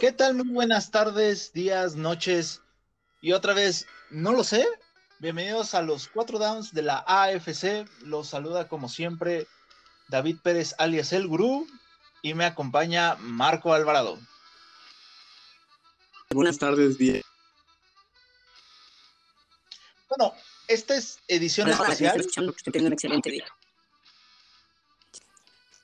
¿Qué 0.00 0.12
tal? 0.12 0.34
Muy 0.34 0.54
buenas 0.54 0.92
tardes, 0.92 1.52
días, 1.52 1.96
noches. 1.96 2.62
Y 3.20 3.32
otra 3.32 3.52
vez, 3.52 3.84
no 4.10 4.30
lo 4.30 4.44
sé. 4.44 4.64
Bienvenidos 5.18 5.74
a 5.74 5.82
los 5.82 6.06
cuatro 6.06 6.38
downs 6.38 6.72
de 6.72 6.82
la 6.82 7.04
AFC. 7.04 7.84
Los 8.02 8.28
saluda 8.28 8.68
como 8.68 8.88
siempre 8.88 9.48
David 10.06 10.36
Pérez 10.40 10.76
alias 10.78 11.12
El 11.12 11.26
Gurú 11.26 11.66
y 12.22 12.34
me 12.34 12.44
acompaña 12.44 13.16
Marco 13.16 13.74
Alvarado. 13.74 14.20
Buenas 16.30 16.58
tardes, 16.58 16.96
bien. 16.96 17.22
Bueno, 20.08 20.32
esta 20.68 20.94
es 20.94 21.18
edición 21.26 21.70
especial. 21.70 22.24
Que 22.72 22.78
un 22.78 22.92
excelente 22.92 23.30
día. 23.32 23.46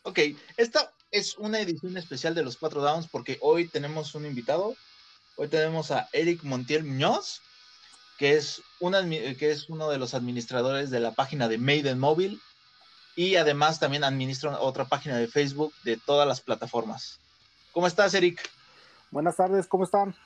Ok, 0.04 0.20
esta 0.56 0.93
es 1.14 1.38
una 1.38 1.60
edición 1.60 1.96
especial 1.96 2.34
de 2.34 2.42
los 2.42 2.56
cuatro 2.56 2.82
downs 2.82 3.06
porque 3.06 3.38
hoy 3.41 3.68
tenemos 3.68 4.16
un 4.16 4.27
invitado. 4.27 4.74
Hoy 5.37 5.46
tenemos 5.46 5.92
a 5.92 6.09
Eric 6.12 6.42
Montiel 6.42 6.82
Muñoz, 6.82 7.40
que 8.18 8.34
es, 8.34 8.60
que 8.80 9.50
es 9.52 9.70
uno 9.70 9.88
de 9.90 9.98
los 9.98 10.14
administradores 10.14 10.90
de 10.90 10.98
la 10.98 11.12
página 11.12 11.46
de 11.46 11.59
Maiden 11.59 12.00
Mobile 12.00 12.40
y 13.14 13.37
además 13.37 13.78
también 13.78 14.02
administra 14.02 14.59
otra 14.59 14.87
página 14.87 15.16
de 15.16 15.28
Facebook 15.28 15.73
de 15.84 15.96
todas 15.96 16.27
las 16.27 16.40
plataformas. 16.40 17.20
¿Cómo 17.70 17.87
estás, 17.87 18.12
Eric? 18.15 18.40
Buenas 19.12 19.37
tardes, 19.37 19.68
¿cómo 19.68 19.84
están? 19.84 20.16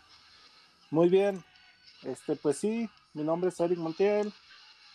Muy 0.91 1.11
bien. 1.11 1.45
Este, 2.02 2.34
pues 2.34 2.56
sí, 2.56 2.89
mi 3.12 3.25
nombre 3.25 3.50
es 3.50 3.61
Eric 3.61 3.78
Montiel, 3.78 4.33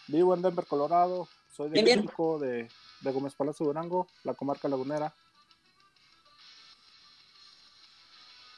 vivo 0.08 0.34
en 0.34 0.42
Denver, 0.42 0.66
Colorado, 0.66 1.28
soy 1.56 1.70
de 1.70 1.84
México, 1.84 2.40
de, 2.40 2.68
de 3.02 3.12
Gómez 3.12 3.36
Palacio 3.36 3.68
Durango, 3.68 4.08
la 4.24 4.34
comarca 4.34 4.68
lagunera. 4.68 5.14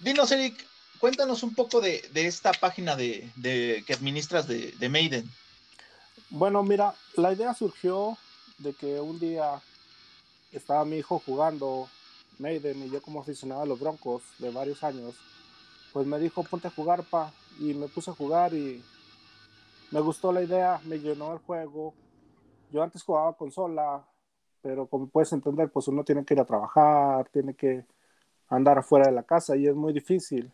Dinos, 0.06 0.31
Eric, 0.31 0.64
cuéntanos 1.00 1.42
un 1.42 1.56
poco 1.56 1.81
de, 1.81 2.00
esta 2.14 2.52
página 2.52 2.95
de, 2.95 3.28
que 3.88 3.94
administras 3.94 4.47
de, 4.47 4.88
Maiden. 4.88 5.28
Bueno, 6.30 6.62
mira, 6.62 6.94
la 7.16 7.34
idea 7.34 7.56
surgió 7.56 8.16
de 8.59 8.75
que 8.75 9.00
un 9.00 9.20
día 9.20 9.59
estaba 10.52 10.86
mi 10.86 10.97
hijo 10.97 11.20
jugando 11.25 11.89
Maiden 12.38 12.84
y 12.84 12.92
yo 12.92 13.02
como 13.02 13.20
aficionado 13.20 13.64
a 13.64 13.66
los 13.66 13.80
Broncos 13.80 14.22
de 14.38 14.52
varios 14.52 14.84
años, 14.84 15.16
pues 15.92 16.06
me 16.06 16.19
dijo 16.19 16.44
ponte 16.44 16.67
a 16.67 16.72
jugar 16.72 17.02
pa 17.02 17.34
y 17.59 17.73
me 17.73 17.88
puse 17.88 18.12
a 18.12 18.14
jugar 18.14 18.53
y 18.53 18.84
me 19.90 20.02
gustó 20.02 20.31
la 20.31 20.44
idea, 20.44 20.80
me 20.84 21.00
llenó 21.00 21.34
el 21.34 21.40
juego. 21.40 21.95
Yo 22.72 22.84
antes 22.84 23.02
jugaba 23.02 23.36
consola, 23.36 24.06
pero 24.62 24.86
como 24.86 25.08
puedes 25.08 25.34
entender, 25.34 25.72
pues 25.72 25.88
uno 25.88 26.03
tiene 26.03 26.23
que 26.23 26.36
ir 26.36 26.42
a 26.42 26.45
trabajar, 26.45 27.28
tiene 27.30 27.56
que 27.56 27.86
andar 28.49 28.77
afuera 28.77 29.07
de 29.07 29.11
la 29.11 29.23
casa 29.23 29.55
y 29.55 29.67
es 29.67 29.75
muy 29.75 29.93
difícil. 29.93 30.51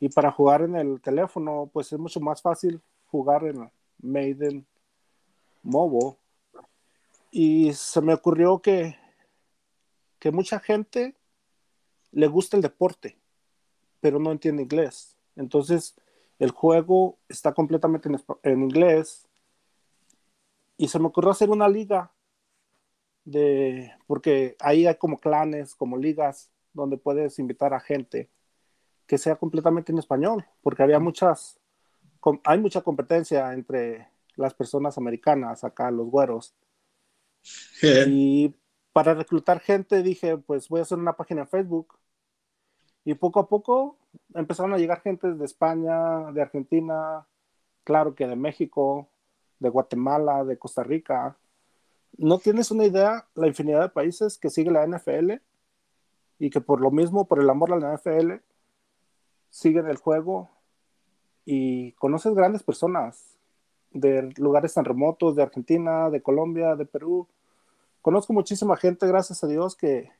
Y 0.00 0.08
para 0.08 0.30
jugar 0.30 0.62
en 0.62 0.76
el 0.76 1.00
teléfono, 1.00 1.70
pues 1.72 1.92
es 1.92 1.98
mucho 1.98 2.20
más 2.20 2.42
fácil 2.42 2.80
jugar 3.06 3.44
en 3.44 3.70
Maiden 4.00 4.66
Mobile. 5.62 6.16
Y 7.30 7.72
se 7.72 8.00
me 8.00 8.14
ocurrió 8.14 8.60
que, 8.60 8.96
que 10.18 10.30
mucha 10.30 10.60
gente 10.60 11.14
le 12.12 12.26
gusta 12.26 12.56
el 12.56 12.62
deporte, 12.62 13.18
pero 14.00 14.18
no 14.18 14.32
entiende 14.32 14.62
inglés. 14.62 15.16
Entonces, 15.34 15.94
el 16.38 16.50
juego 16.50 17.18
está 17.28 17.52
completamente 17.52 18.08
en, 18.08 18.22
en 18.42 18.62
inglés. 18.62 19.26
Y 20.76 20.88
se 20.88 20.98
me 20.98 21.06
ocurrió 21.06 21.30
hacer 21.30 21.50
una 21.50 21.68
liga 21.68 22.12
de, 23.24 23.92
porque 24.06 24.56
ahí 24.60 24.86
hay 24.86 24.96
como 24.96 25.18
clanes, 25.18 25.74
como 25.74 25.96
ligas 25.96 26.50
donde 26.76 26.98
puedes 26.98 27.38
invitar 27.38 27.74
a 27.74 27.80
gente 27.80 28.30
que 29.06 29.18
sea 29.18 29.36
completamente 29.36 29.92
en 29.92 29.98
español, 29.98 30.44
porque 30.62 30.82
había 30.82 30.98
muchas, 30.98 31.58
hay 32.44 32.58
mucha 32.58 32.82
competencia 32.82 33.52
entre 33.52 34.08
las 34.36 34.52
personas 34.54 34.98
americanas, 34.98 35.64
acá 35.64 35.90
los 35.90 36.08
güeros. 36.08 36.54
Y 37.82 38.54
para 38.92 39.14
reclutar 39.14 39.60
gente 39.60 40.02
dije, 40.02 40.36
pues 40.36 40.68
voy 40.68 40.80
a 40.80 40.82
hacer 40.82 40.98
una 40.98 41.16
página 41.16 41.42
en 41.42 41.48
Facebook. 41.48 41.98
Y 43.04 43.14
poco 43.14 43.40
a 43.40 43.48
poco 43.48 43.96
empezaron 44.34 44.74
a 44.74 44.78
llegar 44.78 45.00
gente 45.00 45.32
de 45.32 45.44
España, 45.44 46.32
de 46.32 46.42
Argentina, 46.42 47.26
claro 47.84 48.14
que 48.14 48.26
de 48.26 48.36
México, 48.36 49.08
de 49.60 49.68
Guatemala, 49.68 50.44
de 50.44 50.58
Costa 50.58 50.82
Rica. 50.82 51.36
No 52.18 52.38
tienes 52.38 52.70
una 52.72 52.84
idea 52.84 53.28
la 53.34 53.46
infinidad 53.46 53.82
de 53.82 53.88
países 53.90 54.38
que 54.38 54.50
sigue 54.50 54.70
la 54.70 54.86
NFL 54.86 55.34
y 56.38 56.50
que 56.50 56.60
por 56.60 56.80
lo 56.80 56.90
mismo, 56.90 57.26
por 57.26 57.40
el 57.40 57.48
amor 57.48 57.72
a 57.72 57.76
la 57.76 57.94
NFL, 57.94 58.34
siguen 59.50 59.88
el 59.88 59.96
juego 59.96 60.50
y 61.44 61.92
conoces 61.92 62.34
grandes 62.34 62.62
personas 62.62 63.36
de 63.92 64.32
lugares 64.36 64.74
tan 64.74 64.84
remotos, 64.84 65.36
de 65.36 65.42
Argentina, 65.42 66.10
de 66.10 66.22
Colombia, 66.22 66.74
de 66.76 66.84
Perú. 66.84 67.28
Conozco 68.02 68.32
muchísima 68.32 68.76
gente, 68.76 69.06
gracias 69.06 69.42
a 69.42 69.46
Dios, 69.46 69.74
que, 69.76 70.10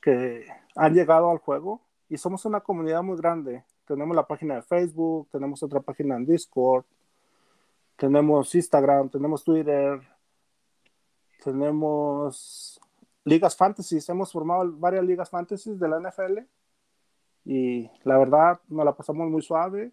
que 0.00 0.46
han 0.76 0.94
llegado 0.94 1.30
al 1.30 1.38
juego 1.38 1.80
y 2.08 2.18
somos 2.18 2.44
una 2.44 2.60
comunidad 2.60 3.02
muy 3.02 3.16
grande. 3.16 3.64
Tenemos 3.86 4.14
la 4.14 4.26
página 4.26 4.56
de 4.56 4.62
Facebook, 4.62 5.28
tenemos 5.30 5.62
otra 5.62 5.80
página 5.80 6.16
en 6.16 6.26
Discord, 6.26 6.84
tenemos 7.96 8.54
Instagram, 8.54 9.08
tenemos 9.08 9.42
Twitter, 9.42 10.00
tenemos 11.42 12.75
ligas 13.26 13.56
fantasy, 13.56 13.98
hemos 14.08 14.32
formado 14.32 14.72
varias 14.78 15.04
ligas 15.04 15.28
fantasy 15.28 15.74
de 15.74 15.88
la 15.88 15.98
NFL 16.00 16.38
y 17.44 17.90
la 18.04 18.18
verdad 18.18 18.60
nos 18.68 18.84
la 18.84 18.96
pasamos 18.96 19.28
muy 19.28 19.42
suave 19.42 19.90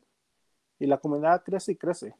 y 0.80 0.86
la 0.86 1.00
comunidad 1.00 1.44
crece 1.44 1.72
y 1.72 1.76
crece. 1.76 2.16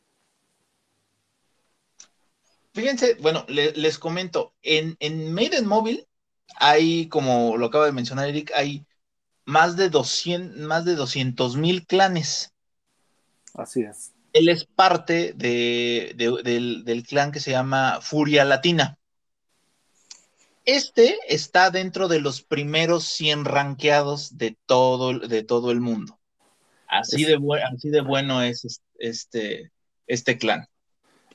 Fíjense, 2.74 3.16
bueno, 3.22 3.46
les 3.48 4.00
comento, 4.00 4.54
en, 4.64 4.98
en 5.00 5.32
Maiden 5.32 5.68
Mobile 5.68 6.08
hay, 6.56 7.08
como 7.10 7.58
lo 7.58 7.68
acaba 7.68 7.86
de 7.86 7.92
mencionar 7.92 8.28
Eric, 8.28 8.52
hay 8.56 8.84
más 9.46 9.78
de 9.78 9.90
200 9.90 10.58
más 10.62 10.84
de 10.84 10.96
200 10.96 11.58
mil 11.58 11.86
clanes. 11.86 12.54
Así 13.54 13.84
es. 13.84 14.14
Él 14.34 14.50
es 14.50 14.66
parte 14.66 15.34
de, 15.34 16.14
del, 16.16 16.84
del, 16.84 17.04
clan 17.04 17.32
que 17.32 17.40
se 17.40 17.52
llama 17.52 18.00
Furia 18.02 18.44
Latina. 18.46 18.98
Este 20.66 21.18
está 21.28 21.72
dentro 21.72 22.08
de 22.08 22.22
los 22.22 22.42
primeros 22.42 23.04
100 23.06 23.46
rankeados 23.46 24.38
de 24.38 24.58
todo, 24.66 25.20
de 25.20 25.44
todo 25.44 25.72
el 25.72 25.82
mundo. 25.82 26.18
Así, 26.88 27.26
de, 27.26 27.40
así 27.74 27.90
de 27.90 28.02
bueno 28.02 28.42
es 28.42 28.82
este, 29.00 29.72
este 30.08 30.38
clan. 30.38 30.68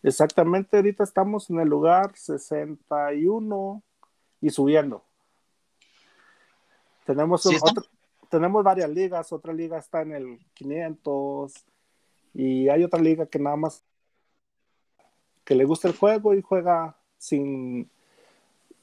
Exactamente, 0.03 0.77
ahorita 0.77 1.03
estamos 1.05 1.51
en 1.51 1.61
el 1.61 1.69
lugar 1.69 2.13
61 2.17 3.83
y 4.41 4.51
subiendo. 4.51 5.05
Tenemos, 7.05 7.43
tenemos 8.29 8.63
varias 8.63 8.89
ligas, 8.91 9.33
otra 9.33 9.53
liga 9.53 9.79
está 9.79 10.03
en 10.03 10.13
el 10.13 10.39
500 10.55 11.53
y 12.35 12.69
hay 12.69 12.85
otra 12.85 13.01
liga 13.01 13.27
que 13.27 13.39
nada 13.39 13.57
más 13.57 13.83
que 15.45 15.55
le 15.55 15.65
gusta 15.65 15.89
el 15.89 15.97
juego 15.97 16.35
y 16.35 16.43
juega 16.43 16.97
sin 17.17 17.91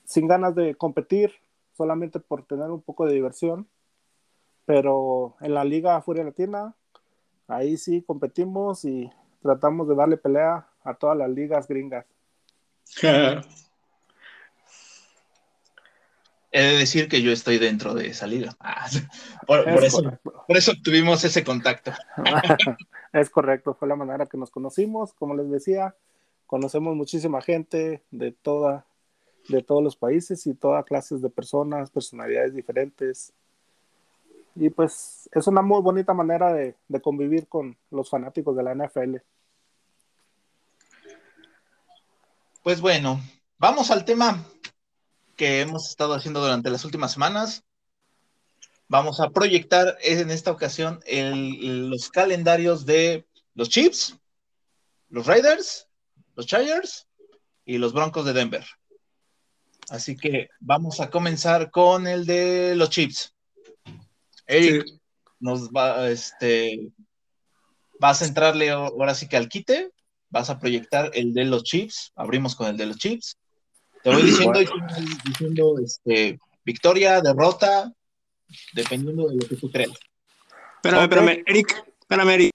sin 0.05 0.27
ganas 0.27 0.55
de 0.55 0.75
competir, 0.75 1.33
solamente 1.73 2.19
por 2.19 2.45
tener 2.45 2.71
un 2.71 2.81
poco 2.81 3.05
de 3.05 3.13
diversión. 3.13 3.67
Pero 4.65 5.35
en 5.41 5.53
la 5.53 5.63
Liga 5.63 6.01
Furia 6.01 6.23
Latina, 6.23 6.73
ahí 7.47 7.77
sí 7.77 8.01
competimos 8.01 8.85
y 8.85 9.11
tratamos 9.41 9.87
de 9.87 9.95
darle 9.95 10.17
pelea 10.17 10.67
a 10.83 10.93
todas 10.95 11.17
las 11.17 11.29
ligas 11.29 11.67
gringas. 11.67 12.05
He 16.51 16.61
de 16.61 16.77
decir 16.77 17.09
que 17.09 17.21
yo 17.21 17.33
estoy 17.33 17.57
dentro 17.57 17.93
de 17.93 18.07
esa 18.07 18.27
liga. 18.27 18.55
Ah, 18.61 18.87
por, 19.45 19.83
eso, 19.83 20.01
por, 20.23 20.57
eso, 20.57 20.71
tuvimos 20.81 21.23
ese 21.23 21.43
contacto. 21.43 21.91
es 23.13 23.29
correcto, 23.29 23.75
fue 23.75 23.87
la 23.87 23.95
manera 23.95 24.25
que 24.25 24.37
nos 24.37 24.49
conocimos. 24.49 25.13
Como 25.13 25.35
les 25.35 25.51
decía, 25.51 25.95
conocemos 26.47 26.95
muchísima 26.95 27.41
gente 27.41 28.01
de 28.09 28.31
toda 28.31 28.85
de 29.47 29.61
todos 29.61 29.83
los 29.83 29.95
países 29.95 30.45
y 30.47 30.53
todas 30.53 30.85
clases 30.85 31.21
de 31.21 31.29
personas, 31.29 31.89
personalidades 31.89 32.53
diferentes. 32.53 33.33
Y 34.55 34.69
pues 34.69 35.29
es 35.31 35.47
una 35.47 35.61
muy 35.61 35.81
bonita 35.81 36.13
manera 36.13 36.53
de, 36.53 36.75
convivir 37.01 37.47
con 37.47 37.77
los 37.91 38.09
fanáticos 38.09 38.55
de 38.55 38.63
la 38.63 38.73
NFL. 38.73 39.17
Pues 42.63 42.81
bueno, 42.81 43.21
vamos 43.57 43.91
al 43.91 44.05
tema 44.05 44.43
que 45.35 45.61
hemos 45.61 45.89
estado 45.89 46.13
haciendo 46.13 46.41
durante 46.41 46.69
las 46.69 46.85
últimas 46.85 47.11
semanas. 47.11 47.63
Vamos 48.87 49.19
a 49.19 49.29
proyectar 49.29 49.97
en 50.01 50.31
esta 50.31 50.51
ocasión 50.51 51.01
los 51.05 52.09
calendarios 52.09 52.85
de 52.85 53.25
los 53.55 53.69
Chiefs, 53.69 54.17
los 55.09 55.25
Raiders, 55.27 55.87
los 56.35 56.45
Chargers 56.45 57.07
y 57.65 57.77
los 57.77 57.93
Broncos 57.93 58.25
de 58.25 58.33
Denver. 58.33 58.65
Así 59.89 60.15
que 60.15 60.49
vamos 60.59 60.99
a 60.99 61.09
comenzar 61.09 61.71
con 61.71 62.07
el 62.07 62.25
de 62.25 62.75
los 62.75 62.89
chips. 62.89 63.33
Eric, 64.47 64.85
nos 65.39 65.69
va, 65.69 66.09
este, 66.09 66.91
vas 67.99 68.21
a 68.21 68.25
entrarle 68.25 68.69
ahora 68.69 69.15
sí 69.15 69.27
que 69.27 69.37
al 69.37 69.49
quite, 69.49 69.91
vas 70.29 70.49
a 70.49 70.59
proyectar 70.59 71.11
el 71.13 71.33
de 71.33 71.45
los 71.45 71.63
chips, 71.63 72.11
abrimos 72.15 72.55
con 72.55 72.67
el 72.67 72.77
de 72.77 72.85
los 72.87 72.97
chips. 72.97 73.37
Te 74.03 74.11
voy 74.11 74.23
diciendo, 74.23 74.59
diciendo 75.25 75.75
este, 75.83 76.39
victoria, 76.63 77.21
derrota, 77.21 77.91
dependiendo 78.73 79.29
de 79.29 79.35
lo 79.35 79.47
que 79.47 79.55
tú 79.55 79.71
creas. 79.71 79.91
Espérame, 80.75 81.03
espérame, 81.03 81.43
Eric, 81.47 81.85
espérame, 81.99 82.29
Eric. 82.29 82.51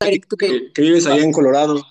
Eric, 0.00 0.26
tú 0.28 0.36
que, 0.36 0.70
vives 0.76 1.06
allá 1.06 1.22
en 1.22 1.32
Colorado, 1.32 1.82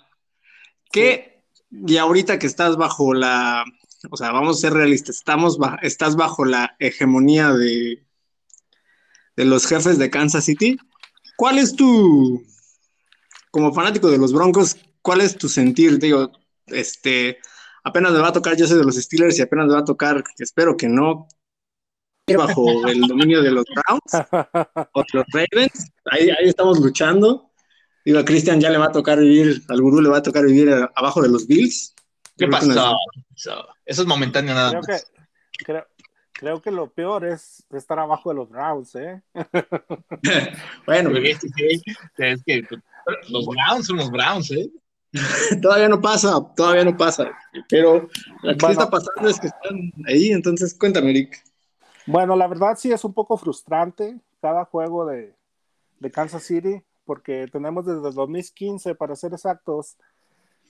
¿qué, 0.91 1.32
y 1.73 1.97
ahorita 1.97 2.37
que 2.37 2.47
estás 2.47 2.77
bajo 2.77 3.13
la, 3.13 3.63
o 4.09 4.17
sea, 4.17 4.31
vamos 4.31 4.57
a 4.57 4.61
ser 4.61 4.73
realistas, 4.73 5.17
estamos 5.17 5.57
estás 5.81 6.15
bajo 6.15 6.45
la 6.45 6.75
hegemonía 6.79 7.51
de, 7.53 8.05
de 9.35 9.45
los 9.45 9.65
jefes 9.65 9.97
de 9.97 10.09
Kansas 10.09 10.45
City, 10.45 10.77
¿cuál 11.35 11.57
es 11.57 11.75
tu, 11.75 12.45
como 13.49 13.73
fanático 13.73 14.09
de 14.09 14.19
los 14.19 14.33
Broncos, 14.33 14.77
cuál 15.01 15.21
es 15.21 15.35
tu 15.37 15.49
sentir? 15.49 15.97
Digo, 15.99 16.31
este, 16.67 17.39
apenas 17.83 18.11
me 18.11 18.19
va 18.19 18.27
a 18.27 18.33
tocar, 18.33 18.55
yo 18.55 18.67
soy 18.67 18.77
de 18.77 18.85
los 18.85 18.95
Steelers 18.95 19.39
y 19.39 19.41
apenas 19.41 19.67
me 19.67 19.73
va 19.73 19.79
a 19.79 19.85
tocar, 19.85 20.23
espero 20.37 20.77
que 20.77 20.87
no, 20.87 21.27
bajo 22.37 22.87
el 22.87 23.01
dominio 23.01 23.41
de 23.41 23.51
los 23.51 23.65
Browns 23.65 24.27
o 24.93 25.03
los 25.13 25.25
Ravens, 25.33 25.91
ahí, 26.11 26.29
ahí 26.29 26.49
estamos 26.49 26.79
luchando. 26.79 27.52
Digo, 28.05 28.19
a 28.19 28.25
Cristian 28.25 28.59
ya 28.59 28.69
le 28.69 28.77
va 28.77 28.85
a 28.85 28.91
tocar 28.91 29.19
vivir, 29.19 29.61
al 29.69 29.81
gurú 29.81 30.01
le 30.01 30.09
va 30.09 30.17
a 30.17 30.23
tocar 30.23 30.45
vivir 30.45 30.69
abajo 30.95 31.21
de 31.21 31.29
los 31.29 31.47
Bills. 31.47 31.93
¿Qué 32.37 32.47
pasó? 32.47 32.95
Eso 33.35 34.01
es 34.01 34.05
momentáneo 34.05 34.53
nada 34.53 34.71
creo 34.71 34.81
Que, 35.57 35.83
creo, 36.33 36.61
que 36.61 36.71
lo 36.71 36.91
peor 36.91 37.25
es 37.25 37.65
estar 37.71 37.99
abajo 37.99 38.29
de 38.29 38.35
los 38.35 38.49
Browns, 38.49 38.95
¿eh? 38.95 39.21
bueno, 40.85 41.11
es 41.17 42.43
que 42.43 42.67
los 43.29 43.45
Browns 43.45 43.87
son 43.87 43.97
los 43.97 44.11
Browns, 44.11 44.51
¿eh? 44.51 44.71
todavía 45.61 45.87
no 45.87 46.01
pasa, 46.01 46.33
todavía 46.55 46.83
no 46.83 46.97
pasa. 46.97 47.31
Pero 47.69 48.09
lo 48.41 48.57
que 48.57 48.65
está 48.65 48.89
pasando 48.89 49.29
es 49.29 49.39
que 49.39 49.47
están 49.47 49.93
ahí, 50.07 50.31
entonces 50.31 50.73
cuéntame, 50.73 51.11
Eric. 51.11 51.43
Bueno, 52.05 52.35
la 52.35 52.47
verdad 52.47 52.77
sí 52.77 52.91
es 52.91 53.03
un 53.03 53.13
poco 53.13 53.37
frustrante 53.37 54.19
cada 54.41 54.65
juego 54.65 55.05
de, 55.05 55.35
de 55.99 56.11
Kansas 56.11 56.43
City, 56.43 56.81
porque 57.05 57.47
tenemos 57.51 57.85
desde 57.85 58.11
2015, 58.11 58.95
para 58.95 59.15
ser 59.15 59.33
exactos, 59.33 59.97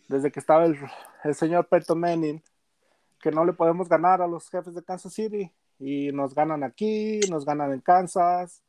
desde 0.08 0.32
que 0.32 0.40
estaba 0.40 0.66
el, 0.66 0.78
señor 1.36 1.68
Peyton 1.68 2.00
Manning, 2.00 2.42
que 3.20 3.32
no 3.32 3.46
le 3.46 3.54
podemos 3.54 3.88
ganar 3.88 4.22
a 4.22 4.28
los 4.28 4.50
jefes 4.50 4.76
de 4.76 4.84
Kansas 4.84 5.14
City. 5.14 5.52
Y 5.80 6.12
nos 6.12 6.36
ganan 6.36 6.64
aquí, 6.64 7.20
nos 7.30 7.46
ganan 7.46 7.74
en 7.74 7.82
Kansas. 7.82 8.62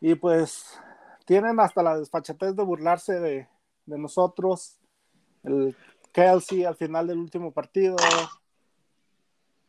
Y 0.00 0.14
pues 0.14 0.78
tienen 1.24 1.58
hasta 1.58 1.82
la 1.82 1.98
desfachatez 1.98 2.54
de 2.54 2.62
burlarse 2.62 3.14
de 3.20 3.48
nosotros. 3.86 4.78
El 5.42 5.76
Kelsey 6.12 6.64
al 6.64 6.76
final 6.76 7.08
del 7.08 7.18
último 7.18 7.52
partido 7.52 7.96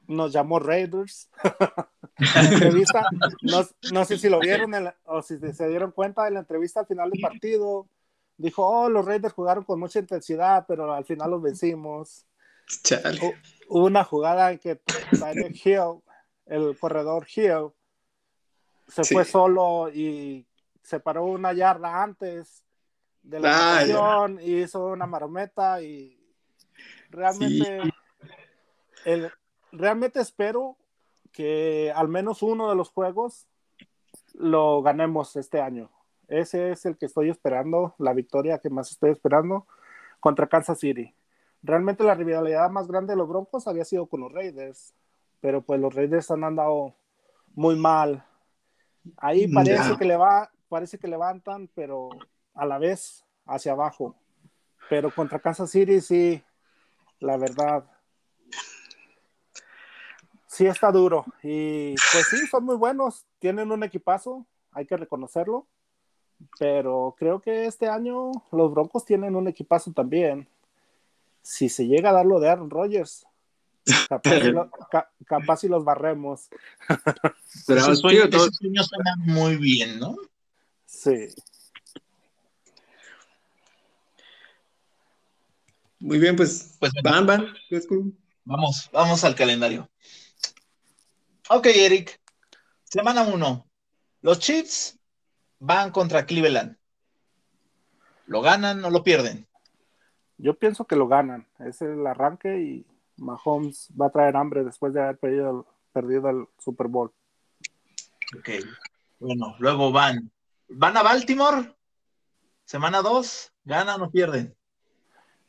nos 0.08 0.32
llamó 0.32 0.60
Raiders. 0.60 1.30
entrevista, 2.52 3.06
no, 3.42 3.68
no, 3.92 4.06
sé 4.06 4.18
si 4.18 4.30
lo 4.30 4.40
vieron 4.40 4.72
o 5.06 5.22
si 5.22 5.38
se 5.38 5.68
dieron 5.68 5.92
cuenta 5.92 6.24
de 6.24 6.32
la 6.32 6.40
entrevista 6.40 6.82
al 6.82 6.88
final 6.88 7.10
del 7.10 7.22
partido. 7.22 7.88
Dijo, 8.38 8.66
oh, 8.66 8.90
los 8.90 9.06
Raiders 9.06 9.34
jugaron 9.34 9.64
con 9.64 9.80
mucha 9.80 10.00
intensidad, 10.00 10.66
pero 10.68 10.94
al 10.94 11.06
final 11.06 11.32
los 11.32 11.42
vencimos. 11.42 12.26
Hubo 13.68 13.86
una 13.86 14.04
jugada 14.04 14.52
en 14.52 14.60
que 14.60 14.80
Hill, 15.64 16.02
el 16.46 16.78
corredor 16.78 17.28
Hill, 17.34 17.72
se 18.88 19.04
fue 19.04 19.26
solo 19.26 19.90
y 19.94 20.46
se 20.84 21.00
paró 21.00 21.26
una 21.26 21.54
yarda 21.54 22.04
antes 22.04 22.64
de 23.24 23.40
la 23.40 23.80
ah, 23.80 24.28
y 24.40 24.62
hizo 24.62 24.86
una 24.86 25.08
marometa 25.08 25.82
y 25.82 26.16
realmente 27.10 27.82
el, 29.06 29.32
realmente 29.72 30.20
espero 30.20 30.78
que 31.36 31.92
al 31.94 32.08
menos 32.08 32.42
uno 32.42 32.70
de 32.70 32.76
los 32.76 32.90
juegos 32.90 33.46
lo 34.34 34.82
ganemos 34.82 35.36
este 35.36 35.62
año. 35.62 35.92
Ese 36.30 36.72
es 36.72 36.86
el 36.86 36.98
que 36.98 37.06
estoy 37.06 37.30
esperando, 37.30 37.94
la 37.98 38.14
victoria 38.14 38.60
que 38.60 38.70
más 38.70 38.90
estoy 38.90 39.12
esperando 39.12 39.68
contra 40.22 40.48
Kansas 40.48 40.80
City. 40.80 41.14
Realmente 41.62 42.06
la 42.06 42.16
rivalidad 42.16 42.70
más 42.70 42.88
grande 42.88 43.14
de 43.14 43.18
los 43.18 43.28
Broncos 43.28 43.68
había 43.68 43.84
sido 43.84 44.06
con 44.08 44.22
los 44.22 44.32
Raiders, 44.32 44.94
pero 45.42 45.62
pues 45.62 45.80
los 45.80 45.94
Raiders 45.94 46.32
han 46.32 46.46
andado 46.46 46.96
muy 47.54 47.76
mal. 47.76 48.26
Ahí 49.18 49.52
parece 49.54 49.98
que 49.98 50.06
le 50.06 50.16
va, 50.16 50.50
parece 50.70 50.98
que 50.98 51.10
levantan, 51.10 51.70
pero 51.76 52.10
a 52.54 52.66
la 52.66 52.78
vez 52.78 53.26
hacia 53.46 53.74
abajo. 53.74 54.16
Pero 54.90 55.14
contra 55.14 55.40
Kansas 55.40 55.70
City 55.70 56.00
sí, 56.00 56.42
la 57.20 57.36
verdad, 57.36 57.84
sí 60.56 60.66
está 60.66 60.92
duro. 60.92 61.26
Y 61.44 61.96
pues 62.12 62.28
sí, 62.30 62.48
son 62.48 62.64
muy 62.66 62.76
buenos, 62.76 63.26
tienen 63.40 63.72
un 63.72 63.84
equipazo, 63.84 64.46
hay 64.72 64.86
que 64.86 64.98
reconocerlo. 64.98 65.68
Pero 66.60 67.16
creo 67.18 67.40
que 67.40 67.66
este 67.66 67.88
año 67.88 68.32
los 68.52 68.72
Broncos 68.72 69.06
tienen 69.06 69.36
un 69.36 69.48
equipazo 69.48 69.92
también. 69.92 70.48
Si 71.42 71.70
se 71.70 71.88
llega 71.88 72.10
a 72.10 72.14
dar 72.14 72.26
lo 72.26 72.40
de 72.40 72.50
Aaron 72.50 72.70
Rodgers, 72.70 73.26
capaz, 74.10 75.58
si, 75.58 75.68
los 75.70 75.84
barremos. 75.86 76.50
Pero 77.68 77.80
esos 77.80 78.00
sueños 78.00 78.30
suenan 78.88 79.20
muy 79.20 79.56
bien, 79.58 80.00
¿no? 80.00 80.16
Sí. 80.86 81.30
Muy 86.00 86.20
bien, 86.20 86.36
pues, 86.36 86.76
pues 86.80 86.92
van, 87.02 87.26
van. 87.26 87.48
Vamos, 88.44 88.90
vamos 88.92 89.24
al 89.24 89.36
calendario. 89.36 89.90
Ok, 91.48 91.68
Eric. 91.68 92.20
Semana 92.86 93.22
1. 93.22 93.68
Los 94.22 94.40
Chiefs 94.40 94.98
van 95.60 95.92
contra 95.92 96.26
Cleveland. 96.26 96.76
¿Lo 98.26 98.42
ganan 98.42 98.84
o 98.84 98.90
lo 98.90 99.04
pierden? 99.04 99.48
Yo 100.38 100.58
pienso 100.58 100.88
que 100.88 100.96
lo 100.96 101.08
ganan. 101.08 101.48
Es 101.60 101.84
el 101.84 102.08
arranque 102.08 102.60
y 102.60 102.88
Mahomes 103.18 103.90
va 103.90 104.08
a 104.08 104.12
traer 104.12 104.36
hambre 104.36 104.64
después 104.64 104.96
de 104.96 105.04
haber 105.04 105.20
perdido, 105.20 105.68
perdido 105.94 106.30
el 106.32 106.48
Super 106.58 106.88
Bowl. 106.88 107.14
Ok. 108.40 108.50
Bueno, 109.20 109.56
luego 109.60 109.92
van. 109.92 110.32
¿Van 110.68 110.98
a 110.98 111.04
Baltimore? 111.04 111.76
Semana 112.64 113.04
2. 113.04 113.54
¿Ganan 113.66 114.02
o 114.02 114.10
pierden? 114.10 114.56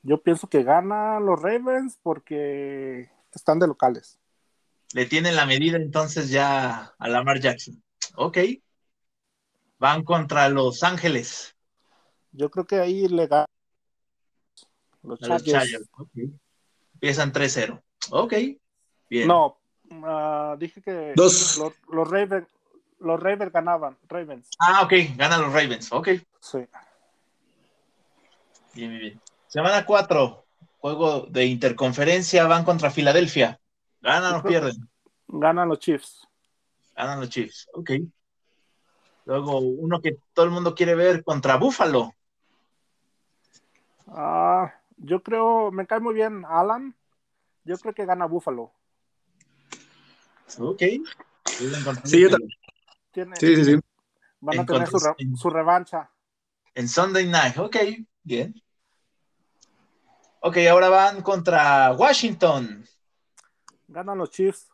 Yo 0.03 0.23
pienso 0.23 0.47
que 0.47 0.62
ganan 0.62 1.25
los 1.25 1.41
Ravens 1.41 1.99
porque 2.03 3.11
están 3.33 3.59
de 3.59 3.67
locales 3.67 4.19
le 4.93 5.07
tienen 5.07 5.37
la 5.37 5.47
medida 5.47 5.76
entonces 5.76 6.31
ya 6.31 6.95
a 6.99 7.09
Lamar 7.09 7.40
Jackson. 7.40 7.83
Ok. 8.14 8.38
Van 9.78 10.05
contra 10.05 10.49
Los 10.49 10.83
Ángeles. 10.83 11.55
Yo 12.33 12.50
creo 12.50 12.66
que 12.66 12.81
ahí 12.81 13.09
le 13.09 13.26
ganan 13.26 13.47
los 15.02 15.21
Chargers. 15.21 15.88
Empiezan 16.95 17.33
3-0. 17.33 17.83
Ok. 18.11 18.35
Bien. 19.09 19.28
No, 19.28 19.59
uh, 19.90 20.57
dije 20.59 20.83
que 20.83 21.12
Dos. 21.14 21.59
Los, 21.59 21.73
los, 21.90 22.11
Ravens, 22.11 22.49
los 22.99 23.21
Ravens 23.21 23.52
ganaban. 23.52 23.97
Ravens. 24.09 24.50
Ah, 24.59 24.83
ok. 24.83 24.93
Ganan 25.16 25.43
los 25.43 25.52
Ravens. 25.52 25.93
Ok. 25.93 26.09
Sí. 26.40 26.59
Bien, 28.75 28.90
bien, 28.90 29.00
bien. 29.00 29.21
Semana 29.47 29.87
4. 29.87 30.45
Juego 30.78 31.26
de 31.31 31.47
interconferencia. 31.47 32.47
Van 32.47 32.64
contra 32.64 32.90
Filadelfia. 32.90 33.61
¿Ganan 34.07 34.37
o 34.37 34.43
pierden? 34.45 34.89
Ganan 35.27 35.69
los 35.69 35.81
Chiefs. 35.81 36.29
Ganan 36.95 37.19
los 37.19 37.29
Chiefs, 37.29 37.69
ok. 37.73 37.91
Luego, 39.25 39.59
uno 39.59 40.01
que 40.01 40.19
todo 40.33 40.45
el 40.45 40.53
mundo 40.53 40.77
quiere 40.77 40.95
ver 40.95 41.25
contra 41.25 41.57
Buffalo. 41.57 42.15
Ah, 44.07 44.73
yo 44.97 45.21
creo, 45.25 45.73
me 45.73 45.89
cae 45.89 45.99
muy 45.99 46.15
bien 46.15 46.45
Alan. 46.49 46.95
Yo 47.65 47.77
creo 47.79 47.95
que 47.95 48.07
gana 48.07 48.27
Buffalo. 48.27 48.73
Ok. 50.61 50.83
Sí, 52.05 52.21
yo 52.21 52.31
también. 52.31 52.51
sí, 53.41 53.57
sí, 53.57 53.65
sí. 53.65 53.81
Van 54.41 54.61
a 54.61 54.67
tener 54.67 54.89
su, 54.89 55.51
revancha. 55.51 56.09
En 56.77 56.89
Sunday 56.89 57.27
Night, 57.27 57.59
ok, 57.59 57.77
bien. 58.23 58.55
Ok, 60.39 60.59
ahora 60.71 60.91
van 60.91 61.23
contra 61.23 61.93
Washington. 61.95 62.87
Ganan 63.88 64.19
los 64.19 64.31
Chiefs. 64.31 64.69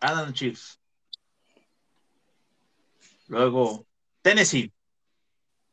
Ganan 0.00 0.26
los 0.26 0.34
Chiefs. 0.34 0.80
Luego, 3.28 3.86
Tennessee. 4.20 4.72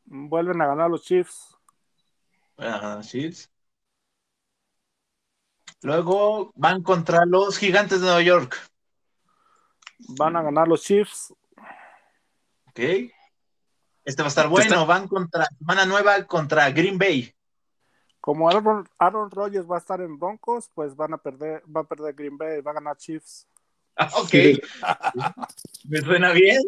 Vuelven 0.05 0.61
a 0.61 0.67
ganar 0.67 0.89
los 0.89 1.03
Chiefs. 1.03 1.57
Vuelven 2.55 2.75
a 2.75 2.79
ganar 2.79 2.97
los 2.97 3.07
Chiefs. 3.07 3.51
Luego 5.81 6.51
van 6.55 6.83
contra 6.83 7.25
los 7.25 7.57
Gigantes 7.57 8.01
de 8.01 8.07
Nueva 8.07 8.21
York. 8.21 8.57
Van 9.99 10.35
a 10.35 10.41
ganar 10.41 10.67
los 10.67 10.81
Chiefs. 10.81 11.33
Este 14.03 14.21
va 14.21 14.27
a 14.27 14.29
estar 14.29 14.47
bueno. 14.47 14.85
Van 14.85 15.07
contra 15.07 15.45
semana 15.57 15.85
nueva 15.85 16.25
contra 16.25 16.71
Green 16.71 16.97
Bay. 16.97 17.33
Como 18.21 18.49
Aaron, 18.49 18.87
Aaron 18.97 19.31
Rodgers 19.31 19.69
va 19.69 19.75
a 19.75 19.79
estar 19.79 20.01
en 20.01 20.19
Broncos, 20.19 20.69
pues 20.73 20.95
van 20.95 21.13
a 21.13 21.17
perder, 21.17 21.63
va 21.73 21.81
a 21.81 21.87
perder 21.87 22.13
Green 22.13 22.37
Bay, 22.37 22.61
va 22.61 22.71
a 22.71 22.75
ganar 22.75 22.97
Chiefs. 22.97 23.47
Ah, 23.95 24.09
ok. 24.17 24.33
Me 25.89 26.01
suena 26.01 26.31
bien. 26.31 26.61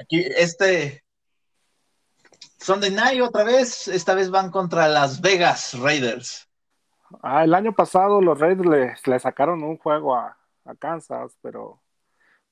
Aquí, 0.00 0.20
este 0.36 1.04
Sunday 2.58 2.90
Night 2.90 3.22
otra 3.22 3.44
vez, 3.44 3.88
esta 3.88 4.14
vez 4.14 4.30
van 4.30 4.50
contra 4.50 4.88
Las 4.88 5.20
Vegas 5.20 5.78
Raiders. 5.78 6.48
Ah, 7.22 7.44
el 7.44 7.54
año 7.54 7.72
pasado 7.72 8.20
los 8.20 8.38
Raiders 8.38 9.00
le, 9.06 9.18
sacaron 9.18 9.62
un 9.62 9.78
juego 9.78 10.16
a, 10.16 10.36
Kansas, 10.78 11.38
pero, 11.40 11.80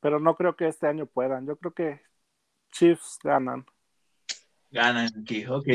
pero 0.00 0.18
no 0.18 0.34
creo 0.36 0.56
que 0.56 0.68
este 0.68 0.86
año 0.86 1.04
puedan. 1.04 1.46
Yo 1.46 1.56
creo 1.56 1.74
que 1.74 2.00
Chiefs 2.72 3.18
ganan. 3.22 3.66
Ganan 4.70 5.10
aquí, 5.20 5.46
ok. 5.46 5.66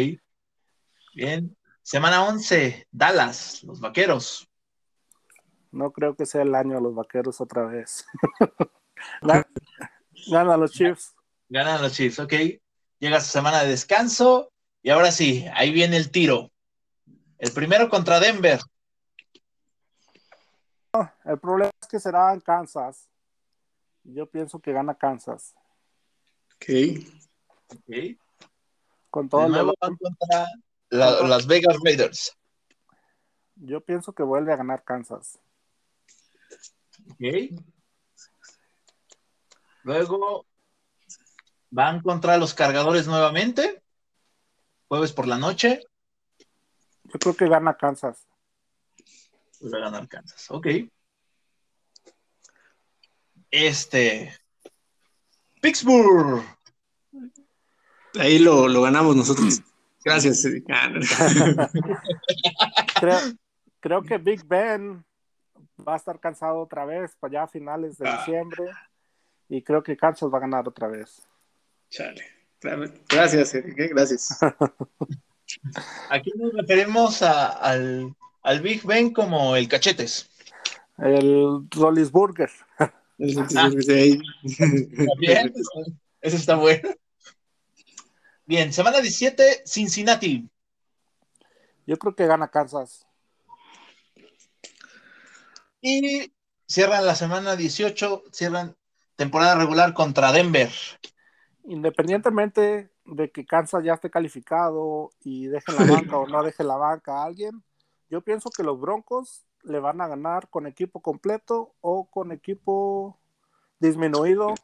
Bien. 1.14 1.56
Semana 1.84 2.24
11, 2.26 2.88
Dallas, 2.92 3.64
los 3.64 3.80
vaqueros. 3.80 4.48
No 5.72 5.92
creo 5.92 6.16
que 6.16 6.26
sea 6.26 6.42
el 6.44 6.54
año 6.54 6.76
de 6.76 6.82
los 6.82 6.94
vaqueros 6.94 7.42
otra 7.42 7.66
vez. 7.66 8.06
Ganan 10.30 10.60
los 10.60 10.72
Chiefs. 10.72 11.16
Ganan 11.50 11.82
los 11.82 11.94
Chiefs, 11.94 12.20
ok. 12.20 12.34
Llega 13.00 13.20
su 13.20 13.32
semana 13.32 13.64
de 13.64 13.70
descanso 13.70 14.52
y 14.84 14.90
ahora 14.90 15.12
sí, 15.12 15.46
ahí 15.56 15.72
viene 15.72 15.98
el 15.98 16.12
tiro. 16.12 16.52
El 17.40 17.52
primero 17.52 17.90
contra 17.90 18.20
Denver. 18.20 18.60
el 21.26 21.40
problema 21.40 21.72
es 21.82 21.88
que 21.88 22.00
será 22.00 22.34
en 22.34 22.42
Kansas. 22.42 23.10
Yo 24.04 24.30
pienso 24.30 24.60
que 24.60 24.72
gana 24.72 24.94
Kansas. 24.94 25.56
Ok. 26.56 27.04
okay. 27.76 28.21
Con 29.12 29.30
todo 29.30 29.46
el 29.46 29.52
nuevo 29.52 29.74
contra 29.78 30.48
las 30.90 31.46
Vegas 31.46 31.78
Raiders. 31.84 32.36
Yo 33.56 33.82
pienso 33.82 34.14
que 34.14 34.24
vuelve 34.24 34.54
a 34.54 34.56
ganar 34.56 34.84
Kansas. 34.84 35.38
Ok. 37.12 37.60
Luego 39.84 40.46
van 41.70 42.02
contra 42.02 42.38
los 42.38 42.54
cargadores 42.54 43.06
nuevamente. 43.06 43.84
Jueves 44.88 45.12
por 45.12 45.28
la 45.28 45.38
noche. 45.38 45.84
Yo 47.04 47.20
creo 47.20 47.36
que 47.36 47.50
gana 47.50 47.76
Kansas. 47.76 48.26
Va 49.62 49.78
a 49.78 49.82
ganar 49.82 50.08
Kansas. 50.08 50.50
Ok. 50.50 50.68
Este. 53.52 54.34
Pittsburgh. 55.62 56.44
Ahí 58.20 58.40
lo, 58.40 58.68
lo 58.68 58.82
ganamos 58.82 59.16
nosotros. 59.16 59.62
Gracias. 60.04 60.44
creo, 63.00 63.20
creo 63.80 64.02
que 64.02 64.18
Big 64.18 64.44
Ben 64.46 65.04
va 65.88 65.94
a 65.94 65.98
estar 65.98 66.20
cansado 66.20 66.60
otra 66.60 66.86
vez 66.86 67.16
para 67.20 67.32
allá 67.32 67.44
a 67.44 67.48
finales 67.48 67.98
de 67.98 68.10
ah. 68.10 68.18
diciembre 68.18 68.66
y 69.50 69.62
creo 69.62 69.84
que 69.84 69.98
Kansas 69.98 70.30
va 70.34 70.38
a 70.38 70.42
ganar 70.42 70.68
otra 70.68 70.88
vez. 70.88 71.22
Chale. 71.90 72.24
Gracias, 73.10 73.56
Enrique, 73.56 73.88
gracias. 73.88 74.38
Aquí 76.10 76.32
nos 76.38 76.54
referimos 76.54 77.22
al, 77.22 78.16
al, 78.44 78.62
Big 78.62 78.84
Ben 78.86 79.12
como 79.12 79.56
el 79.56 79.68
cachetes. 79.68 80.30
El 80.98 81.68
Rollisburger. 81.72 82.50
Bien, 85.18 85.54
eso 86.22 86.38
está 86.38 86.56
bueno. 86.56 86.90
Bien, 88.52 88.74
semana 88.74 89.00
17, 89.00 89.64
Cincinnati. 89.66 90.50
Yo 91.88 91.98
creo 91.98 92.14
que 92.14 92.28
gana 92.28 92.50
Kansas. 92.50 93.08
Y 95.80 96.34
cierran 96.68 97.06
la 97.06 97.16
semana 97.16 97.56
18, 97.56 98.24
cierran 98.34 98.76
temporada 99.16 99.56
regular 99.56 99.94
contra 99.94 100.34
Denver. 100.34 100.70
Independientemente 101.64 102.92
de 103.06 103.32
que 103.32 103.46
Kansas 103.46 103.86
ya 103.86 103.94
esté 103.94 104.10
calificado 104.10 105.12
y 105.22 105.48
deje 105.48 105.72
la 105.72 105.86
banca 106.10 106.18
o 106.18 106.28
no 106.28 106.44
deje 106.44 106.66
la 106.66 106.76
banca 106.76 107.22
a 107.22 107.28
alguien, 107.28 107.64
yo 108.10 108.20
pienso 108.20 108.50
que 108.50 108.64
los 108.64 108.78
Broncos 108.82 109.46
le 109.64 109.80
van 109.80 110.02
a 110.02 110.10
ganar 110.10 110.50
con 110.50 110.68
equipo 110.68 111.02
completo 111.02 111.74
o 111.80 112.10
con 112.10 112.34
equipo 112.34 113.18
disminuido 113.80 114.56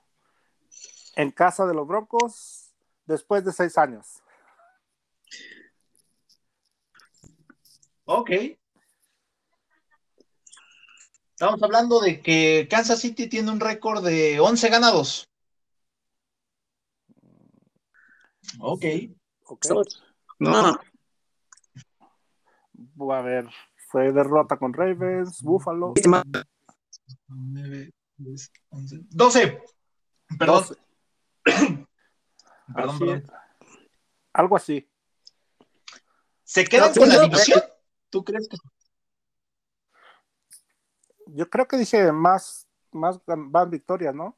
en 1.15 1.31
casa 1.31 1.65
de 1.65 1.73
los 1.73 1.87
Broncos 1.87 2.66
después 3.07 3.43
de 3.43 3.51
seis 3.51 3.77
años. 3.77 4.21
Ok. 8.05 8.31
Estamos 11.31 11.61
hablando 11.61 11.99
de 11.99 12.21
que 12.21 12.67
Kansas 12.69 12.99
City 12.99 13.27
tiene 13.27 13.51
un 13.51 13.59
récord 13.59 14.03
de 14.03 14.39
11 14.39 14.69
ganados. 14.69 15.29
Ok. 18.59 18.85
okay. 19.45 19.71
No. 20.39 20.79
A 23.13 23.21
ver, 23.21 23.47
fue 23.89 24.11
derrota 24.11 24.57
con 24.57 24.73
Ravens, 24.73 25.43
Buffalo. 25.43 25.93
12. 27.27 27.71
Perdón. 30.39 30.63
perdón, 32.73 33.23
Algo 34.33 34.55
así. 34.55 34.89
¿Se 36.43 36.65
quedan 36.65 36.93
con 36.93 37.09
la 37.09 37.21
división? 37.21 37.61
¿Tú 38.09 38.23
crees 38.23 38.47
que 38.47 38.57
yo 41.27 41.49
creo 41.49 41.67
que 41.67 41.77
dije 41.77 42.11
más, 42.11 42.67
más 42.91 43.19
van 43.25 43.69
victorias, 43.69 44.13
¿no? 44.15 44.37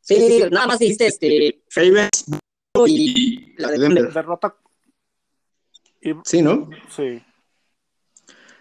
Sí, 0.00 0.42
nada 0.50 0.66
más 0.66 0.78
dijiste 0.78 1.06
este. 1.06 1.62
Ravens 1.74 2.24
y 2.86 3.54
la 3.60 3.68
de 3.70 3.78
Denver. 3.78 4.12
Derrota. 4.12 4.56
Sí, 6.24 6.42
¿no? 6.42 6.68
Sí. 6.90 7.24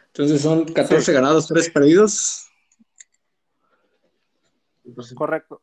Entonces 0.07 0.41
son 0.41 0.65
14 0.65 1.11
ganados, 1.11 1.47
3 1.47 1.69
perdidos. 1.71 2.47
Correcto. 5.15 5.62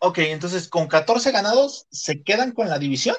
Ok, 0.00 0.18
entonces 0.18 0.68
con 0.68 0.86
14 0.86 1.32
ganados, 1.32 1.86
¿se 1.90 2.22
quedan 2.22 2.52
con 2.52 2.68
la 2.68 2.78
división? 2.78 3.16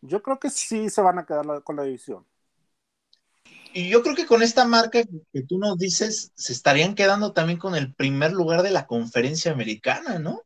Yo 0.00 0.22
creo 0.22 0.38
que 0.38 0.50
sí 0.50 0.88
se 0.90 1.02
van 1.02 1.18
a 1.18 1.26
quedar 1.26 1.62
con 1.62 1.76
la 1.76 1.82
división. 1.82 2.26
Y 3.72 3.88
yo 3.88 4.02
creo 4.02 4.14
que 4.14 4.26
con 4.26 4.42
esta 4.42 4.64
marca 4.64 5.00
que 5.02 5.42
tú 5.42 5.58
nos 5.58 5.76
dices, 5.76 6.30
se 6.34 6.52
estarían 6.52 6.94
quedando 6.94 7.32
también 7.32 7.58
con 7.58 7.74
el 7.74 7.92
primer 7.92 8.32
lugar 8.32 8.62
de 8.62 8.70
la 8.70 8.86
conferencia 8.86 9.50
americana, 9.50 10.18
¿no? 10.18 10.42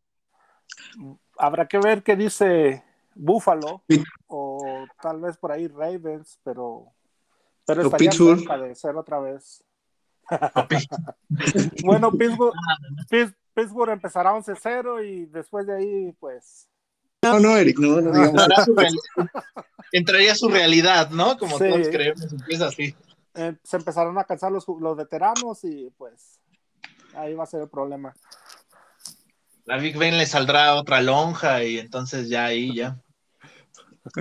Habrá 1.37 1.68
que 1.68 1.78
ver 1.78 2.02
qué 2.02 2.16
dice 2.16 2.82
Buffalo 3.14 3.85
o 4.28 4.87
tal 5.02 5.20
vez 5.20 5.37
por 5.37 5.52
ahí 5.52 5.68
Ravens, 5.68 6.40
pero, 6.42 6.87
pero 7.66 7.82
estaría 7.82 8.12
cerca 8.12 8.58
de 8.58 8.75
ser 8.75 8.97
otra 8.97 9.20
vez. 9.20 9.62
bueno, 11.85 12.11
Pittsburgh, 12.12 12.54
Pittsburgh 13.59 13.91
empezará 13.91 14.33
11-0 14.35 15.05
y 15.05 15.27
después 15.27 15.67
de 15.67 15.77
ahí, 15.77 16.12
pues. 16.21 16.69
No, 17.23 17.41
no, 17.41 17.57
Eric, 17.57 17.77
no, 17.81 18.00
no 18.00 18.43
Entraría 19.91 20.37
su 20.37 20.49
realidad, 20.49 21.11
¿no? 21.11 21.37
Como 21.37 21.59
todos 21.59 21.88
creemos, 21.88 22.33
empieza 22.33 22.69
así. 22.69 22.95
Eh, 23.35 23.57
se 23.65 23.77
empezaron 23.77 24.17
a 24.17 24.23
cansar 24.23 24.53
los, 24.53 24.65
los 24.69 24.97
veteranos 24.97 25.65
y 25.65 25.91
pues 25.99 26.41
ahí 27.15 27.35
va 27.35 27.43
a 27.43 27.47
ser 27.47 27.62
el 27.62 27.69
problema. 27.69 28.15
La 29.65 29.77
Big 29.79 29.99
Ben 29.99 30.17
le 30.17 30.27
saldrá 30.27 30.77
otra 30.77 31.03
lonja 31.03 31.65
y 31.65 31.79
entonces 31.79 32.29
ya 32.29 32.45
ahí 32.45 32.77
ya. 32.77 33.00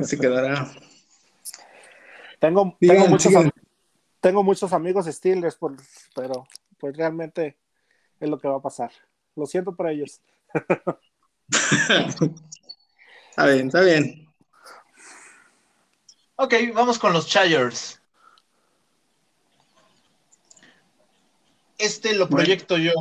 Se 0.02 0.18
quedará. 0.18 0.68
Tengo, 2.40 2.76
tengo, 2.80 3.08
muchos, 3.08 3.34
tengo 4.20 4.42
muchos 4.42 4.74
amigos 4.74 5.06
Steelers, 5.06 5.60
pero 6.16 6.48
pues 6.80 6.98
realmente 6.98 7.60
es 8.20 8.30
lo 8.30 8.40
que 8.40 8.48
va 8.48 8.58
a 8.58 8.62
pasar. 8.62 8.92
Lo 9.38 9.46
siento 9.46 9.74
por 9.76 9.88
ellos. 9.88 10.20
está 13.30 13.46
bien, 13.46 13.68
está 13.68 13.82
bien. 13.82 14.28
Ok, 16.36 16.56
vamos 16.74 16.98
con 16.98 17.14
los 17.14 17.28
Chargers. 17.28 18.02
Este 21.78 22.16
lo 22.16 22.28
proyecto 22.28 22.78
yo. 22.78 22.94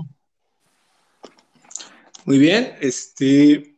Muy 2.26 2.38
bien, 2.38 2.76
este. 2.80 3.74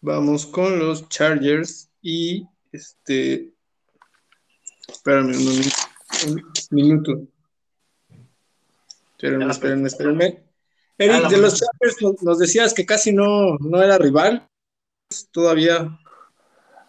Vamos 0.00 0.46
con 0.46 0.78
los 0.78 1.08
Chargers 1.08 1.90
y 2.00 2.46
este. 2.70 3.52
Espérame 4.86 5.34
un, 5.34 6.52
minuto. 6.70 7.26
Espérenme, 9.16 9.50
espérenme, 9.50 9.88
espérenme. 9.88 10.44
Eric, 10.98 11.28
de 11.30 11.38
los 11.38 11.58
Chargers 11.58 12.22
nos, 12.22 12.38
decías 12.38 12.74
que 12.74 12.84
casi 12.84 13.12
no, 13.12 13.56
no 13.60 13.82
era 13.82 13.96
rival. 13.96 14.46
Todavía. 15.30 15.98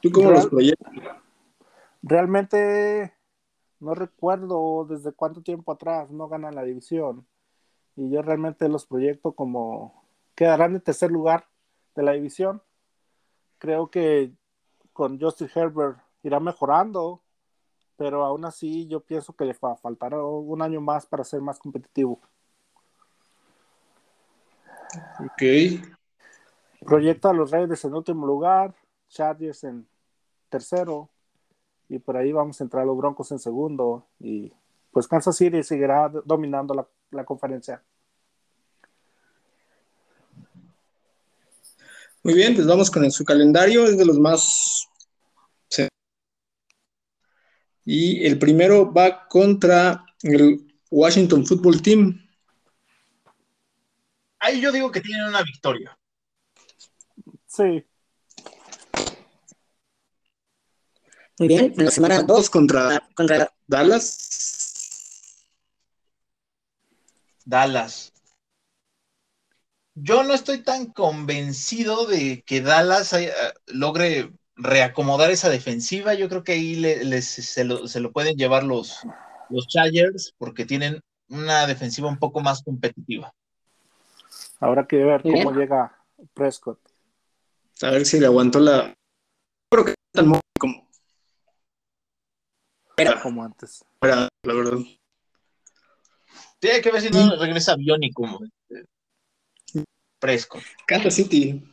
¿Tú 0.01 0.12
cómo 0.12 0.31
los 0.31 0.48
proyectas? 0.48 0.91
Realmente 2.01 3.13
no 3.79 3.96
recuerdo 3.96 4.86
desde 4.89 5.13
cuánto 5.13 5.41
tiempo 5.41 5.72
atrás 5.72 6.12
no 6.12 6.27
ganan 6.27 6.55
la 6.55 6.63
división. 6.63 7.25
Y 7.96 8.10
yo 8.10 8.22
realmente 8.22 8.67
los 8.67 8.86
proyecto 8.86 9.34
como 9.34 10.03
quedarán 10.36 10.75
en 10.75 10.81
tercer 10.81 11.12
lugar 11.12 11.48
de 11.96 12.03
la 12.03 12.12
división. 12.12 12.62
Creo 13.57 13.89
que 13.89 14.34
con 14.91 15.17
Justin 15.19 15.50
Herbert 15.55 16.00
irá 16.24 16.41
mejorando, 16.41 17.24
pero 17.98 18.24
aún 18.24 18.46
así 18.46 18.88
yo 18.88 19.01
pienso 19.01 19.34
que 19.34 19.46
le 19.46 19.54
faltará 19.54 20.24
un 20.24 20.62
año 20.62 20.80
más 20.80 21.06
para 21.06 21.24
ser 21.24 21.42
más 21.42 21.60
competitivo. 21.60 22.22
Ok. 25.20 25.84
Proyecto 26.86 27.27
a 27.27 27.34
los 27.34 27.51
Raiders 27.51 27.84
en 27.84 27.96
último 27.96 28.25
lugar, 28.25 28.74
Chargers 29.10 29.63
en 29.63 29.88
tercero, 30.50 31.10
y 31.89 32.00
por 32.00 32.16
ahí 32.16 32.32
vamos 32.32 32.62
a 32.62 32.63
entrar 32.63 32.86
los 32.86 32.96
Broncos 32.96 33.32
en 33.32 33.39
segundo, 33.39 34.06
y 34.20 34.54
pues 34.92 35.08
Kansas 35.08 35.36
City 35.36 35.63
seguirá 35.63 36.10
dominando 36.24 36.74
la, 36.74 36.88
la 37.12 37.25
conferencia. 37.25 37.84
Muy 42.24 42.34
bien, 42.34 42.56
pues 42.56 42.68
vamos 42.68 42.92
con 42.92 43.10
su 43.10 43.24
calendario, 43.25 43.86
es 43.86 43.98
de 43.98 44.06
los 44.06 44.20
más... 44.20 44.88
Y 47.89 48.25
el 48.25 48.38
primero 48.38 48.91
va 48.91 49.29
contra 49.29 50.03
el 50.22 50.77
Washington 50.91 51.46
Football 51.46 51.82
Team. 51.82 52.22
Ahí 54.39 54.60
yo 54.60 54.74
digo 54.74 54.91
que 54.91 55.00
tienen 55.00 55.25
una 55.25 55.41
victoria. 55.41 55.98
Sí. 57.46 57.86
Muy 61.39 61.48
bien, 61.48 61.74
en 61.77 61.86
la 61.86 61.91
semana 61.91 62.24
2 62.24 62.50
contra, 62.50 63.08
contra 63.15 63.56
Dallas. 63.65 64.17
Dallas. 67.46 68.12
Yo 69.96 70.24
no 70.24 70.34
estoy 70.34 70.62
tan 70.62 70.88
convencido 70.88 72.06
de 72.06 72.44
que 72.44 72.60
Dallas 72.60 73.15
logre 73.67 74.34
reacomodar 74.58 75.32
esa 75.32 75.50
defensiva. 75.50 76.14
Yo 76.14 76.30
creo 76.30 76.44
que 76.44 76.54
ahí 76.54 77.22
se, 77.22 77.64
lo, 77.64 78.12
pueden 78.12 78.36
llevar 78.36 78.64
los, 78.64 79.00
los 79.50 79.68
Chargers 79.68 80.34
porque 80.38 80.66
tienen 80.66 81.02
una 81.30 81.68
defensiva 81.68 82.08
un 82.08 82.18
poco 82.18 82.42
más 82.42 82.64
competitiva. 82.64 83.34
Habrá 84.60 84.88
que 84.88 84.98
ver 84.98 85.22
cómo 85.22 85.52
llega 85.52 85.96
Prescott. 86.34 86.80
A 87.82 87.92
ver 87.92 88.06
si 88.06 88.20
le 88.20 88.26
aguantó 88.26 88.60
la. 88.60 88.94
Creo 89.70 89.86
que 89.86 89.94
tan 90.12 90.32
como. 90.60 90.88
Era 92.98 93.22
como 93.22 93.44
antes. 93.44 93.86
Era, 94.02 94.28
la 94.44 94.54
verdad. 94.54 94.80
Tiene 96.60 96.82
que 96.82 96.92
ver 96.92 97.02
si 97.02 97.10
no 97.12 97.36
regresa 97.36 97.76
biónico. 97.76 98.40
Prescott. 100.20 100.64
Kansas 100.88 101.14
City. 101.14 101.64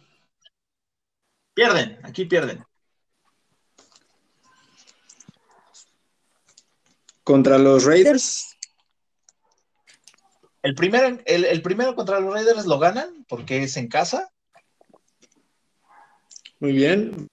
Pierden, 1.55 1.99
aquí 2.03 2.27
pierden. 2.27 2.63
Contra 7.25 7.59
los 7.59 7.85
Raiders. 7.85 8.57
El 10.63 10.75
primero, 10.75 11.19
el, 11.27 11.63
primero 11.63 11.95
contra 11.95 12.21
los 12.21 12.33
Raiders 12.33 12.67
lo 12.67 12.79
ganan 12.79 13.25
porque 13.29 13.63
es 13.63 13.77
en 13.77 13.89
casa. 13.89 14.31
Muy 16.61 16.73
bien. 16.73 17.29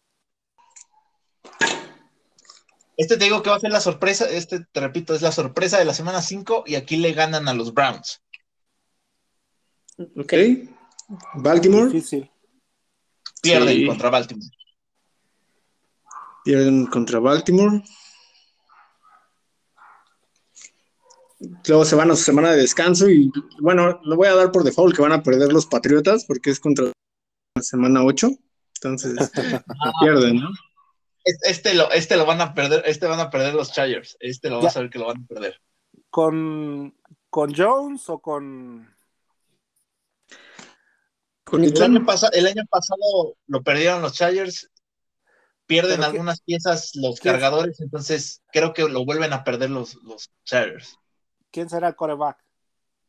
Este 2.98 3.18
te 3.18 3.24
digo 3.24 3.42
que 3.42 3.50
va 3.50 3.56
a 3.56 3.60
ser 3.60 3.72
la 3.72 3.80
sorpresa, 3.80 4.30
este 4.30 4.66
te 4.72 4.80
repito, 4.80 5.16
es 5.16 5.22
la 5.22 5.32
sorpresa 5.32 5.80
de 5.80 5.86
la 5.86 5.94
semana 5.94 6.22
5 6.22 6.66
y 6.68 6.76
aquí 6.76 6.98
le 6.98 7.14
ganan 7.14 7.48
a 7.48 7.54
los 7.54 7.74
Browns. 7.74 8.22
Ok. 10.18 10.34
Baltimore. 11.36 11.86
Difícil. 11.86 12.30
Pierden 13.42 13.88
contra 13.88 14.10
Baltimore. 14.10 14.52
Pierden 16.44 16.86
contra 16.88 17.20
Baltimore. 17.20 17.84
Luego 21.68 21.86
se 21.86 21.96
van 21.96 22.12
a 22.12 22.16
su 22.16 22.24
semana 22.24 22.52
de 22.52 22.62
descanso 22.62 23.10
y 23.10 23.32
bueno, 23.60 24.00
lo 24.04 24.16
voy 24.16 24.28
a 24.28 24.36
dar 24.36 24.52
por 24.52 24.64
default 24.64 24.96
que 24.96 25.02
van 25.02 25.12
a 25.12 25.24
perder 25.24 25.52
los 25.52 25.66
Patriotas 25.66 26.26
porque 26.26 26.52
es 26.52 26.60
contra 26.60 26.86
la 27.56 27.64
semana 27.64 28.04
8. 28.04 28.30
Entonces 28.76 29.32
pierden, 30.02 30.38
¿no? 30.38 30.50
Este 31.24 31.76
lo, 31.76 31.92
este 31.92 32.18
lo 32.18 32.26
van 32.26 32.42
a 32.42 32.54
perder, 32.54 32.84
este 32.86 33.06
van 33.06 33.20
a 33.20 33.30
perder 33.30 33.54
los 33.54 33.72
Chargers. 33.72 34.18
Este 34.20 34.50
lo 34.50 34.62
vas 34.62 34.76
a 34.76 34.82
ver 34.82 34.90
que 34.90 35.00
lo 35.00 35.08
van 35.08 35.24
a 35.24 35.28
perder. 35.28 35.62
¿Con, 36.10 36.96
con 37.30 37.54
Jones 37.56 38.10
o 38.10 38.20
con 38.20 38.92
el, 41.52 41.82
año 41.82 42.06
el 42.34 42.48
año 42.48 42.66
pasado 42.70 43.36
lo 43.48 43.62
perdieron 43.62 44.02
los 44.02 44.14
Chargers, 44.14 44.70
pierden 45.66 46.04
algunas 46.04 46.42
piezas 46.42 46.92
los 46.96 47.20
cargadores, 47.20 47.80
entonces 47.82 48.42
creo 48.52 48.74
que 48.74 48.88
lo 48.88 49.06
vuelven 49.06 49.34
a 49.34 49.44
perder 49.44 49.70
los, 49.70 49.96
los 50.04 50.32
Chargers. 50.44 50.98
¿Quién 51.52 51.70
será 51.70 51.90
el 51.90 51.96
coreback 51.96 52.44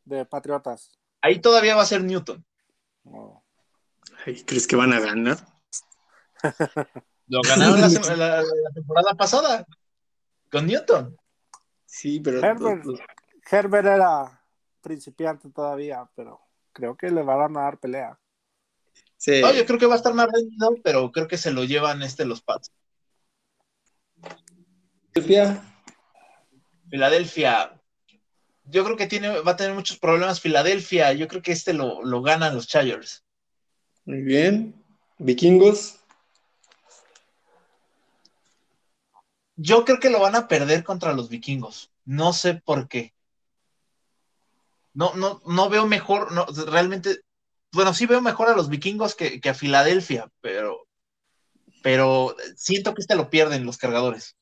de 0.05 0.25
Patriotas? 0.25 0.91
Ahí 1.21 1.39
todavía 1.39 1.75
va 1.75 1.83
a 1.83 1.87
ser 1.87 2.03
Newton. 2.03 2.45
¿Crees 4.45 4.67
que 4.67 4.75
van 4.75 4.93
a 4.93 4.99
ganar? 4.99 5.37
lo 7.27 7.41
ganaron 7.41 7.79
la, 8.17 8.43
temporada 8.73 9.13
pasada 9.15 9.65
con 10.51 10.67
Newton. 10.67 11.17
Sí, 11.85 12.19
pero. 12.19 12.41
Herbert 13.49 13.87
era 13.87 14.41
principiante 14.81 15.49
todavía, 15.49 16.09
pero 16.15 16.41
creo 16.71 16.95
que 16.95 17.09
le 17.09 17.23
van 17.23 17.57
a 17.57 17.61
dar 17.61 17.79
pelea. 17.79 18.19
No, 19.25 19.53
yo 19.53 19.65
creo 19.65 19.79
que 19.79 19.85
va 19.85 19.93
a 19.93 19.97
estar 19.97 20.13
más 20.13 20.27
rendido, 20.29 20.75
pero 20.83 21.11
creo 21.11 21.27
que 21.27 21.37
se 21.37 21.51
lo 21.51 21.63
llevan 21.63 22.03
este 22.03 22.25
los 22.25 22.41
Pats. 22.41 22.71
Filadelfia. 25.13 25.63
Filadelfia. 26.89 27.72
Yo 28.73 28.83
creo 28.83 28.97
que 28.97 29.05
tiene, 29.05 29.39
va 29.41 29.51
a 29.51 29.55
tener 29.55 29.75
muchos 29.75 29.99
problemas 29.99 30.41
Filadelfia. 30.41 31.13
Yo 31.13 31.27
creo 31.27 31.43
que 31.43 31.51
este 31.51 31.73
lo, 31.73 32.03
lo 32.03 32.23
ganan 32.23 32.55
los 32.55 32.67
Chargers. 32.67 33.23
Muy 34.05 34.21
bien. 34.21 34.83
Vikingos. 35.19 35.99
Yo 39.55 39.85
creo 39.85 39.99
que 39.99 40.09
lo 40.09 40.19
van 40.19 40.35
a 40.35 40.47
perder 40.47 40.83
contra 40.83 41.13
los 41.13 41.29
vikingos. 41.29 41.91
No 42.03 42.33
sé 42.33 42.55
por 42.55 42.87
qué. 42.87 43.13
No, 44.93 45.13
no, 45.13 45.39
no 45.45 45.69
veo 45.69 45.85
mejor, 45.85 46.31
no, 46.31 46.45
realmente 46.65 47.21
bueno, 47.73 47.93
sí 47.93 48.05
veo 48.05 48.21
mejor 48.21 48.49
a 48.49 48.55
los 48.55 48.69
vikingos 48.69 49.15
que, 49.15 49.39
a 49.43 49.53
Filadelfia, 49.53 50.31
pero, 50.41 50.87
pero 51.81 52.35
siento 52.55 52.93
que 52.93 53.01
este 53.01 53.15
lo 53.15 53.29
pierden 53.29 53.65
los 53.65 53.77
cargadores. 53.77 54.35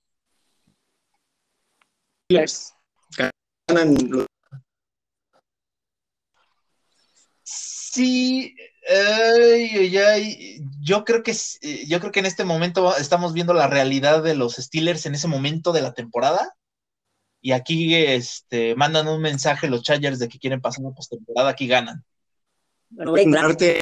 Sí, 7.43 8.55
yo 10.81 11.03
creo 11.03 11.23
que 11.23 11.33
yo 11.87 11.99
creo 11.99 12.11
que 12.11 12.19
en 12.19 12.25
este 12.25 12.45
momento 12.45 12.95
estamos 12.97 13.33
viendo 13.33 13.53
la 13.53 13.67
realidad 13.67 14.23
de 14.23 14.35
los 14.35 14.55
Steelers 14.55 15.05
en 15.05 15.15
ese 15.15 15.27
momento 15.27 15.71
de 15.71 15.81
la 15.81 15.93
temporada. 15.93 16.55
Y 17.43 17.53
aquí 17.53 17.95
este, 17.95 18.75
mandan 18.75 19.07
un 19.07 19.21
mensaje 19.21 19.67
los 19.67 19.81
Chargers 19.81 20.19
de 20.19 20.27
que 20.27 20.37
quieren 20.37 20.61
pasar 20.61 20.85
una 20.85 20.93
postemporada, 20.95 21.49
aquí 21.49 21.67
ganan. 21.67 22.03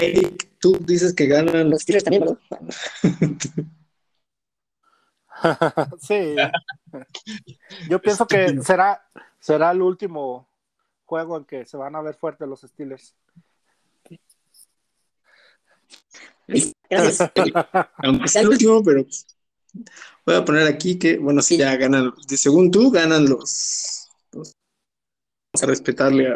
Eric, 0.07 0.49
tú 0.59 0.77
dices 0.79 1.13
que 1.13 1.27
ganan 1.27 1.69
los 1.69 1.81
Steelers 1.81 2.05
también, 2.05 2.25
¿no? 2.25 2.37
sí. 6.01 6.35
Yo 7.89 8.01
pienso 8.01 8.27
que 8.27 8.61
será, 8.61 9.01
será 9.39 9.71
el 9.71 9.81
último 9.81 10.49
juego 11.05 11.37
en 11.37 11.45
que 11.45 11.65
se 11.65 11.77
van 11.77 11.95
a 11.95 12.01
ver 12.01 12.15
fuertes 12.15 12.47
los 12.47 12.61
Steelers. 12.61 13.15
Aunque 17.97 18.27
sea 18.27 18.41
el 18.41 18.49
último, 18.49 18.83
pero 18.83 19.05
voy 20.25 20.35
a 20.35 20.45
poner 20.45 20.67
aquí 20.67 20.97
que, 20.97 21.17
bueno, 21.17 21.41
si 21.41 21.57
ya 21.57 21.75
ganan, 21.75 22.13
según 22.27 22.71
tú, 22.71 22.91
ganan 22.91 23.29
los, 23.29 24.09
vamos 24.31 24.55
a 25.61 25.65
respetarle 25.65 26.27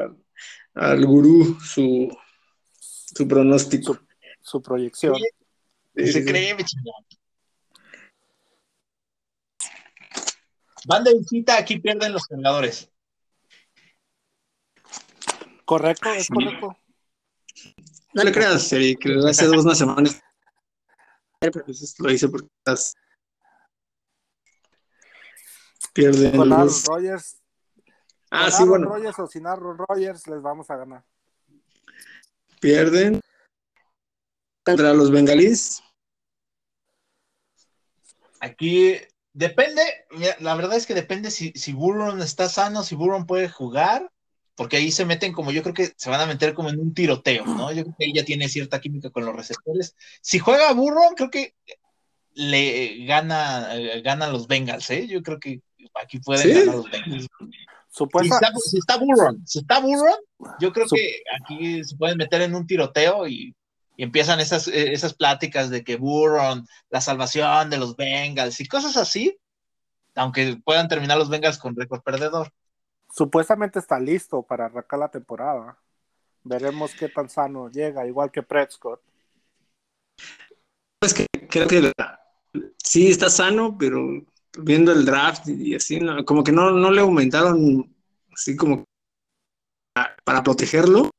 al 0.76 1.06
gurú 1.06 1.58
su, 1.60 2.16
su 2.80 3.28
pronóstico. 3.28 4.00
Su, 4.42 4.62
proyección. 4.62 5.16
Se 5.96 6.26
cree, 6.26 6.56
Van 10.86 11.04
de 11.04 11.14
visita, 11.18 11.58
aquí 11.58 11.80
pierden 11.80 12.12
los 12.12 12.26
cargadores. 12.26 12.93
Correcto, 15.66 16.10
es 16.10 16.28
correcto. 16.28 16.78
No 18.14 18.24
le 18.24 18.32
creas, 18.32 18.72
Eric, 18.74 19.06
hace 19.28 19.46
dos 19.48 19.66
unas 19.66 19.78
semanas 19.78 20.22
lo 22.00 22.12
hice 22.12 22.30
porque 22.30 22.48
estás 22.60 22.96
pierden 25.94 26.38
con 26.38 26.54
Aaron 26.54 26.74
Rodgers. 26.88 27.38
Ah, 28.32 28.50
sí, 28.50 28.64
bueno. 28.64 28.88
Rodgers 28.88 29.20
o 29.20 29.28
sin 29.28 29.46
Aaron 29.46 29.78
Rodgers 29.78 30.28
les 30.28 30.42
vamos 30.42 30.70
a 30.70 30.78
ganar. 30.78 31.06
Pierden 32.60 33.22
contra 34.64 34.94
los 34.94 35.12
bengalíes. 35.12 35.84
Aquí 38.40 38.98
depende, 39.34 39.82
la 40.40 40.56
verdad 40.56 40.76
es 40.76 40.86
que 40.86 40.94
depende 40.94 41.32
si, 41.32 41.52
si 41.52 41.74
Burron 41.74 42.22
está 42.22 42.50
sano, 42.50 42.84
si 42.84 42.96
Burron 42.96 43.26
puede 43.26 43.50
jugar, 43.50 44.12
porque 44.56 44.78
ahí 44.78 44.92
se 44.92 45.06
meten 45.06 45.34
como 45.34 45.52
yo 45.52 45.64
creo 45.64 45.74
que 45.74 45.94
se 45.96 46.10
van 46.10 46.22
a 46.22 46.26
meter 46.26 46.54
como 46.54 46.70
en 46.70 46.80
un 46.80 46.94
tiroteo, 46.94 47.46
¿no? 47.46 47.72
Yo 47.72 47.84
creo 47.84 47.96
que 47.98 48.06
ella 48.06 48.24
tiene 48.24 48.50
cierta 48.50 48.80
química 48.80 49.10
con 49.10 49.26
los 49.26 49.36
receptores. 49.36 49.96
Si 50.22 50.40
juega 50.40 50.74
Burron, 50.74 51.16
creo 51.16 51.32
que 51.32 51.56
le 52.36 53.06
gana, 53.06 53.76
eh, 53.76 54.02
gana 54.02 54.28
los 54.28 54.48
Bengals, 54.48 54.90
¿eh? 54.92 55.08
Yo 55.08 55.24
creo 55.24 55.40
que 55.40 55.62
aquí 56.02 56.20
pueden 56.20 56.50
ganar 56.50 56.76
los 56.76 56.92
Bengals. 56.92 57.28
Si 57.90 58.04
está, 58.04 58.52
si 58.56 58.78
está 58.80 58.98
Burron, 58.98 59.46
si 59.46 59.60
está 59.60 59.80
Burron, 59.80 60.18
yo 60.60 60.74
creo 60.74 60.88
que 60.88 61.22
aquí 61.40 61.84
se 61.84 61.96
pueden 61.96 62.18
meter 62.18 62.42
en 62.42 62.56
un 62.56 62.66
tiroteo 62.66 63.28
y, 63.28 63.56
empiezan 63.96 64.40
esas, 64.40 64.68
eh, 64.68 64.94
esas 64.94 65.14
pláticas 65.14 65.70
de 65.70 65.84
que 65.84 65.98
Burron, 65.98 66.66
la 66.90 67.02
salvación 67.02 67.70
de 67.70 67.78
los 67.78 67.96
Bengals 67.96 68.60
y 68.60 68.66
cosas 68.66 68.98
así, 68.98 69.38
aunque 70.16 70.58
puedan 70.64 70.88
terminar 70.88 71.20
los 71.20 71.30
Bengals 71.30 71.60
con 71.60 71.76
récord 71.76 72.02
perdedor. 72.02 72.52
Supuestamente 73.16 73.78
está 73.78 74.00
listo 74.00 74.42
para 74.42 74.66
arrancar 74.66 74.98
la 74.98 75.08
temporada. 75.08 75.78
Veremos 76.44 76.96
qué 76.96 77.10
tan 77.10 77.30
sano 77.30 77.70
llega, 77.70 78.08
igual 78.08 78.32
que 78.32 78.42
Prescott. 78.42 79.02
Es 81.00 81.14
que 81.14 81.28
creo 81.48 81.68
que 81.68 81.92
sí 82.84 83.12
está 83.12 83.30
sano, 83.30 83.78
pero 83.78 84.00
viendo 84.58 84.92
el 84.92 85.06
draft 85.06 85.48
y 85.48 85.76
así, 85.76 86.00
como 86.26 86.44
que 86.44 86.52
no, 86.52 86.72
no 86.72 86.90
le 86.90 87.02
aumentaron 87.02 87.96
así 88.34 88.56
como 88.56 88.84
para, 90.24 90.42
protegerlo. 90.42 91.12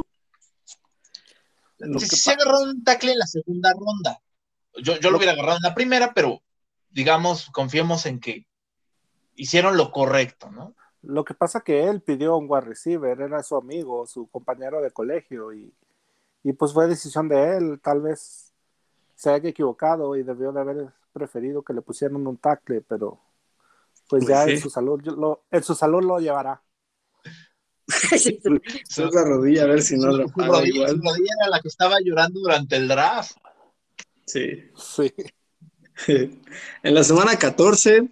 Si 1.78 2.07
se 2.09 2.33
agarró 2.33 2.62
un 2.62 2.83
tackle 2.83 3.12
en 3.12 3.18
la 3.20 3.26
segunda 3.26 3.72
ronda. 3.72 4.20
Yo, 4.83 4.98
yo 4.98 5.12
lo 5.12 5.18
hubiera 5.18 5.35
agarrado 5.35 5.59
en 5.59 5.62
la 5.62 5.76
primera, 5.76 6.12
pero 6.12 6.42
digamos, 6.90 7.50
confiemos 7.52 8.04
en 8.07 8.18
que 8.18 8.48
hicieron 9.37 9.76
lo 9.76 9.92
correcto, 9.92 10.50
¿no? 10.50 10.74
Lo 11.06 11.24
que 11.24 11.34
pasa 11.34 11.60
que 11.60 11.88
él 11.88 12.00
pidió 12.00 12.36
un 12.36 12.46
wide 12.48 12.62
receiver, 12.62 13.20
era 13.20 13.42
su 13.42 13.56
amigo, 13.56 14.06
su 14.06 14.28
compañero 14.28 14.80
de 14.80 14.90
colegio, 14.90 15.52
y, 15.52 15.72
y 16.42 16.52
pues 16.52 16.72
fue 16.72 16.86
decisión 16.86 17.28
de 17.28 17.56
él, 17.56 17.80
tal 17.82 18.00
vez 18.02 18.52
se 19.14 19.30
haya 19.30 19.48
equivocado 19.48 20.16
y 20.16 20.22
debió 20.22 20.52
de 20.52 20.60
haber 20.60 20.92
preferido 21.12 21.62
que 21.62 21.72
le 21.72 21.82
pusieran 21.82 22.26
un 22.26 22.36
tackle, 22.36 22.82
pero 22.82 23.20
pues, 24.08 24.24
pues 24.24 24.26
ya 24.26 24.44
en 24.44 24.60
su 24.60 24.68
salud 24.68 25.00
lo, 25.02 25.44
en 25.50 25.62
su 25.62 25.74
salud 25.74 26.02
lo 26.02 26.18
llevará. 26.18 26.62
La 29.12 29.24
rodilla 29.24 29.64
a 29.64 29.66
ver 29.66 29.82
si 29.82 29.96
no 29.96 30.10
lo 30.10 30.26
rodilla, 30.26 30.88
su 30.88 30.96
rodilla 30.96 31.34
era 31.40 31.50
la 31.50 31.60
que 31.60 31.68
estaba 31.68 31.96
llorando 32.02 32.40
durante 32.40 32.76
el 32.76 32.88
draft. 32.88 33.36
Sí. 34.26 34.70
Sí. 34.74 35.12
en 36.82 36.94
la 36.94 37.04
semana 37.04 37.38
14 37.38 38.08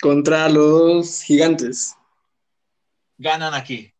contra 0.00 0.48
los 0.48 1.22
gigantes. 1.22 1.96
Ganan 3.18 3.54
aquí. 3.54 3.92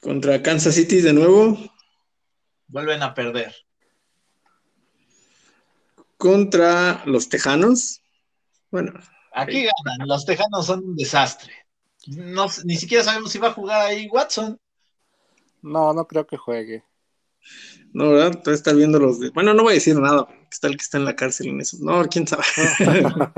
Contra 0.00 0.42
Kansas 0.42 0.74
City 0.74 1.00
de 1.00 1.12
nuevo. 1.12 1.58
Vuelven 2.68 3.02
a 3.02 3.14
perder 3.14 3.54
contra 6.22 7.02
los 7.04 7.28
Tejanos. 7.28 8.00
Bueno. 8.70 8.92
Aquí 9.34 9.64
ganan, 9.64 10.06
los 10.06 10.24
Tejanos 10.24 10.66
son 10.66 10.84
un 10.84 10.94
desastre. 10.94 11.52
No, 12.06 12.46
ni 12.62 12.76
siquiera 12.76 13.02
sabemos 13.02 13.32
si 13.32 13.40
va 13.40 13.48
a 13.48 13.52
jugar 13.52 13.86
ahí 13.86 14.06
Watson. 14.06 14.56
No, 15.62 15.92
no 15.92 16.06
creo 16.06 16.24
que 16.24 16.36
juegue. 16.36 16.84
No, 17.92 18.10
¿verdad? 18.10 18.40
Tú 18.40 18.52
estás 18.52 18.76
viendo 18.76 19.00
los 19.00 19.18
de... 19.18 19.30
Bueno, 19.30 19.52
no 19.52 19.64
voy 19.64 19.72
a 19.72 19.74
decir 19.74 19.96
nada, 19.96 20.28
está 20.48 20.68
el 20.68 20.76
que 20.76 20.84
está 20.84 20.98
en 20.98 21.06
la 21.06 21.16
cárcel 21.16 21.48
en 21.48 21.60
eso. 21.60 21.78
No, 21.80 22.04
quién 22.04 22.28
sabe. 22.28 22.44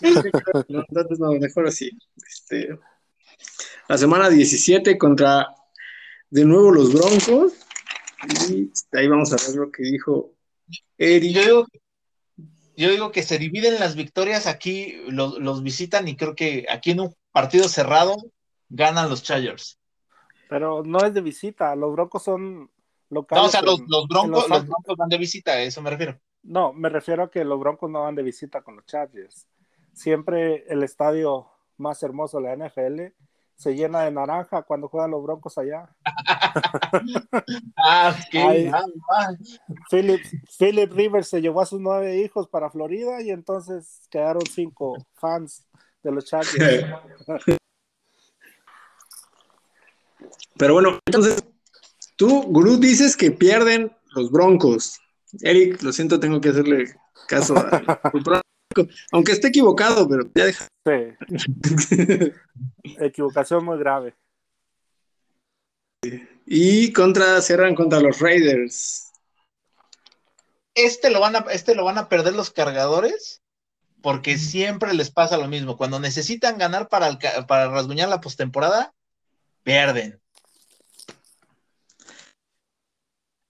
no, 0.00 0.84
entonces, 0.88 1.18
no, 1.18 1.32
mejor 1.32 1.66
así. 1.66 1.90
Este, 2.26 2.78
la 3.88 3.98
semana 3.98 4.28
17 4.28 4.96
contra 4.98 5.48
de 6.30 6.44
nuevo 6.44 6.70
los 6.70 6.92
Broncos. 6.92 7.52
Y 8.50 8.70
ahí 8.96 9.08
vamos 9.08 9.32
a 9.32 9.36
ver 9.36 9.56
lo 9.56 9.70
que 9.70 9.82
dijo 9.82 10.36
yo, 12.76 12.90
digo, 12.90 13.10
que 13.12 13.22
se 13.22 13.38
dividen 13.38 13.80
las 13.80 13.96
victorias 13.96 14.46
aquí, 14.46 15.00
los, 15.08 15.62
visitan 15.62 16.08
y 16.08 16.16
creo 16.16 16.34
que 16.34 16.66
aquí 16.70 16.90
en 16.90 17.00
un 17.00 17.14
partido 17.32 17.68
cerrado 17.68 18.16
ganan 18.68 19.08
los 19.08 19.22
Chargers. 19.22 19.78
Pero 20.48 20.82
no 20.84 21.00
es 21.00 21.12
de 21.14 21.20
visita, 21.20 21.74
los 21.74 21.92
Broncos 21.92 22.22
son 22.22 22.70
locales. 23.08 23.42
No, 23.42 23.48
o 23.48 23.50
sea, 23.50 23.62
los, 23.62 23.80
broncos, 23.86 24.48
los, 24.48 24.66
broncos 24.66 24.96
van 24.96 25.08
de 25.08 25.18
visita, 25.18 25.52
a 25.52 25.62
eso 25.62 25.82
me 25.82 25.90
refiero. 25.90 26.20
No, 26.42 26.72
me 26.72 26.88
refiero 26.88 27.24
a 27.24 27.30
que 27.30 27.44
los 27.44 27.58
Broncos 27.58 27.90
no 27.90 28.02
van 28.02 28.14
de 28.14 28.22
visita 28.22 28.62
con 28.62 28.76
los 28.76 28.86
Chargers. 28.86 29.46
Siempre 29.96 30.64
el 30.68 30.82
estadio 30.82 31.48
más 31.78 32.02
hermoso 32.02 32.38
de 32.38 32.44
la 32.44 32.54
NFL 32.66 33.14
se 33.56 33.74
llena 33.74 34.02
de 34.02 34.10
naranja 34.10 34.60
cuando 34.62 34.88
juegan 34.88 35.10
los 35.10 35.22
Broncos 35.22 35.56
allá. 35.56 35.88
ah, 37.78 38.14
qué 38.30 38.70
Philip, 39.90 40.20
Philip 40.58 40.92
Rivers 40.92 41.28
se 41.28 41.40
llevó 41.40 41.62
a 41.62 41.66
sus 41.66 41.80
nueve 41.80 42.18
hijos 42.18 42.46
para 42.46 42.68
Florida 42.68 43.22
y 43.22 43.30
entonces 43.30 44.02
quedaron 44.10 44.42
cinco 44.44 44.98
fans 45.14 45.66
de 46.02 46.12
los 46.12 46.26
Chargers. 46.26 46.94
Pero 50.58 50.74
bueno, 50.74 50.98
entonces 51.06 51.42
tú, 52.16 52.42
Guru, 52.42 52.76
dices 52.76 53.16
que 53.16 53.30
pierden 53.30 53.96
los 54.14 54.30
Broncos. 54.30 55.00
Eric, 55.40 55.82
lo 55.82 55.90
siento, 55.90 56.20
tengo 56.20 56.38
que 56.38 56.50
hacerle 56.50 56.94
caso 57.28 57.56
a 57.56 58.12
aunque 59.12 59.32
esté 59.32 59.48
equivocado, 59.48 60.08
pero 60.08 60.30
ya 60.34 60.44
deja. 60.46 60.68
Sí. 60.84 62.32
Equivocación 62.98 63.64
muy 63.64 63.78
grave. 63.78 64.14
Y 66.46 66.92
contra, 66.92 67.40
cierran 67.42 67.74
contra 67.74 68.00
los 68.00 68.20
Raiders. 68.20 69.10
Este 70.74 71.10
lo 71.10 71.20
van 71.20 71.36
a, 71.36 71.38
este 71.50 71.74
lo 71.74 71.84
van 71.84 71.98
a 71.98 72.08
perder 72.08 72.34
los 72.34 72.50
cargadores, 72.50 73.42
porque 74.02 74.38
siempre 74.38 74.94
les 74.94 75.10
pasa 75.10 75.38
lo 75.38 75.48
mismo. 75.48 75.76
Cuando 75.76 75.98
necesitan 75.98 76.58
ganar 76.58 76.88
para, 76.88 77.18
para 77.46 77.68
rasguñar 77.68 78.08
la 78.08 78.20
postemporada, 78.20 78.94
pierden. 79.62 80.20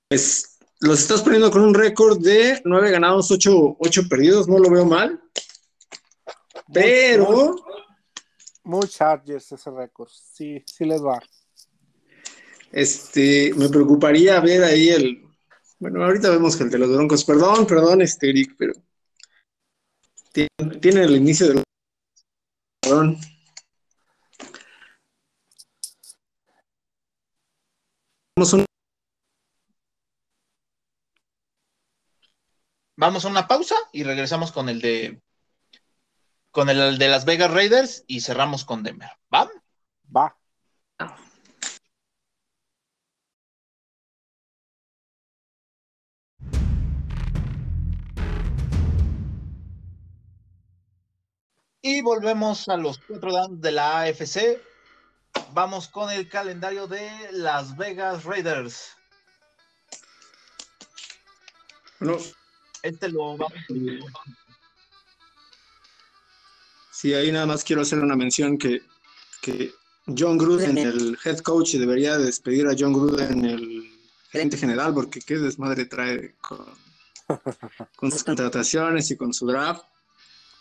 Pues 0.09 0.56
los 0.81 1.01
estás 1.01 1.23
poniendo 1.23 1.51
con 1.51 1.63
un 1.63 1.75
récord 1.75 2.21
de 2.21 2.61
nueve 2.65 2.91
ganados, 2.91 3.31
ocho, 3.31 3.77
perdidos, 4.09 4.49
no 4.49 4.59
lo 4.59 4.71
veo 4.71 4.85
mal. 4.85 5.21
Pero. 6.73 7.57
Muy, 8.65 8.89
Chargers 8.89 9.53
ese 9.53 9.71
récord, 9.71 10.09
sí, 10.09 10.63
sí 10.67 10.85
les 10.85 11.03
va. 11.03 11.21
Este, 12.73 13.55
me 13.55 13.69
preocuparía 13.69 14.41
ver 14.41 14.65
ahí 14.65 14.89
el. 14.89 15.23
Bueno, 15.79 16.05
ahorita 16.05 16.31
vemos 16.31 16.57
que 16.57 16.65
el 16.65 16.71
de 16.71 16.79
los 16.79 16.91
Broncos, 16.91 17.25
perdón, 17.25 17.67
perdón, 17.67 18.03
este 18.03 18.31
Eric, 18.31 18.55
pero. 18.59 18.73
Tiene, 20.33 21.05
el 21.05 21.17
inicio 21.17 21.49
del. 21.49 21.63
Perdón. 22.83 23.19
Vamos 28.37 28.53
un 28.53 28.67
Vamos 32.97 33.27
a 33.27 33.29
una 33.29 33.47
pausa 33.47 33.77
y 33.93 34.05
regresamos 34.05 34.53
con 34.53 34.71
el 34.71 34.81
de 34.81 35.21
con 36.51 36.71
el 36.71 36.97
de 36.97 37.09
las 37.09 37.27
Vegas 37.27 37.51
Raiders 37.51 38.05
y 38.07 38.23
cerramos 38.23 38.65
con 38.65 38.83
Denver. 38.83 39.11
¿Va? 39.33 39.51
Va. 40.17 40.39
Y 51.83 52.01
volvemos 52.01 52.69
a 52.71 52.79
los 52.79 52.99
cuatro 52.99 53.31
downs 53.31 53.61
de 53.61 53.73
la 53.73 54.01
AFC. 54.01 54.61
Vamos 55.53 55.89
con 55.89 56.11
el 56.11 56.29
calendario 56.29 56.87
de 56.87 57.11
Las 57.33 57.77
Vegas 57.77 58.25
Raiders. 58.25 58.97
Bueno, 62.01 62.19
este 62.87 63.09
lo 63.09 63.37
vamos 63.37 63.53
Sí, 66.91 67.13
ahí 67.13 67.31
nada 67.31 67.45
más 67.45 67.63
quiero 67.63 67.83
hacer 67.83 67.99
una 67.99 68.17
mención 68.17 68.57
que, 68.57 68.81
John 70.07 70.39
Gruden, 70.39 70.79
el 70.79 71.19
head 71.25 71.41
coach, 71.41 71.75
debería 71.75 72.17
despedir 72.17 72.67
a 72.67 72.75
John 72.79 72.95
Gruden, 72.95 73.45
el 73.45 73.93
gerente 74.31 74.57
general, 74.57 74.95
porque 74.95 75.21
qué 75.21 75.37
desmadre 75.37 75.85
trae 75.85 76.37
con, 76.41 76.65
con 77.97 78.11
sus 78.11 78.25
contrataciones 78.25 79.11
y 79.11 79.17
con 79.17 79.35
su 79.35 79.47
draft. 79.47 79.85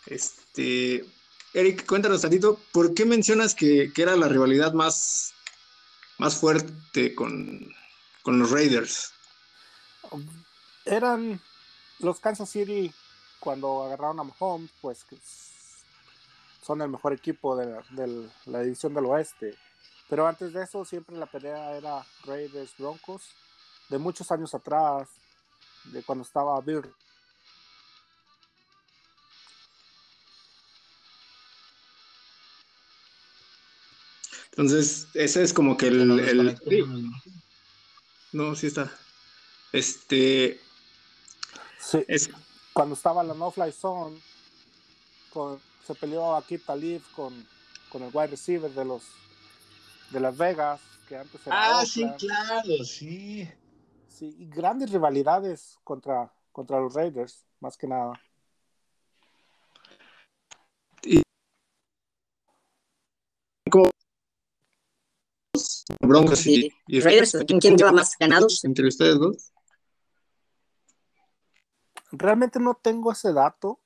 Este, 0.06 1.06
Eric, 1.54 1.86
cuéntanos 1.86 2.20
tantito, 2.20 2.60
¿por 2.70 2.92
qué 2.92 3.06
mencionas 3.06 3.54
que, 3.54 3.90
era 3.96 4.14
la 4.14 4.28
rivalidad 4.28 4.74
más, 4.74 5.32
más 6.18 6.36
fuerte 6.36 7.14
con, 7.14 7.66
con 8.22 8.38
los 8.38 8.50
Raiders? 8.50 9.10
Eran 10.84 11.40
los 12.00 12.20
Kansas 12.20 12.50
City 12.50 12.92
cuando 13.40 13.84
agarraron 13.84 14.20
a 14.20 14.24
Mahomes, 14.24 14.70
pues 14.80 15.04
son 16.62 16.82
el 16.82 16.88
mejor 16.88 17.12
equipo 17.12 17.56
de, 17.56 18.28
la 18.46 18.62
división 18.62 18.94
del 18.94 19.06
oeste. 19.06 19.56
Pero 20.08 20.26
antes 20.26 20.52
de 20.52 20.62
eso 20.62 20.84
siempre 20.84 21.16
la 21.16 21.26
pelea 21.26 21.76
era 21.76 22.04
Raiders 22.24 22.76
Broncos, 22.78 23.22
de 23.88 23.98
muchos 23.98 24.30
años 24.30 24.54
atrás, 24.54 25.08
de 25.84 26.02
cuando 26.02 26.24
estaba 26.24 26.60
Bill. 26.60 26.82
Entonces, 34.50 35.08
ese 35.12 35.42
es 35.42 35.52
como 35.52 35.76
que 35.76 35.88
el, 35.88 36.58
No, 38.32 38.54
sí 38.54 38.66
está. 38.68 38.90
Este. 39.72 40.65
Sí. 41.86 42.04
Es... 42.08 42.28
Cuando 42.72 42.94
estaba 42.94 43.22
la 43.22 43.32
No 43.32 43.50
Fly 43.50 43.70
Zone, 43.70 44.18
con, 45.32 45.60
se 45.86 45.94
peleó 45.94 46.34
aquí 46.34 46.58
Talib 46.58 47.00
con, 47.14 47.46
con 47.90 48.02
el 48.02 48.10
wide 48.12 48.26
receiver 48.26 48.70
de 48.70 48.84
los 48.84 49.02
de 50.10 50.20
Las 50.20 50.36
Vegas, 50.36 50.80
que 51.08 51.16
antes 51.16 51.46
era. 51.46 51.78
Ah, 51.78 51.86
sí, 51.86 52.04
claro, 52.18 52.84
sí. 52.84 53.48
Sí, 54.08 54.34
y 54.38 54.46
grandes 54.46 54.90
rivalidades 54.90 55.78
contra, 55.84 56.32
contra 56.50 56.80
los 56.80 56.92
Raiders, 56.94 57.44
más 57.60 57.76
que 57.76 57.86
nada. 57.86 58.20
Y 61.02 61.22
Broncos 66.00 66.46
y, 66.46 66.72
Raiders, 66.88 67.36
¿quién 67.46 67.76
lleva 67.76 67.92
más 67.92 68.16
ganados? 68.18 68.64
Entre 68.64 68.88
ustedes 68.88 69.18
dos. 69.18 69.52
Realmente 72.18 72.58
no 72.58 72.74
tengo 72.74 73.12
ese 73.12 73.32
dato, 73.32 73.80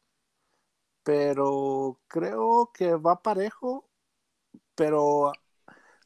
pero 1.02 1.98
creo 2.06 2.70
que 2.72 2.94
va 2.94 3.22
parejo. 3.22 3.88
Pero 4.74 5.32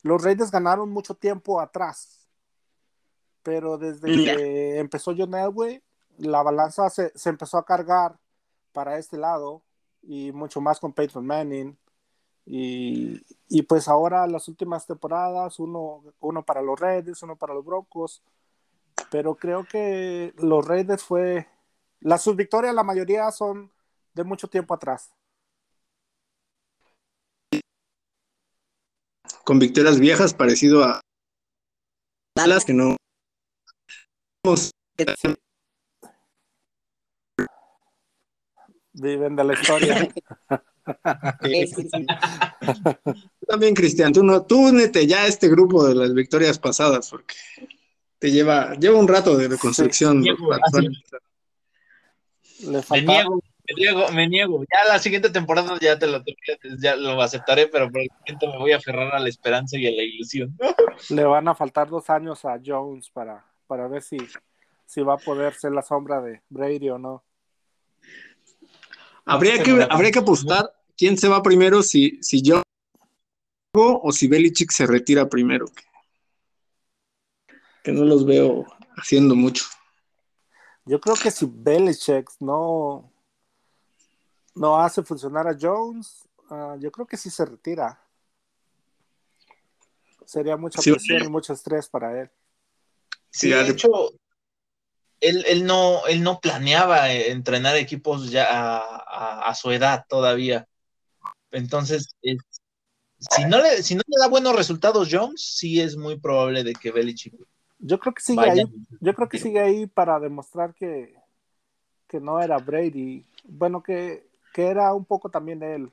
los 0.03 0.23
Raiders 0.23 0.51
ganaron 0.51 0.91
mucho 0.91 1.15
tiempo 1.15 1.61
atrás. 1.61 2.29
Pero 3.43 3.79
desde 3.79 4.07
que 4.07 4.79
empezó 4.79 5.15
John 5.17 5.35
Elway, 5.35 5.83
la 6.19 6.43
balanza 6.43 6.89
se, 6.91 7.13
empezó 7.25 7.59
a 7.59 7.65
cargar 7.65 8.19
para 8.73 8.99
este 8.99 9.17
lado 9.17 9.63
y 10.03 10.33
mucho 10.33 10.61
más 10.61 10.81
con 10.81 10.93
Peyton 10.93 11.27
Manning. 11.27 11.77
Y, 12.47 13.63
pues 13.69 13.89
ahora 13.89 14.27
las 14.27 14.49
últimas 14.49 14.87
temporadas, 14.87 15.59
uno, 15.59 16.03
uno 16.21 16.43
para 16.45 16.61
los 16.61 16.79
Raiders, 16.79 17.23
uno 17.23 17.37
para 17.37 17.55
los 17.55 17.65
Broncos. 17.65 18.23
Pero 19.11 19.35
creo 19.37 19.65
que 19.65 20.35
los 20.39 20.67
Raiders 20.67 21.03
fue. 21.03 21.47
Las 22.05 22.23
subvictorias, 22.23 22.75
la 22.75 22.85
mayoría 22.85 23.31
son 23.31 23.73
de 24.13 24.25
mucho 24.25 24.47
tiempo 24.47 24.75
atrás. 24.75 25.11
Con 29.43 29.59
victorias 29.59 29.99
viejas, 29.99 30.35
parecido 30.35 30.85
a 30.85 31.01
Dallas, 32.37 32.67
que 32.67 32.75
no. 32.75 32.97
Viven 38.93 39.35
de 39.35 39.45
la 39.45 39.55
historia. 39.55 40.07
También, 43.49 43.75
Cristian, 43.75 44.13
tú, 44.13 44.23
no, 44.23 44.45
tú 44.45 44.69
únete 44.69 45.07
ya 45.07 45.23
a 45.23 45.27
este 45.27 45.49
grupo 45.49 45.87
de 45.87 45.95
las 45.95 46.13
victorias 46.13 46.59
pasadas, 46.59 47.09
porque 47.09 47.35
te 48.19 48.31
lleva, 48.31 48.75
lleva 48.75 48.99
un 48.99 49.09
rato 49.09 49.39
de 49.39 49.49
reconstrucción. 49.49 50.23
Le 52.61 52.83
me 52.91 53.03
niego, 53.75 54.09
me 54.13 54.29
niego. 54.29 54.63
Ya 54.63 54.93
la 54.93 54.99
siguiente 54.99 55.31
temporada 55.31 55.79
ya 55.81 55.99
te 55.99 56.07
lo, 56.07 56.23
ya 56.79 56.97
lo 56.97 57.21
aceptaré, 57.23 57.67
pero 57.67 57.91
por 57.91 58.03
el 58.03 58.11
momento 58.21 58.47
me 58.53 58.59
voy 58.59 58.73
a 58.73 58.77
aferrar 58.77 59.15
a 59.15 59.19
la 59.19 59.29
esperanza 59.29 59.79
y 59.79 59.87
a 59.87 59.91
la 59.91 60.03
ilusión. 60.03 60.57
Le 61.09 61.25
van 61.25 61.49
a 61.49 61.55
faltar 61.55 61.89
dos 61.89 62.11
años 62.11 62.45
a 62.45 62.61
Jones 62.65 63.11
para, 63.11 63.45
para 63.67 63.89
ver 63.89 64.03
si, 64.03 64.19
si 64.85 65.01
va 65.01 65.15
a 65.15 65.19
poder 65.19 65.55
ser 65.55 65.73
la 65.73 65.83
sombra 65.83 66.21
de 66.21 66.43
Brady 66.51 66.91
o 66.91 66.99
no. 66.99 67.25
Habría 69.25 69.63
que, 69.63 69.87
habría 69.89 70.11
que 70.11 70.19
apostar 70.19 70.71
quién 70.97 71.17
se 71.17 71.29
va 71.29 71.43
primero, 71.43 71.83
si, 71.83 72.19
si 72.23 72.43
yo 72.43 72.63
o 73.75 74.13
si 74.13 74.29
Belichick 74.29 74.71
se 74.71 74.87
retira 74.87 75.29
primero. 75.29 75.67
Que 77.83 77.93
no 77.93 78.05
los 78.05 78.25
veo 78.27 78.67
haciendo 78.97 79.35
mucho. 79.35 79.65
Yo 80.87 81.01
creo 81.01 81.17
que 81.17 81.31
si 81.31 81.47
Belichick 81.49 82.31
no, 82.41 83.11
no 84.55 84.81
hace 84.81 85.03
funcionar 85.03 85.49
a 85.49 85.57
Jones, 85.59 86.29
ah, 86.51 86.77
yo 86.79 86.93
creo 86.93 87.07
que 87.07 87.17
sí 87.17 87.31
se 87.31 87.45
retira. 87.45 88.01
Sería 90.27 90.57
mucha 90.57 90.81
presión 90.81 91.25
y 91.25 91.29
mucho 91.29 91.53
estrés 91.53 91.89
para 91.89 92.21
él. 92.21 92.31
Sí, 93.31 93.51
de 93.51 93.69
hecho, 93.69 93.89
él, 95.21 95.65
no, 95.65 96.07
él 96.07 96.23
no 96.23 96.41
planeaba 96.41 97.13
eh, 97.13 97.31
entrenar 97.31 97.77
equipos 97.77 98.31
ya 98.31 98.47
a, 98.51 99.55
su 99.55 99.71
edad 99.71 100.05
todavía. 100.09 100.69
Entonces, 101.51 102.15
si, 102.21 103.45
no 103.47 103.61
le, 103.61 103.83
si 103.83 103.95
no 103.95 104.03
le 104.07 104.21
da 104.21 104.29
buenos 104.29 104.55
resultados 104.55 105.09
Jones, 105.11 105.41
sí 105.41 105.81
es 105.81 105.97
muy 105.97 106.19
probable 106.19 106.63
de 106.63 106.75
que 106.75 106.91
Belichick. 106.91 107.35
Yo 107.79 107.99
creo 107.99 108.15
que 108.15 108.23
sigue 108.23 108.51
ahí. 108.51 108.65
Yo 109.01 109.15
creo 109.15 109.29
que 109.29 109.39
sigue 109.39 109.61
ahí 109.61 109.87
para 109.87 110.19
demostrar 110.21 110.75
que, 110.75 111.15
que 112.07 112.21
no 112.21 112.41
era 112.41 112.59
Brady. 112.59 113.27
Bueno, 113.45 113.83
que 113.83 114.29
que 114.55 114.69
era 114.69 114.95
un 114.95 115.05
poco 115.05 115.29
también 115.31 115.63
él, 115.65 115.91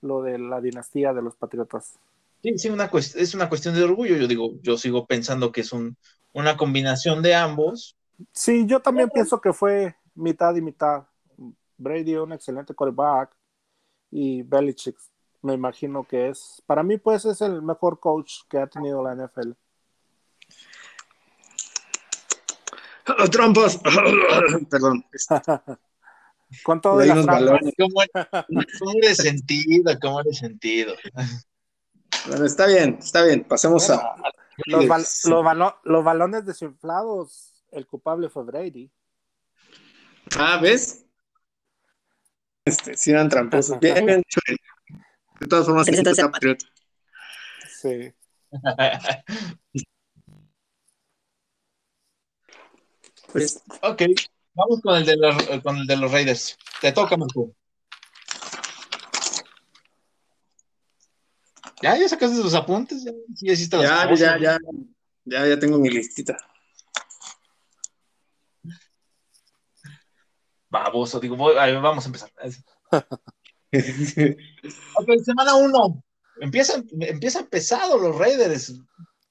lo 0.00 0.22
de 0.22 0.38
la 0.38 0.62
dinastía 0.62 1.12
de 1.12 1.20
los 1.20 1.36
patriotas. 1.36 1.98
Sí, 2.42 2.58
sí, 2.58 2.70
una 2.70 2.90
es 2.94 3.34
una 3.34 3.50
cuestión 3.50 3.74
de 3.74 3.84
orgullo. 3.84 4.16
Yo 4.16 4.26
digo, 4.26 4.54
yo 4.62 4.78
sigo 4.78 5.06
pensando 5.06 5.52
que 5.52 5.60
es 5.60 5.72
un, 5.72 5.96
una 6.32 6.56
combinación 6.56 7.22
de 7.22 7.34
ambos. 7.34 7.96
Sí, 8.32 8.64
yo 8.66 8.80
también 8.80 9.10
pienso 9.10 9.40
que 9.40 9.52
fue 9.52 9.94
mitad 10.14 10.56
y 10.56 10.62
mitad. 10.62 11.04
Brady, 11.76 12.16
un 12.16 12.32
excelente 12.32 12.74
quarterback, 12.74 13.36
y 14.10 14.42
Belichick, 14.42 14.96
me 15.42 15.52
imagino 15.52 16.04
que 16.04 16.28
es, 16.28 16.62
para 16.64 16.82
mí, 16.82 16.96
pues 16.96 17.24
es 17.24 17.40
el 17.42 17.60
mejor 17.60 18.00
coach 18.00 18.40
que 18.48 18.58
ha 18.58 18.66
tenido 18.68 19.02
la 19.02 19.14
NFL. 19.14 19.52
Trampas, 23.30 23.78
perdón. 24.70 25.04
Con 26.64 26.80
todo 26.80 26.98
de 26.98 27.06
las 27.06 27.24
balones. 27.24 27.72
¿Cómo, 27.78 28.02
de 29.00 29.14
sentido? 29.14 29.98
¿Cómo 30.00 30.22
de 30.22 30.34
sentido? 30.34 30.94
Bueno, 32.28 32.44
está 32.44 32.66
bien, 32.66 32.98
está 33.00 33.24
bien. 33.24 33.44
Pasemos 33.44 33.88
a. 33.90 34.16
Los, 34.66 34.84
los, 35.84 36.04
balones 36.04 36.44
desinflados, 36.44 37.64
el 37.70 37.86
culpable 37.86 38.28
fue 38.28 38.44
Brady. 38.44 38.90
Ah, 40.38 40.58
¿ves? 40.60 41.06
Este, 42.66 42.96
sí 42.96 43.10
eran 43.10 43.30
tramposos. 43.30 43.80
Bien, 43.80 44.04
bien, 44.04 44.22
De 45.40 45.46
todas 45.46 45.64
formas, 45.64 45.86
sí, 45.86 45.94
está 45.94 46.30
patriota. 46.30 46.66
Sí. 47.80 48.12
Pues, 53.32 53.62
ok. 53.82 54.02
Vamos 54.54 54.80
con 54.82 54.96
el 54.96 55.06
de 55.06 55.16
los, 55.16 55.34
con 55.62 55.78
el 55.78 55.86
de 55.86 55.96
los 55.96 56.12
Raiders. 56.12 56.58
Te 56.80 56.92
toca, 56.92 57.16
Marco. 57.16 57.54
¿Ya? 61.82 61.96
¿Ya 61.96 62.08
sacaste 62.08 62.36
sus 62.36 62.54
apuntes? 62.54 63.04
¿Ya, 63.04 63.12
ya, 63.40 63.54
ya, 64.14 64.38
ya, 64.38 64.56
ya, 65.24 65.48
ya 65.48 65.58
tengo 65.58 65.78
mi 65.78 65.90
listita. 65.90 66.36
Baboso, 70.68 71.18
digo, 71.18 71.36
vamos 71.36 72.04
a 72.04 72.08
empezar. 72.08 72.30
ok, 72.92 73.08
semana 75.24 75.56
uno. 75.56 76.04
Empiezan, 76.40 76.86
empiezan 77.00 77.46
pesado 77.46 77.98
los 77.98 78.16
Raiders. 78.16 78.74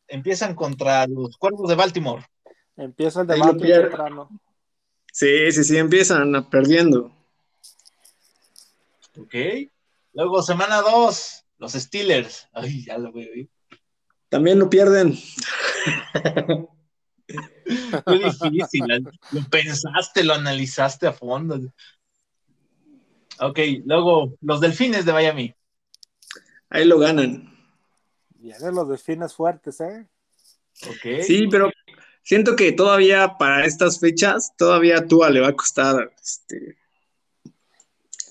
Empiezan 0.07 0.55
contra 0.55 1.07
los 1.07 1.37
cuervos 1.37 1.69
de 1.69 1.75
Baltimore. 1.75 2.25
Empieza 2.81 3.21
el 3.21 3.27
debate 3.27 3.59
temprano. 3.59 4.29
Sí, 5.13 5.51
sí, 5.51 5.63
sí, 5.63 5.77
empiezan 5.77 6.49
perdiendo. 6.49 7.15
Ok. 9.19 9.35
Luego, 10.13 10.41
semana 10.41 10.81
2, 10.81 11.45
los 11.59 11.73
Steelers. 11.73 12.47
Ay, 12.53 12.83
ya 12.85 12.97
lo 12.97 13.11
veo. 13.13 13.47
También 14.29 14.57
lo 14.57 14.67
pierden. 14.67 15.13
Qué 17.27 18.17
difícil. 18.17 18.83
Lo 19.31 19.43
pensaste, 19.49 20.23
lo 20.23 20.33
analizaste 20.33 21.05
a 21.05 21.13
fondo. 21.13 21.59
Ok, 23.39 23.59
luego 23.85 24.33
los 24.41 24.59
delfines 24.59 25.05
de 25.05 25.13
Miami. 25.13 25.53
Ahí 26.69 26.85
lo 26.85 26.97
ganan. 26.97 27.47
Vienen 28.29 28.73
los 28.73 28.89
delfines 28.89 29.35
fuertes, 29.35 29.81
¿eh? 29.81 30.07
Ok. 30.87 31.21
Sí, 31.21 31.47
pero 31.47 31.69
siento 32.23 32.55
que 32.55 32.71
todavía 32.71 33.37
para 33.37 33.65
estas 33.65 33.99
fechas, 33.99 34.53
todavía 34.57 34.99
a 34.99 35.05
Tua 35.05 35.29
le 35.29 35.41
va 35.41 35.49
a 35.49 35.55
costar 35.55 36.11
este 36.21 36.77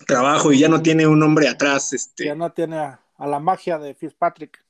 trabajo 0.06 0.52
y 0.52 0.58
ya 0.58 0.68
no 0.68 0.82
tiene 0.82 1.06
un 1.06 1.22
hombre 1.22 1.48
atrás. 1.48 1.92
Este. 1.92 2.26
Ya 2.26 2.34
no 2.34 2.52
tiene 2.52 2.78
a, 2.78 3.00
a 3.16 3.26
la 3.26 3.38
magia 3.38 3.78
de 3.78 3.94
Fitzpatrick. 3.94 4.64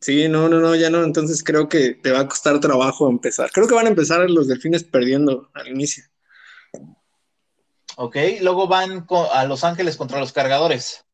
Sí, 0.00 0.28
no, 0.28 0.48
no, 0.48 0.58
no, 0.58 0.74
ya 0.74 0.90
no. 0.90 1.04
Entonces 1.04 1.44
creo 1.44 1.68
que 1.68 1.94
te 1.94 2.10
va 2.10 2.20
a 2.20 2.28
costar 2.28 2.58
trabajo 2.58 3.08
empezar. 3.08 3.50
Creo 3.52 3.68
que 3.68 3.74
van 3.74 3.86
a 3.86 3.90
empezar 3.90 4.28
los 4.28 4.48
delfines 4.48 4.82
perdiendo 4.82 5.48
al 5.54 5.68
inicio. 5.68 6.04
Ok, 7.96 8.16
luego 8.40 8.66
van 8.66 9.06
a 9.32 9.44
Los 9.44 9.64
Ángeles 9.64 9.96
contra 9.96 10.18
los 10.18 10.32
cargadores. 10.32 11.04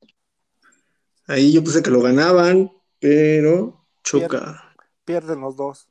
Ahí 1.27 1.53
yo 1.53 1.63
puse 1.63 1.83
que 1.83 1.91
lo 1.91 2.01
ganaban, 2.01 2.73
pero 2.99 3.85
choca. 4.03 4.75
Pierden 5.05 5.41
los 5.41 5.57
dos. 5.57 5.88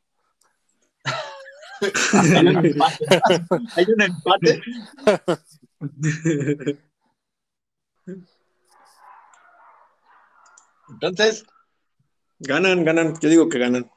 Hay 2.13 2.45
un 2.45 2.65
empate. 2.65 3.05
Hay 3.75 3.85
un 3.85 4.01
empate. 4.01 4.61
Entonces, 10.89 11.45
ganan, 12.39 12.83
ganan. 12.83 13.19
Yo 13.19 13.29
digo 13.29 13.49
que 13.49 13.59
ganan. 13.59 13.89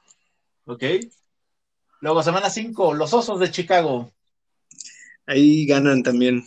ok. 0.67 0.85
Luego, 2.01 2.23
semana 2.23 2.49
5, 2.49 2.95
los 2.95 3.13
Osos 3.13 3.39
de 3.41 3.51
Chicago. 3.51 4.11
Ahí 5.27 5.67
ganan 5.67 6.03
también. 6.03 6.45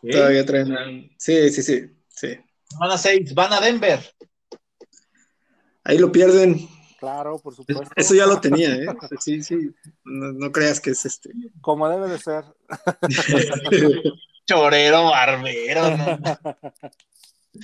Todavía 0.00 0.46
traen. 0.46 1.14
Sí, 1.18 1.50
sí, 1.50 1.62
sí, 1.62 1.90
sí. 2.08 2.38
Semana 2.64 2.96
6, 2.96 3.34
van 3.34 3.52
a 3.52 3.60
Denver. 3.60 4.00
Ahí 5.84 5.98
lo 5.98 6.10
pierden. 6.10 6.66
Claro, 7.00 7.38
por 7.38 7.54
supuesto. 7.54 7.90
Eso 7.96 8.14
ya 8.14 8.26
lo 8.26 8.38
tenía, 8.40 8.74
¿eh? 8.74 8.86
Sí, 9.18 9.42
sí. 9.42 9.74
No, 10.04 10.32
no 10.32 10.52
creas 10.52 10.78
que 10.80 10.90
es 10.90 11.06
este. 11.06 11.30
Como 11.62 11.88
debe 11.88 12.08
de 12.08 12.18
ser. 12.18 12.44
Chorero, 14.46 15.04
barbero. 15.04 15.96
¿no? 15.96 16.18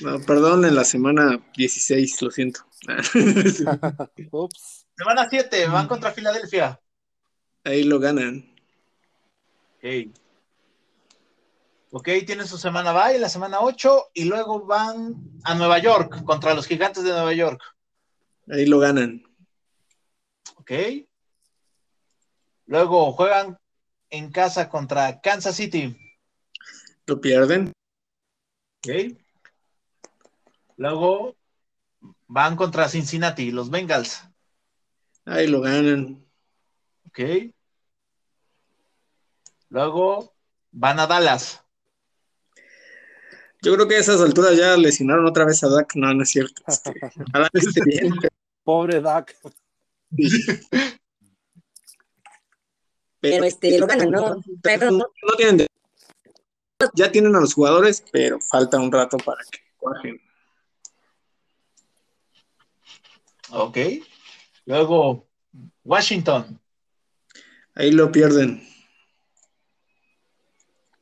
No, 0.01 0.21
perdón, 0.21 0.65
en 0.65 0.75
la 0.75 0.85
semana 0.85 1.39
16, 1.55 2.23
lo 2.23 2.31
siento. 2.31 2.61
Ups. 4.31 4.87
Semana 4.97 5.27
7, 5.29 5.67
van 5.67 5.87
contra 5.87 6.13
Filadelfia. 6.13 6.81
Ahí 7.63 7.85
lo 7.85 8.01
ganan. 8.01 8.55
Ok. 9.77 10.15
Ok, 11.91 12.09
tienen 12.27 12.47
su 12.47 12.57
semana 12.57 12.93
bye, 12.93 13.19
la 13.19 13.29
semana 13.29 13.61
8, 13.61 14.11
y 14.15 14.25
luego 14.25 14.65
van 14.65 15.15
a 15.45 15.55
Nueva 15.55 15.79
York 15.79 16.25
contra 16.25 16.55
los 16.55 16.67
gigantes 16.67 17.05
de 17.05 17.11
Nueva 17.11 17.35
York. 17.35 17.61
Ahí 18.49 18.67
lo 18.67 18.79
ganan. 18.79 19.26
Ok. 20.69 21.07
Luego 22.67 23.13
juegan 23.13 23.57
en 24.11 24.33
casa 24.33 24.69
contra 24.69 25.21
Kansas 25.21 25.55
City. 25.55 25.97
Lo 27.07 27.21
pierden. 27.21 27.73
Ok. 28.79 29.17
Luego 30.77 31.37
van 32.27 32.57
contra 32.57 32.89
Cincinnati, 32.89 33.53
los 33.53 33.71
Bengals. 33.71 34.25
Ahí 35.25 35.47
lo 35.47 35.61
ganan. 35.61 36.27
Ok. 37.07 37.21
Luego 39.69 40.35
van 40.73 40.99
a 40.99 41.07
Dallas. 41.07 41.63
Yo 43.63 43.73
creo 43.75 43.87
que 43.87 43.95
a 43.95 44.01
esas 44.01 44.21
alturas 44.21 44.57
ya 44.57 44.77
lesionaron 44.77 45.27
otra 45.27 45.45
vez 45.45 45.63
a 45.63 45.69
Dak. 45.69 45.95
No, 45.95 46.13
no 46.13 46.25
es 46.25 46.31
cierto. 46.31 46.61
Este, 46.67 46.91
esté 47.55 47.81
bien. 47.85 48.13
Pobre 48.65 49.01
Dak. 49.01 49.37
Pero 53.21 53.45
este, 53.45 53.79
lo 53.79 53.87
ganan, 53.87 54.11
¿no? 54.11 54.43
Pero 54.63 54.91
no, 54.91 54.99
no 54.99 55.37
tienen 55.37 55.57
de- 55.59 55.67
ya 56.95 57.11
tienen 57.11 57.35
a 57.35 57.41
los 57.41 57.55
jugadores, 57.55 58.05
pero 58.13 58.39
falta 58.41 58.79
un 58.79 58.93
rato 58.93 59.17
para 59.17 59.43
que 59.51 59.59
cuajen. 59.79 60.21
Ok. 63.51 63.79
Luego 64.67 65.27
Washington. 65.85 66.61
Ahí 67.75 67.91
lo 67.93 68.13
pierden. 68.13 68.63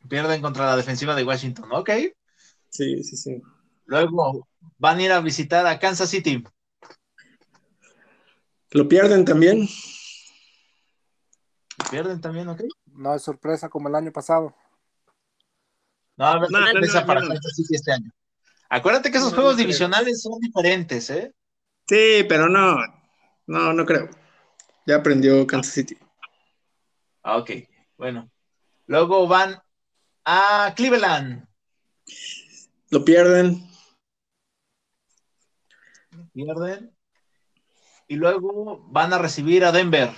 Pierden 0.08 0.40
contra 0.40 0.66
la 0.66 0.76
defensiva 0.76 1.14
de 1.16 1.24
Washington. 1.24 1.68
Ok. 1.72 1.90
Sí, 2.68 3.02
sí, 3.02 3.16
sí. 3.16 3.42
Luego 3.86 4.46
van 4.78 4.98
a 4.98 5.02
ir 5.02 5.12
a 5.12 5.20
visitar 5.20 5.66
a 5.66 5.78
Kansas 5.78 6.10
City. 6.10 6.44
Lo 8.74 8.88
pierden 8.88 9.24
también. 9.24 9.68
Pierden 11.92 12.20
también, 12.20 12.48
ok. 12.48 12.62
No 12.86 13.14
es 13.14 13.22
sorpresa 13.22 13.68
como 13.68 13.88
el 13.88 13.94
año 13.94 14.12
pasado. 14.12 14.52
No, 16.16 16.26
a 16.26 16.40
ver, 16.40 16.50
No, 16.50 16.58
no, 16.58 16.66
sorpresa 16.66 17.00
no, 17.02 17.06
para 17.06 17.20
no. 17.20 17.28
Kansas 17.28 17.54
City 17.54 17.76
este 17.76 17.92
año. 17.92 18.10
Acuérdate 18.68 19.12
que 19.12 19.18
esos 19.18 19.30
No, 19.30 19.36
juegos 19.36 19.56
divisionales 19.58 20.20
son 20.22 20.40
diferentes, 20.40 21.08
¿eh? 21.10 21.32
Sí, 21.88 22.24
pero 22.28 22.48
no. 22.48 22.76
No, 23.46 23.72
no 23.72 23.86
creo. 23.86 24.10
Ya 24.86 24.96
aprendió 24.96 25.46
Kansas 25.46 25.72
City. 25.72 25.96
Ah, 27.22 27.36
ok, 27.36 27.50
bueno. 27.96 28.28
Luego 28.86 29.28
van 29.28 29.56
a 30.24 30.72
Cleveland. 30.74 31.46
Lo 32.90 33.04
pierden. 33.04 33.68
Pierden. 36.32 36.92
Y 38.08 38.16
luego 38.16 38.84
van 38.88 39.12
a 39.12 39.18
recibir 39.18 39.64
a 39.64 39.72
Denver. 39.72 40.10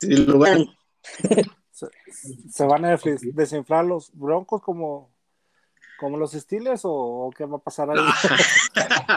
Sí, 0.00 0.16
lo 0.16 0.38
ganan. 0.38 0.66
Se, 1.72 1.88
se 2.50 2.64
van 2.64 2.84
a 2.84 2.96
des- 2.96 3.34
desinflar 3.34 3.84
los 3.84 4.12
broncos 4.12 4.62
como, 4.62 5.10
como 5.98 6.16
los 6.16 6.32
Steelers 6.32 6.84
o, 6.84 6.92
o 6.92 7.30
qué 7.30 7.44
va 7.44 7.56
a 7.56 7.60
pasar 7.60 7.90
ahí. 7.90 7.98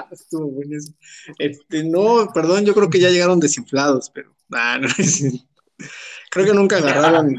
Estuvo. 0.10 0.51
Este, 1.38 1.84
no, 1.84 2.32
perdón, 2.34 2.65
yo 2.65 2.73
creo 2.73 2.89
que 2.89 2.99
ya 2.99 3.10
llegaron 3.10 3.39
desinflados, 3.39 4.10
pero 4.10 4.34
ah, 4.54 4.80
no, 4.80 4.88
creo 6.32 6.45
que 6.45 6.54
nunca 6.54 6.78
agarraron, 6.78 7.36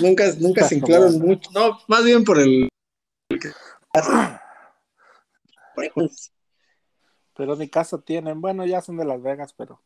nunca, 0.00 0.32
nunca 0.38 0.68
se 0.68 0.76
inflaron 0.76 1.18
mucho. 1.18 1.50
No, 1.52 1.78
más 1.88 2.04
bien 2.04 2.24
por 2.24 2.40
el. 2.40 2.68
Pero 7.34 7.56
ni 7.56 7.68
caso 7.68 8.00
tienen. 8.00 8.40
Bueno, 8.40 8.64
ya 8.66 8.80
son 8.80 8.96
de 8.96 9.04
Las 9.04 9.22
Vegas, 9.22 9.52
pero 9.52 9.82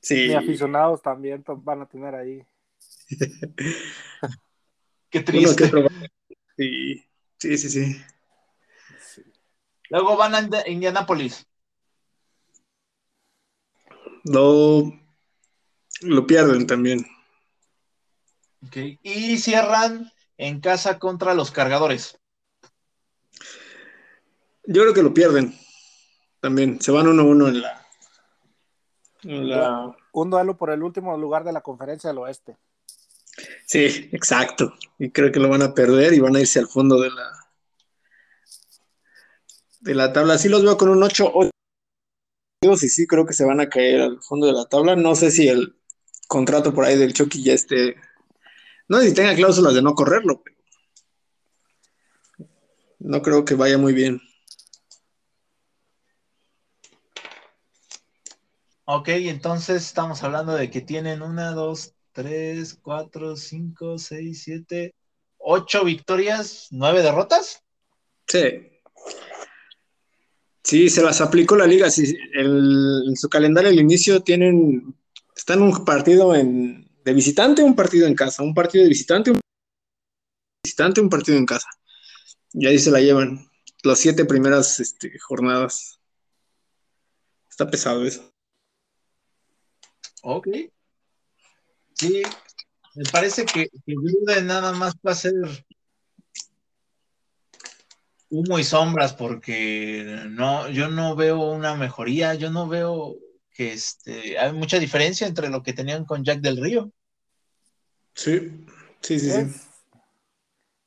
Sí, 0.00 0.28
ni 0.28 0.34
aficionados 0.34 1.02
también 1.02 1.42
to- 1.42 1.56
van 1.56 1.82
a 1.82 1.88
tener 1.88 2.14
ahí. 2.14 2.46
Qué 5.10 5.20
triste. 5.20 5.70
Sí, 6.56 7.04
sí, 7.38 7.58
sí, 7.58 7.70
sí. 7.70 8.02
Luego 9.88 10.16
van 10.16 10.34
a 10.34 10.42
Ind- 10.42 10.66
Indianapolis. 10.68 11.46
Lo, 14.24 14.92
lo 16.02 16.26
pierden 16.26 16.66
también. 16.66 17.06
Ok. 18.66 18.76
Y 19.02 19.38
cierran 19.38 20.10
en 20.36 20.60
casa 20.60 20.98
contra 20.98 21.34
los 21.34 21.52
cargadores. 21.52 22.18
Yo 24.66 24.82
creo 24.82 24.94
que 24.94 25.02
lo 25.02 25.14
pierden 25.14 25.54
también. 26.40 26.80
Se 26.80 26.90
van 26.92 27.06
uno 27.08 27.22
a 27.22 27.24
uno 27.24 27.48
en 27.48 27.60
la. 27.62 27.86
en 29.22 29.48
la- 29.48 29.96
Un 30.12 30.30
duelo 30.30 30.56
por 30.56 30.70
el 30.70 30.82
último 30.82 31.16
lugar 31.16 31.44
de 31.44 31.52
la 31.52 31.60
conferencia 31.60 32.08
del 32.08 32.18
oeste. 32.18 32.56
Sí, 33.66 34.08
exacto. 34.12 34.74
Y 34.98 35.10
creo 35.10 35.30
que 35.30 35.40
lo 35.40 35.48
van 35.48 35.62
a 35.62 35.74
perder 35.74 36.14
y 36.14 36.20
van 36.20 36.36
a 36.36 36.40
irse 36.40 36.58
al 36.58 36.68
fondo 36.68 37.00
de 37.00 37.10
la 37.10 37.30
de 39.80 39.94
la 39.94 40.12
tabla. 40.12 40.38
Sí 40.38 40.48
los 40.48 40.62
veo 40.62 40.76
con 40.76 40.88
un 40.88 41.02
8 41.02 41.30
8. 41.32 41.50
Sí, 42.76 42.88
sí, 42.88 43.06
creo 43.06 43.26
que 43.26 43.34
se 43.34 43.44
van 43.44 43.60
a 43.60 43.68
caer 43.68 44.00
al 44.00 44.20
fondo 44.22 44.46
de 44.46 44.52
la 44.52 44.64
tabla. 44.64 44.96
No 44.96 45.14
sé 45.14 45.30
si 45.30 45.48
el 45.48 45.76
contrato 46.26 46.72
por 46.74 46.84
ahí 46.84 46.96
del 46.96 47.12
Chucky 47.12 47.42
ya 47.42 47.52
esté. 47.52 47.94
No 48.88 48.98
sé 49.00 49.08
si 49.10 49.14
tenga 49.14 49.34
cláusulas 49.34 49.74
de 49.74 49.82
no 49.82 49.94
correrlo, 49.94 50.42
pero 50.42 50.56
no 52.98 53.22
creo 53.22 53.44
que 53.44 53.54
vaya 53.54 53.78
muy 53.78 53.92
bien. 53.92 54.20
Ok, 58.88 59.08
entonces 59.08 59.84
estamos 59.84 60.22
hablando 60.22 60.54
de 60.54 60.70
que 60.70 60.80
tienen 60.80 61.20
una, 61.20 61.50
dos, 61.50 61.94
tres, 62.12 62.78
cuatro, 62.80 63.34
cinco, 63.34 63.98
seis, 63.98 64.44
siete, 64.44 64.94
ocho 65.38 65.84
victorias, 65.84 66.68
nueve 66.70 67.02
derrotas. 67.02 67.64
Sí. 68.28 68.70
Sí, 70.62 70.88
se 70.88 71.02
las 71.02 71.20
aplicó 71.20 71.56
la 71.56 71.66
liga. 71.66 71.90
Sí, 71.90 72.16
en 72.34 73.16
su 73.16 73.28
calendario 73.28 73.70
al 73.70 73.78
inicio 73.80 74.20
tienen, 74.20 74.94
están 75.34 75.62
un 75.62 75.84
partido 75.84 76.32
en, 76.36 76.88
de 77.04 77.12
visitante, 77.12 77.64
un 77.64 77.74
partido 77.74 78.06
en 78.06 78.14
casa, 78.14 78.44
un 78.44 78.54
partido 78.54 78.84
de 78.84 78.90
visitante, 78.90 79.32
un 79.32 79.40
visitante, 80.62 81.00
un 81.00 81.10
partido 81.10 81.36
en 81.38 81.46
casa. 81.46 81.68
Y 82.52 82.66
ahí 82.68 82.78
se 82.78 82.92
la 82.92 83.00
llevan 83.00 83.50
las 83.82 83.98
siete 83.98 84.24
primeras 84.24 84.78
este, 84.78 85.18
jornadas. 85.18 85.98
Está 87.50 87.68
pesado 87.68 88.06
eso. 88.06 88.32
Ok. 90.22 90.48
Sí, 91.94 92.22
me 92.94 93.04
parece 93.10 93.44
que, 93.46 93.68
que 93.68 94.42
nada 94.42 94.72
más 94.72 94.94
va 94.96 95.12
a 95.12 95.14
ser 95.14 95.34
humo 98.28 98.58
y 98.58 98.64
sombras 98.64 99.14
porque 99.14 100.24
no, 100.28 100.68
yo 100.68 100.88
no 100.88 101.14
veo 101.14 101.38
una 101.50 101.74
mejoría, 101.74 102.34
yo 102.34 102.50
no 102.50 102.68
veo 102.68 103.16
que 103.50 103.72
este, 103.72 104.38
hay 104.38 104.52
mucha 104.52 104.78
diferencia 104.78 105.26
entre 105.26 105.48
lo 105.48 105.62
que 105.62 105.72
tenían 105.72 106.04
con 106.04 106.24
Jack 106.24 106.40
del 106.40 106.62
Río. 106.62 106.92
Sí, 108.14 108.66
sí, 109.00 109.18
sí, 109.20 109.30
sí. 109.30 109.60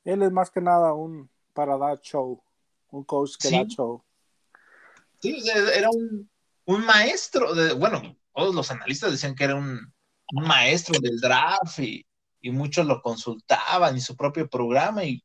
Él 0.04 0.22
es 0.22 0.32
más 0.32 0.50
que 0.52 0.62
nada 0.62 0.94
un 0.94 1.30
para 1.54 1.78
dar 1.78 2.00
show, 2.00 2.42
un 2.92 3.04
coach 3.04 3.34
que 3.40 3.50
da 3.50 3.66
show. 3.66 4.04
Sí, 5.22 5.44
era 5.76 5.90
un, 5.90 6.30
maestro, 6.86 7.54
de, 7.54 7.74
bueno, 7.74 8.16
todos 8.40 8.56
los 8.56 8.72
analistas 8.72 9.12
decían 9.12 9.36
que 9.36 9.44
era 9.44 9.56
un, 9.56 9.94
maestro 10.32 11.00
del 11.00 11.20
draft 11.20 11.80
y, 11.80 12.06
y 12.40 12.52
muchos 12.52 12.86
lo 12.86 13.02
consultaban 13.02 13.98
y 13.98 14.00
su 14.00 14.16
propio 14.16 14.48
programa 14.48 15.04
y 15.04 15.24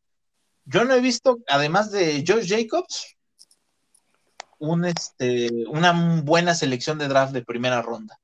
yo 0.65 0.85
no 0.85 0.95
he 0.95 1.01
visto, 1.01 1.39
además 1.47 1.91
de 1.91 2.25
Josh 2.27 2.49
Jacobs, 2.49 3.17
un, 4.59 4.87
este, 4.87 5.67
una 5.69 6.23
buena 6.23 6.55
selección 6.55 6.99
de 6.99 7.09
draft 7.09 7.35
de 7.35 7.45
primera 7.45 7.83
ronda. 7.83 8.19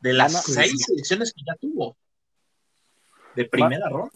De 0.00 0.14
las 0.14 0.44
seis 0.44 0.84
selecciones 0.86 1.32
que 1.34 1.42
ya 1.46 1.56
tuvo 1.56 1.96
de 3.34 3.44
primera 3.44 3.88
ronda. 3.88 4.12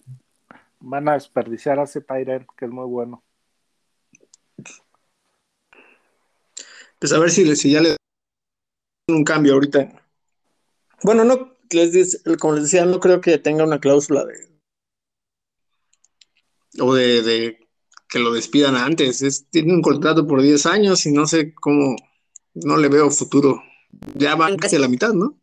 Van 0.80 1.08
a 1.08 1.14
desperdiciar 1.14 1.78
a 1.78 1.84
ese 1.84 2.04
que 2.04 2.64
es 2.64 2.70
muy 2.70 2.86
bueno. 2.86 3.22
Pues 7.02 7.12
a 7.12 7.18
ver 7.18 7.32
si, 7.32 7.56
si 7.56 7.72
ya 7.72 7.80
le 7.80 7.88
dan 7.88 7.96
un 9.08 9.24
cambio 9.24 9.54
ahorita. 9.54 10.08
Bueno, 11.02 11.24
no, 11.24 11.56
les 11.70 12.22
como 12.38 12.54
les 12.54 12.62
decía, 12.62 12.84
no 12.84 13.00
creo 13.00 13.20
que 13.20 13.38
tenga 13.38 13.64
una 13.64 13.80
cláusula 13.80 14.24
de. 14.24 14.48
O 16.78 16.94
de, 16.94 17.58
que 18.08 18.20
lo 18.20 18.32
despidan 18.32 18.76
antes. 18.76 19.48
tiene 19.50 19.74
un 19.74 19.82
contrato 19.82 20.28
por 20.28 20.42
10 20.42 20.64
años 20.66 21.04
y 21.04 21.10
no 21.10 21.26
sé 21.26 21.52
cómo. 21.54 21.96
No 22.54 22.76
le 22.76 22.86
veo 22.86 23.10
futuro. 23.10 23.60
Ya 24.14 24.36
van 24.36 24.56
casi 24.56 24.76
a 24.76 24.78
la 24.78 24.86
mitad, 24.86 25.12
¿no? 25.12 25.40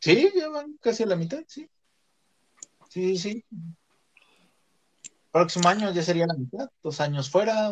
Sí, 0.00 0.30
ya 0.34 0.48
van 0.48 0.78
casi 0.80 1.02
a 1.02 1.06
la 1.06 1.16
mitad, 1.16 1.44
sí. 1.46 1.68
Sí, 2.88 3.18
sí. 3.18 3.44
Próximo 5.36 5.68
año 5.68 5.92
ya 5.92 6.02
sería 6.02 6.26
la 6.26 6.32
mitad. 6.32 6.70
Dos 6.82 6.98
años 6.98 7.28
fuera, 7.28 7.70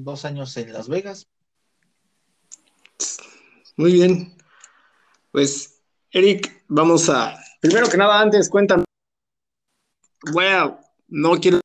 dos 0.00 0.24
años 0.24 0.56
en 0.56 0.72
Las 0.72 0.88
Vegas. 0.88 1.28
Muy 3.76 3.92
bien. 3.92 4.34
Pues 5.30 5.82
Eric, 6.12 6.64
vamos 6.66 7.10
a. 7.10 7.38
Primero 7.60 7.90
que 7.90 7.98
nada, 7.98 8.22
antes, 8.22 8.48
cuéntame. 8.48 8.84
Bueno, 10.32 10.80
no 11.08 11.38
quiero 11.38 11.60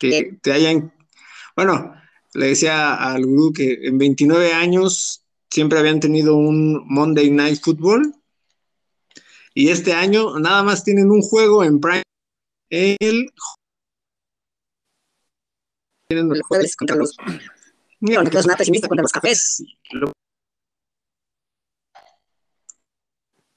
que 0.00 0.36
te 0.42 0.52
hayan. 0.52 0.92
Bueno, 1.54 1.94
le 2.34 2.46
decía 2.48 2.94
al 2.96 3.24
gurú 3.24 3.52
que 3.52 3.86
en 3.86 3.98
29 3.98 4.52
años 4.52 5.24
siempre 5.48 5.78
habían 5.78 6.00
tenido 6.00 6.34
un 6.34 6.84
Monday 6.88 7.30
Night 7.30 7.60
Football. 7.62 8.19
Y 9.54 9.70
este 9.70 9.92
año 9.92 10.38
nada 10.38 10.62
más 10.62 10.84
tienen 10.84 11.10
un 11.10 11.22
juego 11.22 11.64
en 11.64 11.80
Prime. 11.80 12.02
El. 12.68 13.30
Tienen 16.08 16.32
el 16.32 16.42
jueves 16.42 16.76
contra 16.76 16.96
los. 16.96 17.16
Mira, 18.00 18.22
no 18.22 18.30
nada 18.30 18.56
pesimista 18.56 18.88
contra 18.88 19.02
los 19.02 19.12
cafés. 19.12 19.62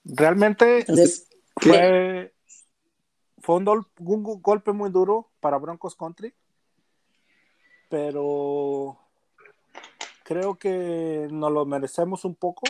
Realmente 0.05 0.85
fue, 1.55 2.33
fue 3.39 3.55
un, 3.55 3.65
golpe 4.41 4.73
muy 4.73 4.89
duro 4.89 5.31
para 5.39 5.57
Broncos 5.57 5.95
Country, 5.95 6.33
pero 7.89 8.99
creo 10.25 10.55
que 10.55 11.29
nos 11.31 11.51
lo 11.53 11.65
merecemos 11.65 12.25
un 12.25 12.35
poco 12.35 12.63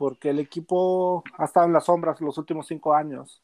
porque 0.00 0.30
el 0.30 0.38
equipo 0.38 1.22
ha 1.36 1.44
estado 1.44 1.66
en 1.66 1.74
las 1.74 1.84
sombras 1.84 2.22
los 2.22 2.38
últimos 2.38 2.66
cinco 2.66 2.94
años 2.94 3.42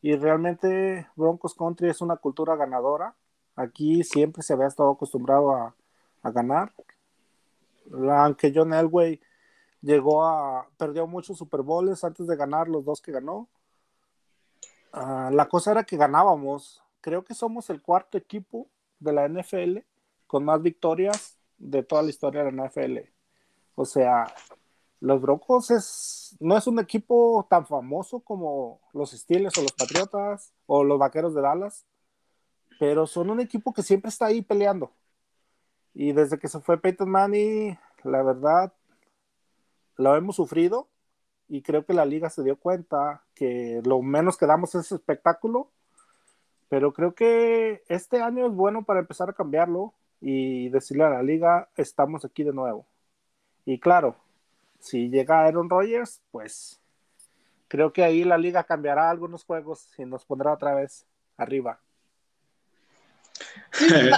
y 0.00 0.14
realmente 0.14 1.08
Broncos 1.16 1.52
Country 1.52 1.88
es 1.88 2.00
una 2.00 2.14
cultura 2.14 2.54
ganadora. 2.54 3.16
Aquí 3.56 4.04
siempre 4.04 4.44
se 4.44 4.52
había 4.52 4.68
estado 4.68 4.92
acostumbrado 4.92 5.50
a, 5.50 5.74
ganar. 6.22 6.72
Aunque 7.92 8.52
John 8.54 8.72
Elway 8.72 9.20
llegó 9.82 10.24
a, 10.24 10.68
perdió 10.76 11.08
muchos 11.08 11.38
Super 11.38 11.62
Bowls 11.62 12.04
antes 12.04 12.28
de 12.28 12.36
ganar 12.36 12.68
los 12.68 12.84
dos 12.84 13.00
que 13.02 13.10
ganó. 13.10 13.48
Ah, 14.92 15.30
la 15.32 15.48
cosa 15.48 15.72
era 15.72 15.82
que 15.82 15.96
ganábamos. 15.96 16.84
Creo 17.00 17.24
que 17.24 17.34
somos 17.34 17.68
el 17.68 17.82
cuarto 17.82 18.16
equipo 18.16 18.68
de 19.00 19.12
la 19.12 19.28
NFL 19.28 19.78
con 20.28 20.44
más 20.44 20.62
victorias 20.62 21.36
de 21.58 21.82
toda 21.82 22.04
la 22.04 22.10
historia 22.10 22.44
de 22.44 22.52
la 22.52 22.66
NFL. 22.66 22.98
O 23.74 23.84
sea, 23.84 24.32
los 25.00 25.20
Broncos 25.20 25.70
es, 25.70 26.36
no 26.40 26.56
es 26.56 26.66
un 26.66 26.78
equipo 26.78 27.46
tan 27.50 27.66
famoso 27.66 28.20
como 28.20 28.80
los 28.92 29.10
Steelers 29.10 29.56
o 29.58 29.62
los 29.62 29.72
Patriotas 29.72 30.52
o 30.66 30.84
los 30.84 30.98
Vaqueros 30.98 31.34
de 31.34 31.42
Dallas, 31.42 31.86
pero 32.78 33.06
son 33.06 33.30
un 33.30 33.40
equipo 33.40 33.72
que 33.72 33.82
siempre 33.82 34.08
está 34.08 34.26
ahí 34.26 34.42
peleando. 34.42 34.92
Y 35.94 36.12
desde 36.12 36.38
que 36.38 36.48
se 36.48 36.60
fue 36.60 36.78
Peyton 36.78 37.10
Manning, 37.10 37.78
la 38.04 38.22
verdad, 38.22 38.72
lo 39.96 40.16
hemos 40.16 40.36
sufrido 40.36 40.88
y 41.48 41.62
creo 41.62 41.84
que 41.84 41.94
la 41.94 42.04
liga 42.04 42.30
se 42.30 42.42
dio 42.42 42.58
cuenta 42.58 43.24
que 43.34 43.80
lo 43.84 44.02
menos 44.02 44.36
que 44.36 44.46
damos 44.46 44.74
es 44.74 44.92
espectáculo, 44.92 45.70
pero 46.68 46.92
creo 46.92 47.14
que 47.14 47.84
este 47.88 48.20
año 48.20 48.46
es 48.46 48.52
bueno 48.52 48.84
para 48.84 49.00
empezar 49.00 49.30
a 49.30 49.34
cambiarlo 49.34 49.94
y 50.20 50.68
decirle 50.70 51.04
a 51.04 51.10
la 51.10 51.22
liga, 51.22 51.70
estamos 51.76 52.24
aquí 52.24 52.42
de 52.42 52.52
nuevo. 52.52 52.86
Y 53.64 53.78
claro, 53.78 54.16
si 54.86 55.08
llega 55.08 55.44
Aaron 55.44 55.68
Rodgers, 55.68 56.20
pues 56.30 56.80
creo 57.68 57.92
que 57.92 58.04
ahí 58.04 58.24
la 58.24 58.38
liga 58.38 58.64
cambiará 58.64 59.10
algunos 59.10 59.44
juegos 59.44 59.88
y 59.98 60.04
nos 60.04 60.24
pondrá 60.24 60.52
otra 60.52 60.74
vez 60.74 61.06
arriba. 61.36 61.80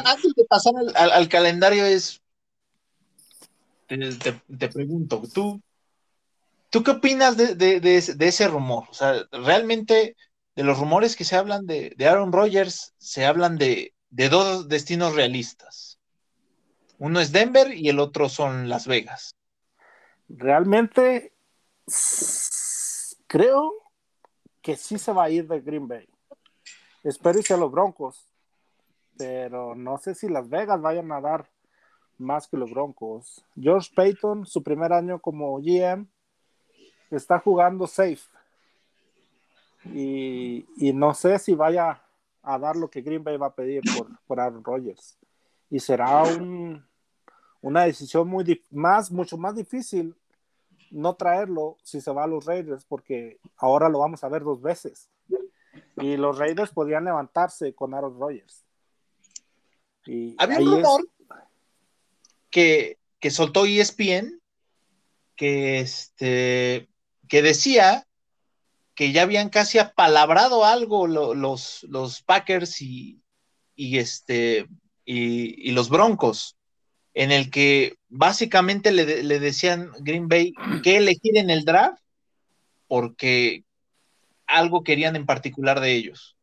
antes 0.04 0.34
de 0.34 0.44
pasar 0.44 0.74
al, 0.94 1.28
calendario 1.28 1.84
es, 1.84 2.22
te, 3.86 3.98
te, 4.58 4.68
pregunto, 4.68 5.22
¿tú 5.32 5.60
¿Tú 6.70 6.82
qué 6.82 6.90
opinas 6.92 7.36
de, 7.36 8.14
ese 8.20 8.48
rumor? 8.48 8.84
O 8.90 8.94
sea, 8.94 9.26
realmente 9.32 10.16
de 10.54 10.62
los 10.64 10.78
rumores 10.78 11.16
que 11.16 11.24
se 11.24 11.36
hablan 11.36 11.66
de, 11.66 11.94
Aaron 12.00 12.32
Rodgers, 12.32 12.94
se 12.98 13.24
hablan 13.24 13.56
de, 13.56 13.94
dos 14.10 14.68
destinos 14.68 15.14
realistas. 15.14 15.98
Uno 16.98 17.20
es 17.20 17.32
Denver 17.32 17.72
y 17.74 17.88
el 17.88 18.00
otro 18.00 18.28
son 18.28 18.68
Las 18.68 18.86
Vegas. 18.86 19.34
Realmente 20.28 21.32
creo 23.26 23.72
que 24.60 24.76
sí 24.76 24.98
se 24.98 25.12
va 25.12 25.24
a 25.24 25.30
ir 25.30 25.46
de 25.46 25.60
Green 25.60 25.88
Bay. 25.88 26.08
Espero 27.02 27.40
que 27.42 27.56
los 27.56 27.70
Broncos, 27.70 28.28
pero 29.16 29.74
no 29.74 29.98
sé 29.98 30.14
si 30.14 30.28
Las 30.28 30.48
Vegas 30.48 30.80
vayan 30.80 31.10
a 31.12 31.20
dar 31.20 31.48
más 32.18 32.48
que 32.48 32.56
los 32.56 32.70
Broncos. 32.70 33.44
George 33.56 33.90
Payton, 33.94 34.44
su 34.46 34.62
primer 34.62 34.92
año 34.92 35.20
como 35.20 35.58
GM, 35.58 36.06
está 37.10 37.38
jugando 37.38 37.86
safe. 37.86 38.28
Y, 39.84 40.66
no 40.94 41.14
sé 41.14 41.38
si 41.38 41.54
vaya 41.54 42.02
a 42.42 42.58
dar 42.58 42.76
lo 42.76 42.90
que 42.90 43.00
Green 43.00 43.24
Bay 43.24 43.36
va 43.36 43.46
a 43.46 43.54
pedir 43.54 43.82
por, 43.96 44.08
por 44.26 44.40
Aaron 44.40 44.64
Rodgers. 44.64 45.18
Y 45.70 45.80
será 45.80 46.22
un, 46.24 46.87
una 47.60 47.84
decisión 47.84 48.28
muy 48.28 48.62
más, 48.70 49.10
mucho 49.10 49.36
más 49.36 49.54
difícil 49.54 50.14
no 50.90 51.14
traerlo 51.14 51.76
si 51.82 52.00
se 52.00 52.10
va 52.10 52.24
a 52.24 52.28
los 52.28 52.46
Raiders, 52.46 52.84
porque 52.84 53.38
ahora 53.56 53.88
lo 53.88 53.98
vamos 53.98 54.24
a 54.24 54.28
ver 54.28 54.42
dos 54.42 54.62
veces. 54.62 55.10
Y 55.96 56.16
los 56.16 56.38
Raiders 56.38 56.70
podrían 56.70 57.04
levantarse 57.04 57.74
con 57.74 57.94
Aaron 57.94 58.18
Rodgers. 58.18 58.64
Y 60.06 60.34
Había 60.38 60.58
un 60.60 60.76
rumor 60.76 61.08
que, 62.50 62.98
que 63.20 63.30
soltó 63.30 63.66
ESPN 63.66 64.40
que, 65.38 65.80
este, 65.80 66.88
que 67.28 67.42
decía 67.42 68.06
que 68.94 69.12
ya 69.12 69.22
habían 69.22 69.48
casi 69.48 69.78
apalabrado 69.78 70.64
algo 70.64 71.06
los, 71.06 71.84
los 71.84 72.22
Packers 72.22 72.82
y, 72.82 73.22
este, 73.76 74.66
y, 75.04 75.70
los 75.70 75.88
Broncos, 75.88 76.57
en 77.14 77.32
el 77.32 77.50
que 77.50 77.96
básicamente 78.08 78.92
le, 78.92 79.22
le 79.22 79.40
decían 79.40 79.90
Green 80.00 80.28
Bay 80.28 80.52
que 80.82 80.96
elegir 80.96 81.36
en 81.36 81.50
el 81.50 81.64
draft 81.64 82.02
porque 82.86 83.64
algo 84.46 84.82
querían 84.82 85.16
en 85.16 85.26
particular 85.26 85.80
de 85.80 85.92
ellos. 85.92 86.36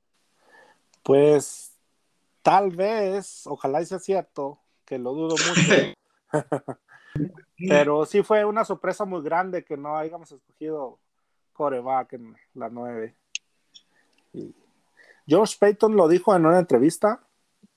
Pues 1.03 1.75
tal 2.41 2.71
vez, 2.71 3.47
ojalá 3.47 3.83
sea 3.85 3.99
cierto, 3.99 4.59
que 4.85 4.99
lo 4.99 5.13
dudo 5.13 5.35
mucho. 5.35 5.93
Pero 7.57 8.05
sí 8.05 8.23
fue 8.23 8.45
una 8.45 8.65
sorpresa 8.65 9.05
muy 9.05 9.21
grande 9.23 9.63
que 9.63 9.77
no 9.77 9.97
hayamos 9.97 10.31
escogido 10.31 10.99
coreback 11.53 12.13
en 12.13 12.35
la 12.53 12.69
9. 12.69 13.15
George 15.25 15.55
Payton 15.59 15.95
lo 15.95 16.07
dijo 16.07 16.35
en 16.35 16.45
una 16.45 16.59
entrevista 16.59 17.21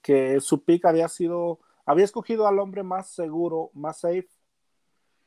que 0.03 0.41
su 0.41 0.65
pick 0.65 0.85
había 0.85 1.09
sido, 1.09 1.61
había 1.89 2.05
escogido 2.05 2.47
al 2.47 2.59
hombre 2.59 2.83
más 2.83 3.09
seguro, 3.09 3.71
más 3.73 4.01
safe, 4.01 4.29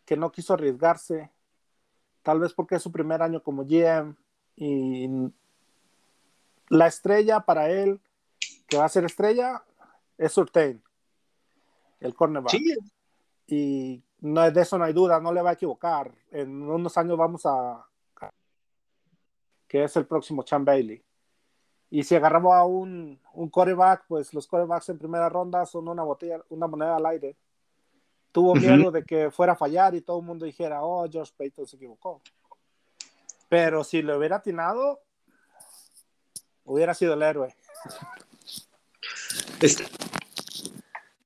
que 0.06 0.16
no 0.16 0.32
quiso 0.32 0.54
arriesgarse, 0.54 1.32
tal 2.22 2.40
vez 2.40 2.54
porque 2.54 2.76
es 2.76 2.84
su 2.84 2.92
primer 2.92 3.24
año 3.24 3.42
como 3.42 3.66
GM 3.66 4.16
y 4.56 5.10
la 6.70 6.86
estrella 6.86 7.40
para 7.40 7.72
él, 7.72 8.00
que 8.68 8.78
va 8.78 8.86
a 8.86 8.90
ser 8.90 9.06
estrella, 9.06 9.64
es 10.20 10.34
Surtain, 10.34 10.84
el 12.00 12.14
cornerback. 12.14 12.54
Y 13.48 14.04
no, 14.20 14.52
de 14.52 14.62
eso 14.62 14.78
no 14.78 14.84
hay 14.84 14.94
duda, 14.94 15.20
no 15.20 15.34
le 15.34 15.42
va 15.42 15.50
a 15.50 15.54
equivocar. 15.54 16.14
En 16.30 16.70
unos 16.70 16.96
años 16.96 17.18
vamos 17.18 17.42
a, 17.46 17.84
que 19.68 19.84
es 19.84 19.96
el 19.96 20.06
próximo 20.06 20.44
Chan 20.44 20.64
Bailey. 20.64 21.04
Y 21.94 22.04
si 22.04 22.16
agarramos 22.16 22.54
a 22.54 22.64
un, 22.64 23.20
un 23.34 23.50
coreback, 23.50 24.06
pues 24.08 24.34
los 24.34 24.48
corebacks 24.48 24.88
en 24.90 24.98
primera 24.98 25.28
ronda 25.28 25.66
son 25.66 25.90
una 25.90 26.04
botella, 26.04 26.42
una 26.48 26.66
moneda 26.66 26.96
al 26.96 27.06
aire. 27.06 27.36
Tuvo 28.32 28.56
miedo 28.56 28.92
de 28.92 29.04
que 29.04 29.30
fuera 29.30 29.54
a 29.54 29.58
fallar 29.58 29.94
y 29.94 30.00
todo 30.00 30.20
el 30.22 30.26
mundo 30.26 30.46
dijera, 30.46 30.84
oh, 30.84 31.06
Josh 31.12 31.32
Payton 31.36 31.68
se 31.68 31.76
equivocó. 31.76 32.22
Pero 33.50 33.84
si 33.84 34.02
le 34.02 34.16
hubiera 34.16 34.38
atinado, 34.38 35.02
hubiera 36.64 36.94
sido 36.94 37.14
el 37.16 37.24
héroe. 37.24 37.54
Este, 39.60 39.84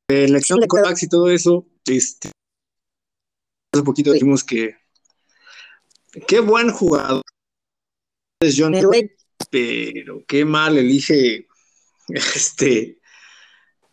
elección 0.07 0.59
de 0.59 0.67
corebacks 0.67 1.03
y 1.03 1.07
todo 1.07 1.29
eso, 1.29 1.63
este, 1.85 2.31
hace 3.71 3.83
poquito 3.83 4.11
dijimos 4.11 4.43
que 4.43 4.77
qué 6.27 6.39
buen 6.39 6.71
jugador 6.71 7.21
John, 8.41 8.73
pero 9.55 10.25
qué 10.27 10.43
mal 10.43 10.77
elige, 10.77 11.47
este, 12.09 12.99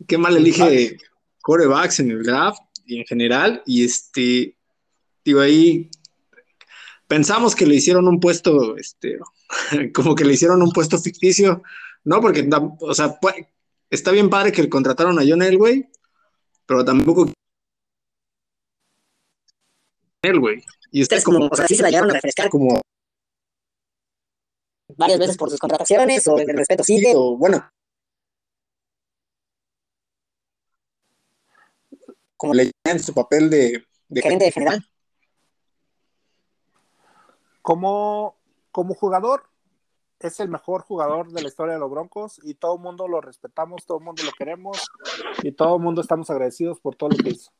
qué 0.05 0.17
mal 0.17 0.35
elige 0.35 0.97
corebacks 1.41 2.01
en 2.01 2.11
el 2.11 2.23
draft 2.23 2.59
y 2.85 2.99
en 2.99 3.05
general, 3.05 3.63
y 3.65 3.85
este, 3.85 4.57
digo, 5.23 5.39
ahí 5.39 5.89
pensamos 7.07 7.55
que 7.55 7.65
le 7.65 7.75
hicieron 7.75 8.09
un 8.09 8.19
puesto, 8.19 8.75
este, 8.75 9.17
como 9.93 10.15
que 10.15 10.25
le 10.25 10.33
hicieron 10.33 10.61
un 10.61 10.73
puesto 10.73 10.97
ficticio, 10.97 11.63
¿no? 12.03 12.19
Porque, 12.19 12.45
o 12.81 12.93
sea, 12.93 13.17
está 13.89 14.11
bien 14.11 14.29
padre 14.29 14.51
que 14.51 14.67
contrataron 14.67 15.17
a 15.17 15.23
John 15.25 15.43
Elway, 15.43 15.89
pero 16.65 16.83
tampoco 16.83 17.31
Elway. 20.23 20.61
Y 20.91 21.01
está 21.01 21.23
como, 21.23 21.47
o 21.47 21.55
sea, 21.55 21.67
sí 21.67 21.75
se 21.75 21.83
la 21.83 21.89
llegaron 21.89 22.11
a 22.11 22.15
refrescar 22.15 22.49
como 22.49 22.81
varias 24.97 25.19
veces 25.19 25.37
por 25.37 25.49
sus 25.49 25.59
contrataciones, 25.59 26.27
o 26.27 26.37
el 26.37 26.57
respeto 26.57 26.83
sigue, 26.83 27.13
o 27.15 27.37
bueno. 27.37 27.69
Como 32.37 32.53
le 32.53 32.71
llaman 32.85 33.01
su 33.01 33.13
papel 33.13 33.49
de, 33.49 33.85
de 34.09 34.21
gerente 34.21 34.51
general. 34.51 34.85
Como, 37.61 38.35
como 38.71 38.93
jugador, 38.93 39.49
es 40.19 40.39
el 40.39 40.49
mejor 40.49 40.81
jugador 40.83 41.31
de 41.31 41.41
la 41.41 41.47
historia 41.47 41.73
de 41.73 41.79
los 41.79 41.91
Broncos 41.91 42.39
y 42.43 42.55
todo 42.55 42.75
el 42.75 42.81
mundo 42.81 43.07
lo 43.07 43.21
respetamos, 43.21 43.85
todo 43.85 43.99
el 43.99 44.05
mundo 44.05 44.23
lo 44.23 44.31
queremos 44.31 44.81
y 45.43 45.51
todo 45.51 45.75
el 45.75 45.81
mundo 45.81 46.01
estamos 46.01 46.29
agradecidos 46.29 46.79
por 46.79 46.95
todo 46.95 47.09
lo 47.09 47.17
que 47.17 47.31
hizo. 47.31 47.51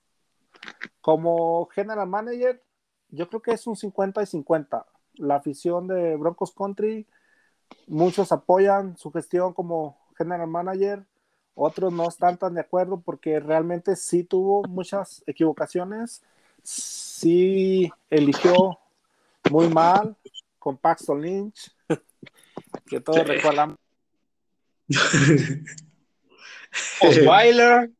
Como 1.01 1.65
general 1.67 2.07
manager, 2.07 2.63
yo 3.09 3.27
creo 3.27 3.41
que 3.41 3.51
es 3.51 3.67
un 3.67 3.75
50 3.75 4.23
y 4.23 4.25
50. 4.25 4.85
La 5.15 5.35
afición 5.35 5.87
de 5.87 6.15
Broncos 6.15 6.53
Country 6.53 7.05
muchos 7.87 8.31
apoyan 8.31 8.97
su 8.97 9.11
gestión 9.11 9.53
como 9.53 9.97
general 10.17 10.47
manager, 10.47 11.05
otros 11.55 11.93
no 11.93 12.07
están 12.07 12.37
tan 12.37 12.53
de 12.55 12.61
acuerdo 12.61 13.01
porque 13.01 13.39
realmente 13.39 13.95
sí 13.95 14.23
tuvo 14.23 14.63
muchas 14.63 15.23
equivocaciones, 15.27 16.23
sí 16.63 17.91
eligió 18.09 18.79
muy 19.51 19.67
mal 19.69 20.15
con 20.59 20.77
Paxton 20.77 21.21
Lynch, 21.21 21.71
que 22.85 22.99
todos 23.01 23.27
recuerdan. 23.27 23.77
Osweiler. 27.01 27.91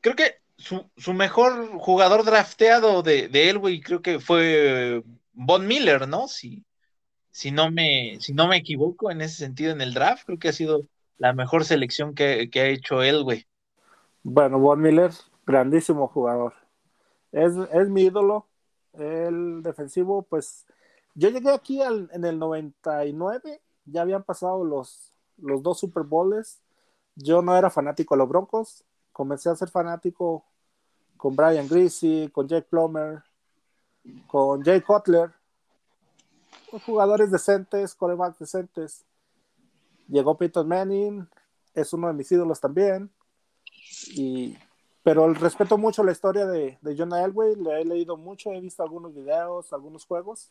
Creo 0.00 0.16
que 0.16 0.43
su, 0.64 1.12
mejor 1.12 1.78
jugador 1.78 2.24
drafteado 2.24 3.02
de, 3.02 3.28
de 3.28 3.50
Elway 3.50 3.80
creo 3.80 4.02
que 4.02 4.20
fue 4.20 5.02
Von 5.32 5.66
Miller, 5.66 6.08
¿no? 6.08 6.28
Si, 6.28 6.64
si, 7.30 7.50
no 7.50 7.70
me, 7.70 8.18
si 8.20 8.32
no 8.32 8.48
me 8.48 8.56
equivoco 8.56 9.10
en 9.10 9.20
ese 9.20 9.36
sentido 9.36 9.72
en 9.72 9.80
el 9.80 9.92
draft, 9.92 10.24
creo 10.24 10.38
que 10.38 10.48
ha 10.48 10.52
sido 10.52 10.86
la 11.18 11.32
mejor 11.32 11.64
selección 11.64 12.14
que, 12.14 12.50
ha 12.54 12.66
hecho 12.66 13.02
Elway. 13.02 13.46
Bueno, 14.22 14.58
Von 14.58 14.80
Miller, 14.80 15.10
grandísimo 15.46 16.08
jugador. 16.08 16.54
Es, 17.32 17.54
mi 17.88 18.02
ídolo. 18.02 18.46
El 18.92 19.62
defensivo, 19.62 20.22
pues 20.22 20.66
yo 21.14 21.28
llegué 21.28 21.50
aquí 21.50 21.82
en 21.82 22.24
el 22.24 22.38
99, 22.38 23.60
ya 23.86 24.02
habían 24.02 24.22
pasado 24.22 24.64
los, 24.64 25.12
los 25.36 25.62
dos 25.62 25.80
Super 25.80 26.04
Bowls. 26.04 26.60
Yo 27.16 27.42
no 27.42 27.56
era 27.56 27.70
fanático 27.70 28.14
de 28.14 28.20
los 28.20 28.28
Broncos, 28.28 28.84
comencé 29.12 29.50
a 29.50 29.56
ser 29.56 29.68
fanático 29.68 30.44
con 31.24 31.34
Brian 31.34 31.66
Greasy, 31.66 32.28
con 32.30 32.46
Jake 32.46 32.66
Plummer, 32.68 33.22
con 34.26 34.62
Jay 34.62 34.82
Cutler, 34.82 35.32
jugadores 36.84 37.30
decentes, 37.30 37.94
corebacks 37.94 38.38
decentes. 38.40 39.06
Llegó 40.06 40.36
Peyton 40.36 40.68
Manning, 40.68 41.26
es 41.72 41.94
uno 41.94 42.08
de 42.08 42.12
mis 42.12 42.30
ídolos 42.30 42.60
también. 42.60 43.10
Y, 44.08 44.54
pero 45.02 45.32
respeto 45.32 45.78
mucho 45.78 46.04
la 46.04 46.12
historia 46.12 46.44
de, 46.44 46.76
de 46.82 46.94
John 46.94 47.14
Elway, 47.14 47.56
le 47.56 47.80
he 47.80 47.84
leído 47.86 48.18
mucho, 48.18 48.52
he 48.52 48.60
visto 48.60 48.82
algunos 48.82 49.14
videos, 49.14 49.72
algunos 49.72 50.04
juegos. 50.04 50.50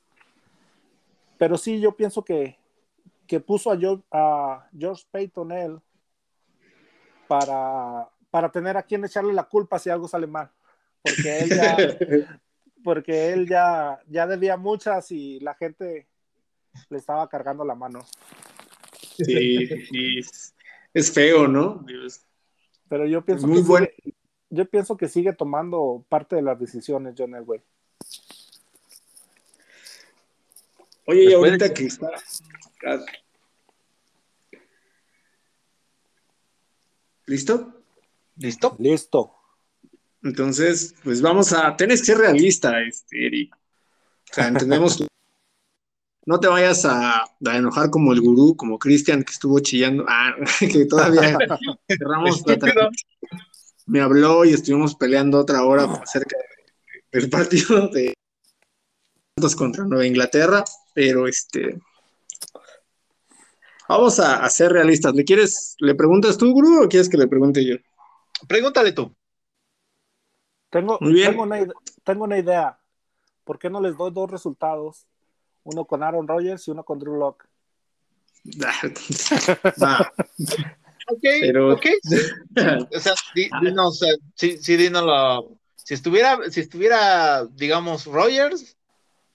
Pero 1.37 1.55
sí, 1.55 1.79
yo 1.81 1.91
pienso 1.91 2.23
que, 2.23 2.57
que 3.27 3.39
puso 3.39 3.69
a, 3.71 3.77
a 4.11 4.67
George 4.75 5.03
Payton 5.11 5.51
él 5.51 5.79
para, 7.27 8.09
para 8.31 8.51
tener 8.51 8.75
a 8.75 8.81
quien 8.81 9.05
echarle 9.05 9.33
la 9.33 9.43
culpa 9.43 9.77
si 9.77 9.91
algo 9.91 10.07
sale 10.07 10.25
mal 10.25 10.49
porque 11.03 11.39
él 11.39 11.49
ya, 11.49 11.77
porque 12.83 13.33
él 13.33 13.47
ya, 13.47 13.99
ya 14.07 14.25
debía 14.25 14.57
muchas 14.57 15.11
y 15.11 15.39
la 15.39 15.53
gente 15.53 16.07
le 16.89 16.97
estaba 16.97 17.27
cargando 17.29 17.63
la 17.63 17.75
mano. 17.75 18.05
Sí, 19.17 19.67
sí, 19.67 20.21
es 20.93 21.11
feo, 21.11 21.47
¿no? 21.47 21.85
Pero 22.89 23.05
yo 23.05 23.23
pienso 23.23 23.47
muy 23.47 23.61
que 23.61 23.67
bueno. 23.67 23.87
Sigue, 23.95 24.15
yo 24.49 24.65
pienso 24.65 24.97
que 24.97 25.07
sigue 25.07 25.33
tomando 25.33 26.05
parte 26.09 26.35
de 26.35 26.41
las 26.41 26.59
decisiones 26.59 27.15
John 27.17 27.35
Elway. 27.35 27.61
Oye, 31.05 31.23
y 31.25 31.33
ahorita 31.33 31.73
que 31.73 31.85
está 31.85 32.09
¿Listo? 37.25 37.83
¿Listo? 38.35 38.75
Listo. 38.79 39.42
Entonces, 40.23 40.95
pues 41.03 41.21
vamos 41.21 41.51
a, 41.51 41.75
tienes 41.75 41.99
que 41.99 42.07
ser 42.07 42.17
realista, 42.17 42.81
este, 42.81 43.25
Eric. 43.25 43.55
O 43.55 44.33
sea, 44.33 44.47
entendemos 44.47 45.03
no 46.25 46.39
te 46.39 46.47
vayas 46.47 46.85
a, 46.85 47.25
enojar 47.41 47.89
como 47.89 48.13
el 48.13 48.21
gurú, 48.21 48.55
como 48.55 48.79
Cristian 48.79 49.23
que 49.23 49.33
estuvo 49.33 49.59
chillando, 49.59 50.05
ah, 50.07 50.33
que 50.59 50.85
todavía 50.85 51.37
cerramos 51.87 52.43
Me 53.85 53.99
habló 53.99 54.45
y 54.45 54.53
estuvimos 54.53 54.95
peleando 54.95 55.39
otra 55.39 55.65
hora 55.65 55.83
acerca 55.83 56.37
del 57.11 57.29
partido 57.29 57.89
de 57.89 58.13
contra 59.57 59.83
Nueva 59.83 60.05
Inglaterra, 60.05 60.63
pero 60.93 61.27
este 61.27 61.81
vamos 63.89 64.21
a, 64.21 64.45
a, 64.45 64.49
ser 64.49 64.71
realistas. 64.71 65.13
¿Le 65.13 65.25
quieres, 65.25 65.75
le 65.79 65.95
preguntas 65.95 66.37
tú, 66.37 66.53
gurú, 66.53 66.81
o 66.81 66.87
quieres 66.87 67.09
que 67.09 67.17
le 67.17 67.27
pregunte 67.27 67.65
yo? 67.65 67.75
pregúntale 68.47 68.93
tú. 68.93 69.13
Tengo, 70.73 70.97
tengo, 70.97 71.43
una, 71.43 71.67
tengo 72.03 72.23
una 72.23 72.39
idea. 72.39 72.79
¿Por 73.43 73.59
qué 73.59 73.69
no 73.69 73.79
les 73.79 73.95
doy 73.95 74.11
dos 74.11 74.31
resultados? 74.31 75.05
Uno 75.63 75.85
con 75.85 76.01
Aaron 76.01 76.27
Rodgers 76.27 76.67
y 76.67 76.71
uno 76.71 76.83
con 76.83 76.97
Drew 76.97 77.15
Locke. 77.15 77.45
ok, 81.07 81.25
ok. 81.73 81.85
O 82.95 82.99
sea, 82.99 83.13
dinos, 83.61 84.01
sí, 84.33 84.57
sí, 84.57 84.75
dinos 84.75 85.45
si 85.75 85.93
estuviera, 85.93 86.39
si 86.49 86.61
estuviera, 86.61 87.45
digamos, 87.45 88.05
Rogers 88.05 88.75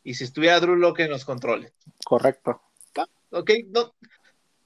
y 0.03 0.15
si 0.15 0.25
estuviera 0.25 0.59
Drew 0.59 0.75
Locke 0.75 1.05
en 1.05 1.11
los 1.11 1.25
controles. 1.25 1.73
Correcto. 2.05 2.61
Ok, 3.31 3.51
no, 3.69 3.95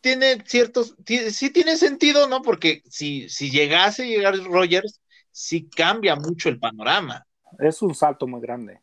tiene 0.00 0.42
ciertos, 0.46 0.96
sí 1.04 1.50
tiene 1.50 1.76
sentido, 1.76 2.28
¿no? 2.28 2.40
Porque 2.40 2.82
si, 2.88 3.28
si 3.28 3.50
llegase 3.50 4.04
a 4.04 4.06
llegar 4.06 4.38
Rogers, 4.38 5.01
sí 5.32 5.68
cambia 5.68 6.14
mucho 6.14 6.48
el 6.48 6.60
panorama. 6.60 7.26
Es 7.58 7.82
un 7.82 7.94
salto 7.94 8.26
muy 8.26 8.40
grande. 8.40 8.80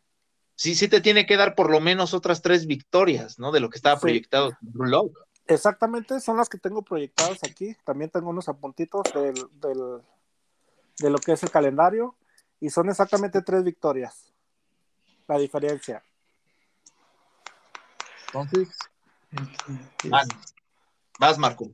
Sí, 0.54 0.74
sí 0.74 0.88
te 0.88 1.00
tiene 1.00 1.24
que 1.24 1.38
dar 1.38 1.54
por 1.54 1.70
lo 1.70 1.80
menos 1.80 2.12
otras 2.12 2.42
tres 2.42 2.66
victorias, 2.66 3.38
¿no? 3.38 3.50
De 3.50 3.60
lo 3.60 3.70
que 3.70 3.76
estaba 3.76 3.98
proyectado 3.98 4.52
Drew 4.60 4.84
Locke. 4.84 5.18
Exactamente, 5.46 6.20
son 6.20 6.36
las 6.36 6.48
que 6.48 6.58
tengo 6.58 6.82
proyectadas 6.82 7.38
aquí. 7.44 7.74
También 7.84 8.10
tengo 8.10 8.28
unos 8.28 8.48
apuntitos 8.48 9.04
del, 9.14 9.34
del, 9.54 10.02
de 10.98 11.10
lo 11.10 11.18
que 11.18 11.32
es 11.32 11.42
el 11.42 11.50
calendario 11.50 12.14
y 12.60 12.68
son 12.68 12.90
exactamente 12.90 13.40
tres 13.42 13.64
victorias. 13.64 14.32
La 15.26 15.38
diferencia. 15.38 16.04
Entonces, 18.26 18.68
vas, 21.18 21.38
Marco. 21.38 21.72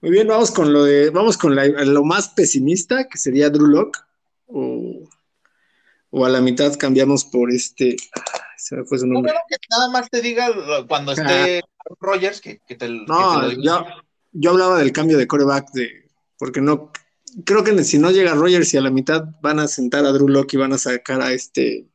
Muy 0.00 0.12
bien, 0.12 0.28
vamos 0.28 0.50
con 0.52 0.72
lo 0.72 0.84
de, 0.84 1.10
vamos 1.10 1.36
con 1.36 1.56
lo 1.56 2.04
más 2.04 2.28
pesimista, 2.28 3.08
que 3.08 3.18
sería 3.18 3.50
Drew 3.50 3.66
Locke, 3.66 3.98
o, 4.46 5.04
a 6.24 6.28
la 6.28 6.40
mitad 6.40 6.76
cambiamos 6.78 7.24
por 7.24 7.50
este, 7.50 7.96
se 8.56 8.76
me 8.76 8.84
fue 8.84 8.98
su 8.98 9.06
nombre. 9.06 9.32
No, 9.32 9.38
que 9.48 9.56
nada 9.70 9.90
más 9.90 10.08
te 10.08 10.22
diga 10.22 10.48
cuando 10.86 11.12
esté 11.12 11.62
Rogers 12.00 12.40
que, 12.40 12.60
te, 12.66 12.88
No, 12.88 13.50
yo, 13.52 13.86
yo 14.32 14.50
hablaba 14.50 14.78
del 14.78 14.92
cambio 14.92 15.18
de 15.18 15.26
coreback, 15.26 15.72
de, 15.72 16.08
porque 16.38 16.60
no, 16.60 16.92
creo 17.44 17.64
que 17.64 17.82
si 17.82 17.98
no 17.98 18.12
llega 18.12 18.34
Rogers 18.34 18.72
y 18.74 18.76
a 18.76 18.82
la 18.82 18.90
mitad 18.90 19.24
van 19.42 19.58
a 19.58 19.66
sentar 19.66 20.04
a 20.06 20.12
Drew 20.12 20.28
Locke 20.28 20.54
y 20.54 20.58
van 20.58 20.72
a 20.72 20.78
sacar 20.78 21.20
a 21.20 21.32
este... 21.32 21.88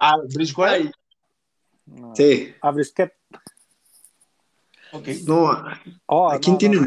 ¿A 0.00 0.16
Briscoe? 0.16 0.90
Sí. 2.14 2.54
A 2.62 2.70
Brisket. 2.70 3.12
Okay. 4.92 5.22
No, 5.24 5.50
¿a, 5.50 5.80
oh, 6.06 6.30
¿a 6.30 6.38
quién 6.38 6.58
tienen? 6.58 6.86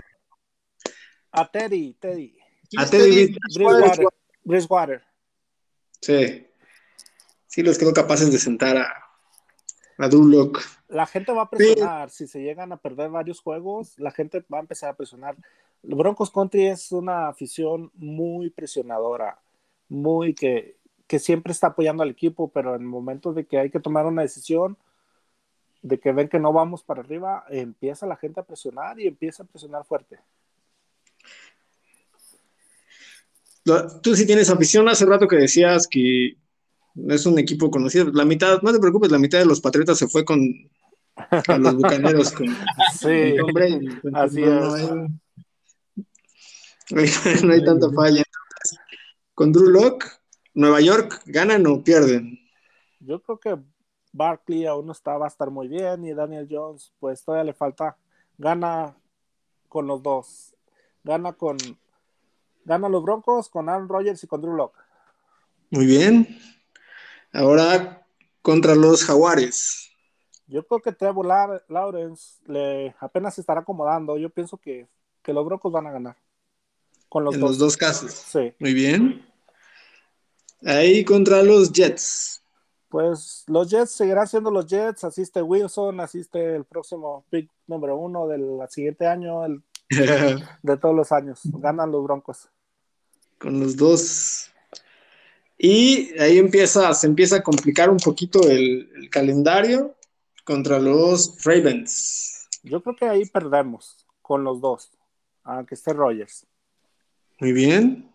A 1.35 1.45
Teddy, 1.51 1.93
Teddy. 1.93 2.37
A 2.77 2.85
Teddy 2.85 3.35
Bridgewater. 3.53 4.05
Bridgewater. 4.43 5.03
Sí. 6.01 6.47
Sí, 7.47 7.63
los 7.63 7.77
quedó 7.77 7.93
capaces 7.93 8.31
de 8.31 8.37
sentar 8.37 8.77
a, 8.77 9.05
a. 9.97 10.09
La 10.87 11.05
gente 11.05 11.31
va 11.31 11.43
a 11.43 11.49
presionar. 11.49 12.09
Si 12.09 12.27
se 12.27 12.41
llegan 12.41 12.71
a 12.71 12.77
perder 12.77 13.09
varios 13.09 13.39
juegos, 13.41 13.97
la 13.97 14.11
gente 14.11 14.43
va 14.53 14.57
a 14.57 14.61
empezar 14.61 14.89
a 14.89 14.95
presionar. 14.95 15.35
Broncos 15.83 16.31
Country 16.31 16.67
es 16.67 16.91
una 16.91 17.27
afición 17.27 17.91
muy 17.95 18.49
presionadora, 18.49 19.39
muy 19.87 20.33
que, 20.33 20.77
que 21.07 21.19
siempre 21.19 21.51
está 21.51 21.67
apoyando 21.67 22.03
al 22.03 22.09
equipo, 22.09 22.49
pero 22.49 22.75
en 22.75 22.81
el 22.81 22.87
momento 22.87 23.33
de 23.33 23.45
que 23.45 23.59
hay 23.59 23.69
que 23.69 23.79
tomar 23.79 24.05
una 24.05 24.21
decisión, 24.21 24.77
de 25.81 25.99
que 25.99 26.11
ven 26.11 26.29
que 26.29 26.39
no 26.39 26.51
vamos 26.51 26.81
para 26.83 27.01
arriba, 27.01 27.45
empieza 27.49 28.07
la 28.07 28.15
gente 28.15 28.39
a 28.39 28.45
presionar 28.45 28.99
y 28.99 29.07
empieza 29.07 29.43
a 29.43 29.45
presionar 29.45 29.85
fuerte. 29.85 30.19
Tú 34.03 34.15
sí 34.15 34.27
tienes 34.27 34.49
afición, 34.49 34.87
hace 34.87 35.05
rato 35.05 35.27
que 35.27 35.37
decías 35.37 35.87
que 35.87 36.37
es 37.07 37.25
un 37.25 37.39
equipo 37.39 37.71
conocido, 37.71 38.11
la 38.13 38.23
mitad, 38.23 38.61
no 38.61 38.71
te 38.71 38.79
preocupes, 38.79 39.11
la 39.11 39.17
mitad 39.17 39.39
de 39.39 39.45
los 39.45 39.59
Patriotas 39.59 39.97
se 39.97 40.07
fue 40.07 40.23
con 40.23 40.39
los 41.57 41.75
Bucaneros. 41.75 42.33
sí, 42.99 43.39
hombre, 43.39 43.79
así 44.13 44.41
no, 44.41 44.75
es. 44.75 44.89
No 47.43 47.51
hay, 47.51 47.65
tanta 47.65 47.89
falla. 47.91 48.23
Con 49.33 49.51
Drew 49.51 49.69
Locke, 49.69 50.05
Nueva 50.53 50.79
York, 50.81 51.23
¿ganan 51.25 51.65
o 51.65 51.83
pierden? 51.83 52.37
Yo 52.99 53.23
creo 53.23 53.39
que 53.39 53.57
Barkley 54.13 54.67
aún 54.67 54.85
no 54.85 54.91
está, 54.91 55.17
va 55.17 55.25
a 55.25 55.29
estar 55.29 55.49
muy 55.49 55.67
bien 55.67 56.05
y 56.05 56.13
Daniel 56.13 56.47
Jones, 56.49 56.93
pues 56.99 57.23
todavía 57.23 57.45
le 57.45 57.53
falta. 57.53 57.97
Gana 58.37 58.95
con 59.67 59.87
los 59.87 60.03
dos. 60.03 60.54
Gana 61.05 61.33
con. 61.33 61.57
Gana 62.65 62.89
los 62.89 63.03
Broncos 63.03 63.47
con 63.47 63.69
Aaron 63.69 63.87
Rodgers 63.87 64.23
y 64.23 64.27
con 64.27 64.41
Drew 64.41 64.55
Locke. 64.55 64.79
Muy 65.69 65.85
bien. 65.85 66.39
Ahora 67.31 68.05
contra 68.41 68.73
los 68.73 69.03
Jaguares. 69.03 69.91
Yo 70.47 70.65
creo 70.65 70.81
que 70.81 70.91
Trevor 70.91 71.27
Lawrence 71.67 72.39
le 72.47 72.95
apenas 72.99 73.35
se 73.35 73.41
estará 73.41 73.61
acomodando. 73.61 74.17
Yo 74.17 74.29
pienso 74.29 74.57
que, 74.57 74.87
los 75.25 75.45
Broncos 75.45 75.71
van 75.71 75.87
a 75.87 75.91
ganar. 75.91 76.17
Con 77.07 77.23
los 77.23 77.35
en 77.35 77.41
los 77.41 77.59
dos 77.59 77.77
casos. 77.77 78.11
Sí. 78.11 78.53
Muy 78.59 78.73
bien. 78.73 79.25
Ahí 80.63 81.05
contra 81.05 81.43
los 81.43 81.71
Jets 81.71 82.41
pues 82.95 83.43
los 83.47 83.69
Jets 83.69 83.91
seguirán 83.91 84.25
siendo 84.25 84.49
los 84.49 84.67
Jets, 84.67 85.03
asiste 85.03 85.41
Wilson, 85.41 85.99
asiste 85.99 86.55
el 86.55 86.63
próximo 86.63 87.25
pick 87.29 87.51
número 87.67 87.97
uno 87.97 88.25
del 88.25 88.59
siguiente 88.69 89.05
año, 89.05 89.43
el, 89.43 89.61
de 90.63 90.77
todos 90.77 90.95
los 90.95 91.11
años, 91.11 91.41
ganan 91.43 91.91
los 91.91 92.03
Broncos. 92.03 92.49
Con 93.37 93.59
los 93.59 93.75
dos. 93.75 94.51
Y 95.57 96.17
ahí 96.19 96.37
empieza, 96.37 96.93
se 96.93 97.07
empieza 97.07 97.37
a 97.37 97.43
complicar 97.43 97.89
un 97.89 97.97
poquito 97.97 98.41
el, 98.49 98.89
el 98.95 99.09
calendario 99.09 99.95
contra 100.43 100.79
los 100.79 101.43
Ravens. 101.43 102.47
Yo 102.63 102.81
creo 102.81 102.95
que 102.95 103.05
ahí 103.05 103.25
perdemos 103.25 104.05
con 104.21 104.43
los 104.43 104.59
dos, 104.59 104.91
aunque 105.43 105.75
esté 105.75 105.93
Rogers. 105.93 106.45
Muy 107.39 107.51
bien. 107.51 108.11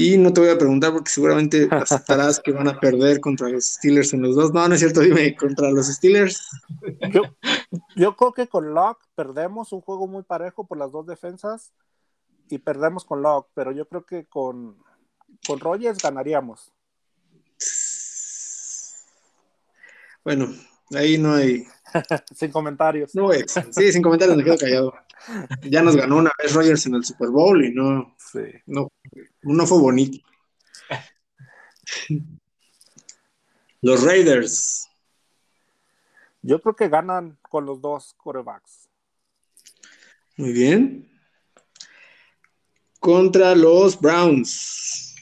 Y 0.00 0.16
no 0.16 0.32
te 0.32 0.40
voy 0.40 0.50
a 0.50 0.56
preguntar 0.56 0.92
porque 0.92 1.10
seguramente 1.10 1.66
aceptarás 1.72 2.38
que 2.38 2.52
van 2.52 2.68
a 2.68 2.78
perder 2.78 3.20
contra 3.20 3.48
los 3.48 3.64
Steelers 3.64 4.12
en 4.12 4.22
los 4.22 4.36
dos. 4.36 4.52
No, 4.52 4.68
no 4.68 4.74
es 4.74 4.78
cierto, 4.80 5.00
dime, 5.00 5.34
contra 5.34 5.72
los 5.72 5.88
Steelers. 5.88 6.40
Yo, 7.96 8.16
creo 8.16 8.32
que 8.32 8.46
con 8.46 8.74
Locke 8.74 9.04
perdemos 9.16 9.72
un 9.72 9.80
juego 9.80 10.06
muy 10.06 10.22
parejo 10.22 10.68
por 10.68 10.78
las 10.78 10.92
dos 10.92 11.04
defensas 11.04 11.72
y 12.48 12.58
perdemos 12.58 13.04
con 13.04 13.22
Locke, 13.22 13.50
pero 13.54 13.72
yo 13.72 13.88
creo 13.88 14.06
que 14.06 14.24
con, 14.26 14.76
con 15.44 15.58
Rogers 15.58 15.98
ganaríamos. 16.00 16.72
Bueno, 20.22 20.54
ahí 20.94 21.18
no 21.18 21.34
hay. 21.34 21.66
sin 22.36 22.52
comentarios. 22.52 23.16
No, 23.16 23.30
sí, 23.72 23.90
sin 23.90 24.02
comentarios 24.02 24.36
me 24.36 24.44
quedo 24.44 24.58
callado. 24.58 24.94
Ya 25.62 25.82
nos 25.82 25.96
ganó 25.96 26.16
una 26.16 26.30
vez 26.42 26.54
Rogers 26.54 26.86
en 26.86 26.94
el 26.94 27.04
Super 27.04 27.28
Bowl 27.28 27.64
y 27.64 27.72
no, 27.74 28.14
no, 28.66 28.88
no 29.42 29.66
fue 29.66 29.78
bonito. 29.78 30.18
Los 33.80 34.04
Raiders. 34.04 34.88
Yo 36.42 36.60
creo 36.60 36.74
que 36.74 36.88
ganan 36.88 37.38
con 37.42 37.66
los 37.66 37.80
dos 37.80 38.14
corebacks. 38.16 38.88
Muy 40.36 40.52
bien. 40.52 41.08
Contra 43.00 43.54
los 43.54 44.00
Browns. 44.00 45.16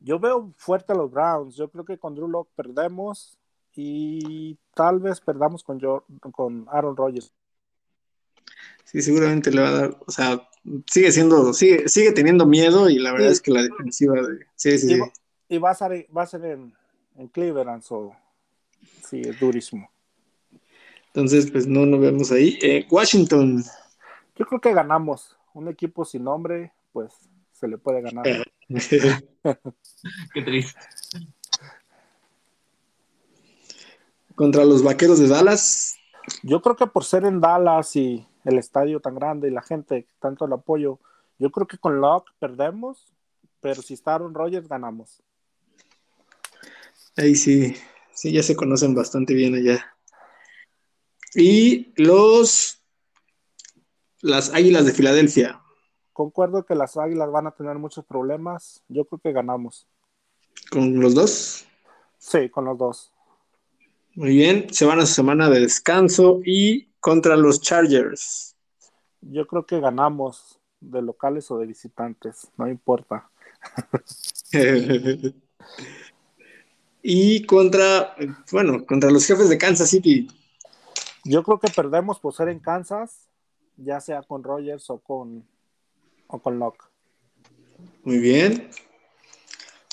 Yo 0.00 0.18
veo 0.18 0.52
fuerte 0.56 0.92
a 0.92 0.96
los 0.96 1.10
Browns. 1.10 1.56
Yo 1.56 1.70
creo 1.70 1.84
que 1.84 1.98
con 1.98 2.14
Drew 2.14 2.28
Locke 2.28 2.50
perdemos 2.54 3.38
y 3.74 4.58
tal 4.74 5.00
vez 5.00 5.20
perdamos 5.20 5.62
con, 5.62 5.80
con 6.32 6.66
Aaron 6.70 6.96
Rodgers. 6.96 7.32
Sí, 8.84 9.02
seguramente 9.02 9.50
le 9.50 9.62
va 9.62 9.68
a 9.68 9.72
dar, 9.72 9.98
o 10.06 10.10
sea, 10.10 10.48
sigue 10.86 11.12
siendo, 11.12 11.52
sigue, 11.52 11.88
sigue 11.88 12.12
teniendo 12.12 12.46
miedo 12.46 12.90
y 12.90 12.98
la 12.98 13.12
verdad 13.12 13.30
es 13.30 13.40
que 13.40 13.52
la 13.52 13.62
defensiva 13.62 14.14
de, 14.14 14.46
sí, 14.56 14.78
sí, 14.78 14.94
y, 14.94 14.98
va, 14.98 15.12
y 15.48 15.58
va 15.58 15.70
a 15.70 15.74
ser, 15.74 16.06
va 16.16 16.22
a 16.22 16.26
ser 16.26 16.44
en, 16.44 16.74
en 17.16 17.28
Cleveland, 17.28 17.82
so, 17.82 18.12
sí, 19.08 19.20
es 19.20 19.38
durísimo. 19.38 19.90
Entonces, 21.12 21.50
pues 21.50 21.66
no, 21.66 21.84
nos 21.86 22.00
vemos 22.00 22.30
ahí. 22.30 22.56
Eh, 22.62 22.86
Washington. 22.88 23.64
Yo 24.36 24.46
creo 24.46 24.60
que 24.60 24.72
ganamos. 24.72 25.36
Un 25.52 25.66
equipo 25.66 26.04
sin 26.04 26.22
nombre, 26.22 26.72
pues 26.92 27.12
se 27.52 27.66
le 27.66 27.76
puede 27.78 28.00
ganar. 28.02 28.24
Qué 28.68 30.42
triste. 30.42 30.78
Contra 34.36 34.64
los 34.64 34.84
vaqueros 34.84 35.18
de 35.18 35.26
Dallas. 35.26 35.96
Yo 36.44 36.62
creo 36.62 36.76
que 36.76 36.86
por 36.86 37.04
ser 37.04 37.24
en 37.24 37.40
Dallas 37.40 37.96
y 37.96 38.24
el 38.44 38.58
estadio 38.58 39.00
tan 39.00 39.14
grande 39.14 39.48
y 39.48 39.52
la 39.52 39.62
gente, 39.62 40.06
tanto 40.18 40.44
el 40.44 40.52
apoyo, 40.52 40.98
yo 41.38 41.50
creo 41.50 41.66
que 41.66 41.78
con 41.78 42.00
Locke 42.00 42.32
perdemos, 42.38 43.12
pero 43.60 43.82
si 43.82 43.94
está 43.94 44.14
Aaron 44.14 44.34
Rodgers 44.34 44.68
ganamos. 44.68 45.22
Ahí 47.16 47.34
sí, 47.34 47.74
sí, 48.12 48.32
ya 48.32 48.42
se 48.42 48.56
conocen 48.56 48.94
bastante 48.94 49.34
bien 49.34 49.54
allá. 49.54 49.94
Y 51.34 51.92
los 51.96 52.80
las 54.20 54.52
Águilas 54.52 54.84
de 54.84 54.92
Filadelfia. 54.92 55.60
concuerdo 56.12 56.66
que 56.66 56.74
las 56.74 56.98
Águilas 56.98 57.30
van 57.30 57.46
a 57.46 57.52
tener 57.52 57.78
muchos 57.78 58.04
problemas. 58.04 58.82
Yo 58.88 59.06
creo 59.06 59.18
que 59.20 59.32
ganamos. 59.32 59.86
¿Con 60.70 61.00
los 61.00 61.14
dos? 61.14 61.64
Sí, 62.18 62.50
con 62.50 62.66
los 62.66 62.76
dos. 62.76 63.12
Muy 64.14 64.30
bien, 64.30 64.72
se 64.74 64.84
van 64.84 64.98
a 64.98 65.06
su 65.06 65.14
semana 65.14 65.48
de 65.48 65.60
descanso 65.60 66.40
y 66.44 66.89
contra 67.00 67.36
los 67.36 67.60
Chargers. 67.60 68.54
Yo 69.20 69.46
creo 69.46 69.66
que 69.66 69.80
ganamos 69.80 70.60
de 70.80 71.02
locales 71.02 71.50
o 71.50 71.58
de 71.58 71.66
visitantes, 71.66 72.48
no 72.56 72.68
importa. 72.68 73.30
y 77.02 77.44
contra, 77.46 78.14
bueno, 78.52 78.86
contra 78.86 79.10
los 79.10 79.26
jefes 79.26 79.48
de 79.48 79.58
Kansas 79.58 79.90
City. 79.90 80.28
Yo 81.24 81.42
creo 81.42 81.58
que 81.58 81.70
perdemos 81.70 82.18
por 82.18 82.32
ser 82.32 82.48
en 82.48 82.60
Kansas, 82.60 83.28
ya 83.76 84.00
sea 84.00 84.22
con 84.22 84.42
Rogers 84.42 84.88
o 84.88 84.98
con, 84.98 85.46
o 86.28 86.38
con 86.38 86.58
Locke. 86.58 86.84
Muy 88.04 88.18
bien. 88.18 88.70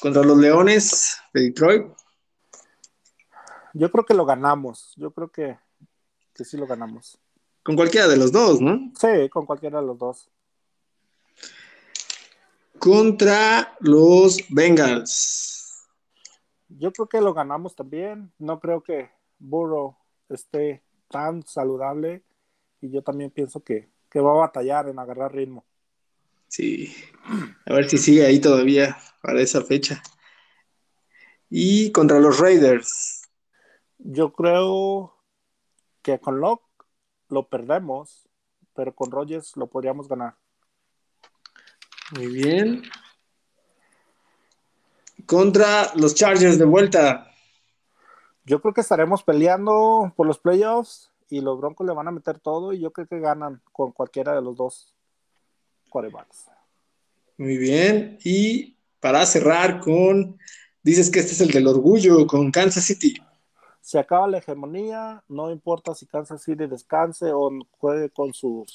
Contra 0.01 0.23
los 0.23 0.37
Leones 0.37 1.17
de 1.33 1.41
Detroit. 1.41 1.87
Yo 3.73 3.91
creo 3.91 4.05
que 4.05 4.13
lo 4.13 4.25
ganamos. 4.25 4.93
Yo 4.95 5.11
creo 5.11 5.29
que, 5.29 5.57
que 6.37 6.45
sí 6.45 6.55
lo 6.55 6.67
ganamos. 6.67 7.19
Con 7.63 7.75
cualquiera 7.75 8.07
de 8.07 8.15
los 8.15 8.31
dos, 8.31 8.61
¿no? 8.61 8.91
Sí, 8.95 9.27
con 9.29 9.45
cualquiera 9.45 9.81
de 9.81 9.87
los 9.87 9.97
dos. 9.97 10.29
Contra 12.79 13.75
los 13.81 14.37
Bengals. 14.49 15.85
Yo 16.69 16.93
creo 16.93 17.09
que 17.09 17.19
lo 17.19 17.33
ganamos 17.33 17.75
también. 17.75 18.31
No 18.37 18.59
creo 18.59 18.81
que 18.81 19.09
Burrow 19.39 19.97
esté 20.29 20.83
tan 21.09 21.45
saludable 21.45 22.23
y 22.81 22.91
yo 22.91 23.01
también 23.01 23.31
pienso 23.31 23.63
que, 23.63 23.89
va 24.15 24.31
a 24.31 24.47
batallar 24.47 24.89
en 24.89 24.97
agarrar 24.97 25.35
ritmo. 25.35 25.63
Sí, 26.47 26.91
a 27.65 27.73
ver 27.73 27.87
si 27.87 27.99
sigue 27.99 28.25
ahí 28.25 28.39
todavía 28.39 28.97
para 29.21 29.41
esa 29.41 29.61
fecha. 29.61 30.01
Y 31.51 31.91
contra 31.91 32.19
los 32.19 32.39
Raiders. 32.39 33.21
Yo 33.99 34.33
creo 34.33 35.16
que 36.07 36.19
con 36.19 36.39
Locke 36.39 36.63
lo 37.27 37.49
perdemos, 37.49 38.29
pero 38.73 38.95
con 38.95 39.11
Rogers 39.11 39.57
lo 39.57 39.67
podríamos 39.67 40.07
ganar. 40.07 40.35
Muy 42.15 42.27
bien. 42.27 42.83
Contra 45.25 45.91
los 45.95 46.15
Chargers 46.15 46.57
de 46.57 46.63
vuelta. 46.63 47.29
Yo 48.45 48.61
creo 48.61 48.73
que 48.73 48.79
estaremos 48.79 49.21
peleando 49.21 50.13
por 50.15 50.25
los 50.25 50.39
playoffs 50.39 51.11
y 51.29 51.41
los 51.41 51.59
Broncos 51.59 51.85
le 51.85 51.93
van 51.93 52.07
a 52.07 52.11
meter 52.11 52.39
todo 52.39 52.71
y 52.71 52.79
yo 52.79 52.93
creo 52.93 53.07
que 53.07 53.19
ganan 53.19 53.61
con 53.73 53.91
cualquiera 53.91 54.33
de 54.33 54.41
los 54.41 54.55
dos 54.55 54.93
quarterbacks. 55.89 56.45
Muy 57.37 57.57
bien. 57.57 58.17
Y 58.23 58.77
para 59.01 59.25
cerrar 59.25 59.81
con, 59.81 60.39
dices 60.81 61.11
que 61.11 61.19
este 61.19 61.33
es 61.33 61.41
el 61.41 61.51
del 61.51 61.67
orgullo 61.67 62.25
con 62.27 62.49
Kansas 62.49 62.85
City. 62.85 63.17
Se 63.87 63.97
acaba 63.97 64.27
la 64.27 64.39
hegemonía, 64.39 65.23
no 65.29 65.49
importa 65.49 65.95
si 65.95 66.05
Kansas 66.05 66.43
City 66.43 66.67
descanse 66.67 67.31
o 67.31 67.49
juegue 67.77 68.09
con 68.09 68.33
su 68.33 68.65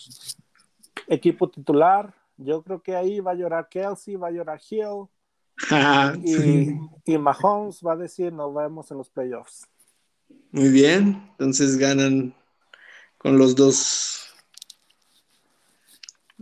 equipo 1.06 1.50
titular. 1.50 2.14
Yo 2.38 2.62
creo 2.62 2.82
que 2.82 2.96
ahí 2.96 3.20
va 3.20 3.32
a 3.32 3.34
llorar 3.34 3.68
Kelsey, 3.68 4.16
va 4.16 4.28
a 4.28 4.30
llorar 4.30 4.58
Hill, 4.70 5.06
y, 6.24 6.78
y 7.04 7.18
Mahomes 7.18 7.82
va 7.86 7.92
a 7.92 7.96
decir 7.96 8.32
nos 8.32 8.54
vemos 8.54 8.90
en 8.90 8.96
los 8.96 9.10
playoffs. 9.10 9.68
Muy 10.50 10.70
bien, 10.70 11.22
entonces 11.32 11.76
ganan 11.76 12.34
con 13.18 13.36
los 13.36 13.54
dos. 13.54 14.32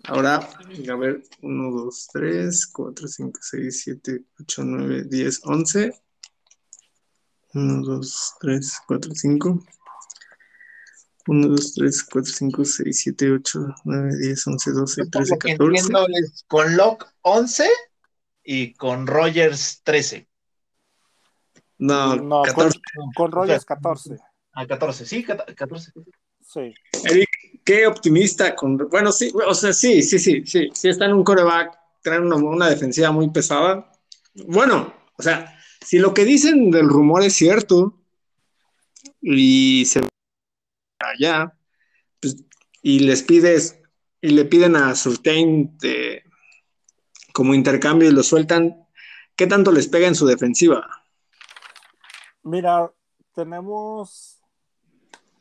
Ahora, 0.05 0.49
a 0.89 0.95
ver, 0.95 1.25
1, 1.43 1.71
2, 1.73 2.09
3, 2.13 2.67
4, 2.69 3.09
5, 3.09 3.41
6, 3.43 3.83
7, 3.83 4.25
8, 4.43 4.63
9, 4.65 5.05
10, 5.11 5.41
11. 5.45 6.01
1, 7.55 7.83
2, 7.83 8.35
3, 8.41 8.79
4, 8.87 9.11
5. 9.15 9.63
1, 11.27 11.49
2, 11.49 11.75
3, 11.75 12.05
4, 12.05 12.33
5, 12.33 12.65
6, 12.65 13.01
7, 13.03 13.33
8, 13.33 13.61
9, 13.85 14.17
10, 14.19 14.47
11, 14.47 14.71
12, 14.73 15.07
13, 15.07 15.39
14. 15.39 15.89
Con 16.49 16.77
Locke 16.77 17.07
11 17.23 17.69
y 18.45 18.75
con 18.75 19.07
Rogers 19.07 19.83
13. 19.85 20.29
No, 21.79 22.17
no 22.17 22.43
14. 22.43 22.81
Con, 22.95 23.13
con 23.13 23.33
Rogers 23.33 23.65
14. 23.65 24.17
Ah, 24.53 24.67
14, 24.67 25.07
sí, 25.07 25.25
14. 25.25 25.93
Sí. 26.45 26.75
Eric, 27.05 27.29
qué 27.65 27.87
optimista 27.87 28.55
con. 28.57 28.77
Bueno, 28.77 29.13
sí, 29.13 29.33
o 29.47 29.55
sea, 29.55 29.73
sí, 29.73 30.03
sí, 30.03 30.19
sí, 30.19 30.45
sí. 30.45 30.69
Sí, 30.75 30.89
está 30.89 31.05
en 31.05 31.15
un 31.15 31.25
coreback, 31.25 31.79
traen 32.03 32.25
una, 32.25 32.37
una 32.37 32.69
defensiva 32.69 33.13
muy 33.13 33.31
pesada. 33.31 33.93
Bueno, 34.47 34.93
o 35.17 35.23
sea, 35.23 35.60
si 35.81 35.99
lo 35.99 36.15
que 36.15 36.25
dicen 36.25 36.71
del 36.71 36.89
rumor 36.89 37.23
es 37.23 37.35
cierto 37.35 37.99
y 39.21 39.85
se 39.87 40.01
allá, 40.99 41.57
pues, 42.21 42.45
y 42.83 43.01
les 43.01 43.23
pides, 43.23 43.81
y 44.21 44.31
le 44.31 44.45
piden 44.45 44.77
a 44.77 44.95
Surtain 44.95 45.77
de, 45.79 46.25
como 47.33 47.55
intercambio 47.55 48.09
y 48.09 48.13
lo 48.13 48.23
sueltan, 48.23 48.87
¿qué 49.37 49.47
tanto 49.47 49.73
les 49.73 49.89
pega 49.89 50.09
en 50.09 50.15
su 50.15 50.27
defensiva? 50.27 50.87
Mira, 52.43 52.91
tenemos 53.35 54.41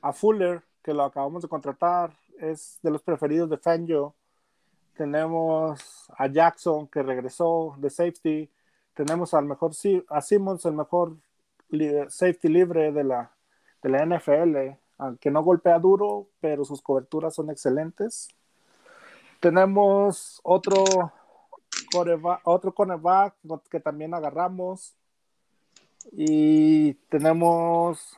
a 0.02 0.14
Fuller, 0.14 0.64
que 0.84 0.94
lo 0.94 1.04
acabamos 1.04 1.42
de 1.42 1.50
contratar, 1.50 2.16
es 2.40 2.80
de 2.82 2.92
los 2.92 3.02
preferidos 3.02 3.50
de 3.50 3.58
Fangio. 3.58 4.16
Tenemos 4.96 5.80
a 6.18 6.28
Jackson, 6.28 6.88
que 6.88 7.04
regresó 7.04 7.76
de 7.78 7.90
safety. 7.90 8.50
Tenemos 9.00 9.34
al 9.34 9.46
mejor, 9.46 9.72
a 10.10 10.22
Simmons, 10.22 10.66
el 10.66 10.74
mejor 10.74 11.16
safety 12.10 12.50
libre 12.50 12.92
de 12.92 13.06
la, 13.06 13.32
de 13.82 13.88
la 13.88 14.06
NFL, 14.06 14.78
aunque 14.98 15.32
no 15.32 15.42
golpea 15.42 15.80
duro, 15.80 16.28
pero 16.42 16.66
sus 16.66 16.82
coberturas 16.82 17.34
son 17.34 17.50
excelentes. 17.50 18.28
Tenemos 19.40 20.42
otro 20.44 20.84
otro 22.44 22.76
cornerback 22.76 23.36
que 23.70 23.80
también 23.80 24.14
agarramos. 24.14 24.98
Y 26.12 26.96
tenemos 27.08 28.18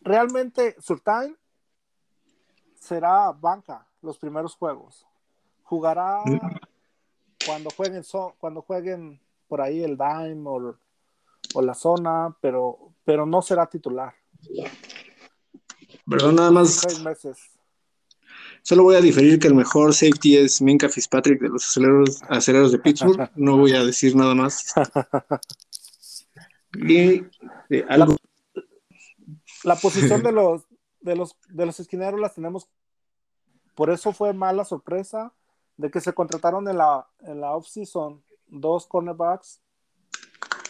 realmente 0.00 0.76
Surtain 0.80 1.36
será 2.76 3.32
banca 3.32 3.84
los 4.00 4.16
primeros 4.16 4.54
juegos. 4.54 5.04
Jugará 5.64 6.22
cuando 7.44 7.70
jueguen 7.70 8.04
cuando 8.38 8.62
jueguen 8.62 9.20
por 9.50 9.60
ahí 9.60 9.82
el 9.82 9.98
dime 9.98 10.48
o, 10.48 10.78
o, 11.54 11.62
la 11.62 11.74
zona, 11.74 12.34
pero, 12.40 12.94
pero 13.04 13.26
no 13.26 13.42
será 13.42 13.66
titular. 13.66 14.14
Perdón, 16.08 16.36
nada 16.36 16.52
más. 16.52 16.86
Solo 18.62 18.84
voy 18.84 18.94
a 18.94 19.00
diferir 19.00 19.40
que 19.40 19.48
el 19.48 19.56
mejor 19.56 19.92
safety 19.92 20.36
es 20.36 20.62
Minka 20.62 20.88
Fitzpatrick 20.88 21.40
de 21.40 21.48
los 21.48 21.66
aceleros, 21.66 22.22
aceleros 22.28 22.70
de 22.70 22.78
Pittsburgh. 22.78 23.28
No 23.34 23.56
voy 23.56 23.72
a 23.72 23.84
decir 23.84 24.14
nada 24.14 24.36
más. 24.36 24.72
Y 26.74 27.24
eh, 27.70 27.84
algo. 27.88 28.14
La, 29.64 29.74
posición 29.74 30.22
de 30.22 30.30
los, 30.30 30.62
de 31.00 31.16
los 31.16 31.36
de 31.48 31.66
los 31.66 31.80
esquineros 31.80 32.20
las 32.20 32.36
tenemos. 32.36 32.68
Por 33.74 33.90
eso 33.90 34.12
fue 34.12 34.32
mala 34.32 34.64
sorpresa 34.64 35.34
de 35.76 35.90
que 35.90 36.00
se 36.00 36.12
contrataron 36.12 36.68
en 36.68 36.78
la, 36.78 37.08
en 37.22 37.40
la 37.40 37.56
off-season 37.56 38.22
dos 38.50 38.86
cornerbacks 38.86 39.60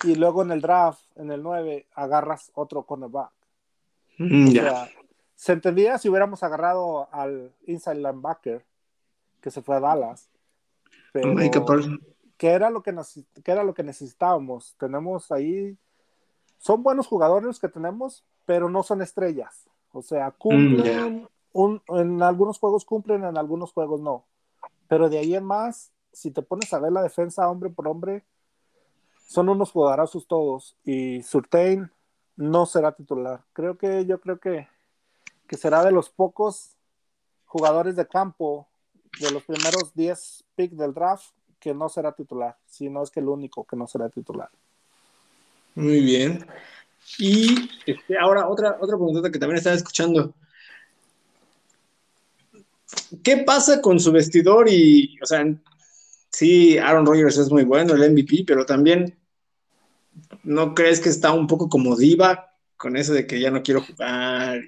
y 0.04 0.14
luego 0.14 0.42
en 0.42 0.52
el 0.52 0.60
draft, 0.60 1.02
en 1.16 1.30
el 1.30 1.42
9, 1.42 1.86
agarras 1.94 2.50
otro 2.54 2.84
cornerback. 2.84 3.32
Mm, 4.18 4.54
se 5.34 5.52
entendía 5.52 5.98
si 5.98 6.08
hubiéramos 6.08 6.42
agarrado 6.42 7.08
al 7.12 7.52
inside 7.66 7.96
linebacker 7.96 8.64
que 9.40 9.50
se 9.50 9.62
fue 9.62 9.76
a 9.76 9.80
Dallas. 9.80 10.28
Pero, 11.12 11.34
¿qué 12.36 12.48
era, 12.48 12.70
lo 12.70 12.82
que 12.82 12.94
era 13.46 13.64
lo 13.64 13.74
que 13.74 13.82
necesitábamos? 13.82 14.74
Tenemos 14.78 15.32
ahí. 15.32 15.76
Son 16.58 16.82
buenos 16.82 17.06
jugadores 17.06 17.46
los 17.46 17.58
que 17.58 17.68
tenemos, 17.68 18.24
pero 18.44 18.68
no 18.68 18.82
son 18.82 19.02
estrellas. 19.02 19.66
O 19.92 20.02
sea, 20.02 20.30
cumplen. 20.30 21.28
Mm, 21.52 21.76
en 21.88 22.22
algunos 22.22 22.58
juegos 22.58 22.84
cumplen, 22.84 23.24
en 23.24 23.36
algunos 23.36 23.72
juegos 23.72 24.00
no. 24.00 24.24
Pero 24.88 25.08
de 25.08 25.18
ahí 25.18 25.34
en 25.34 25.44
más, 25.44 25.90
si 26.12 26.30
te 26.30 26.42
pones 26.42 26.72
a 26.72 26.78
ver 26.78 26.92
la 26.92 27.02
defensa 27.02 27.48
hombre 27.48 27.70
por 27.70 27.88
hombre, 27.88 28.24
son 29.26 29.48
unos 29.48 29.70
jugadorazos 29.70 30.26
todos. 30.26 30.76
Y 30.84 31.22
Surtain 31.22 31.90
no 32.36 32.66
será 32.66 32.92
titular. 32.92 33.42
Creo 33.52 33.78
que, 33.78 34.04
yo 34.06 34.20
creo 34.20 34.38
que 34.38 34.68
que 35.50 35.56
será 35.56 35.84
de 35.84 35.90
los 35.90 36.08
pocos 36.08 36.76
jugadores 37.44 37.96
de 37.96 38.06
campo 38.06 38.68
de 39.18 39.32
los 39.32 39.42
primeros 39.42 39.92
10 39.96 40.44
picks 40.54 40.78
del 40.78 40.94
draft 40.94 41.32
que 41.58 41.74
no 41.74 41.88
será 41.88 42.12
titular, 42.12 42.56
si 42.66 42.88
no 42.88 43.02
es 43.02 43.11
que 43.11 43.18
el 43.18 43.28
único 43.28 43.64
que 43.64 43.74
no 43.74 43.88
será 43.88 44.08
titular. 44.08 44.48
Muy 45.74 46.00
bien. 46.02 46.46
Y 47.18 47.68
este, 47.84 48.16
ahora 48.16 48.48
otra, 48.48 48.78
otra 48.80 48.96
pregunta 48.96 49.28
que 49.28 49.40
también 49.40 49.58
estaba 49.58 49.74
escuchando. 49.74 50.32
¿qué 53.24 53.38
pasa 53.38 53.80
con 53.80 53.98
su 53.98 54.12
vestidor? 54.12 54.68
Y, 54.68 55.18
o 55.20 55.26
sea, 55.26 55.44
sí, 56.30 56.78
Aaron 56.78 57.06
Rodgers 57.06 57.38
es 57.38 57.50
muy 57.50 57.64
bueno, 57.64 57.94
el 57.94 58.12
MVP, 58.12 58.44
pero 58.46 58.64
también, 58.64 59.18
¿no 60.42 60.74
crees 60.74 61.00
que 61.00 61.08
está 61.08 61.32
un 61.32 61.46
poco 61.46 61.68
como 61.68 61.96
diva 61.96 62.52
con 62.76 62.96
eso 62.96 63.12
de 63.12 63.26
que 63.26 63.40
ya 63.40 63.50
no 63.50 63.62
quiero 63.62 63.82
jugar, 63.82 64.60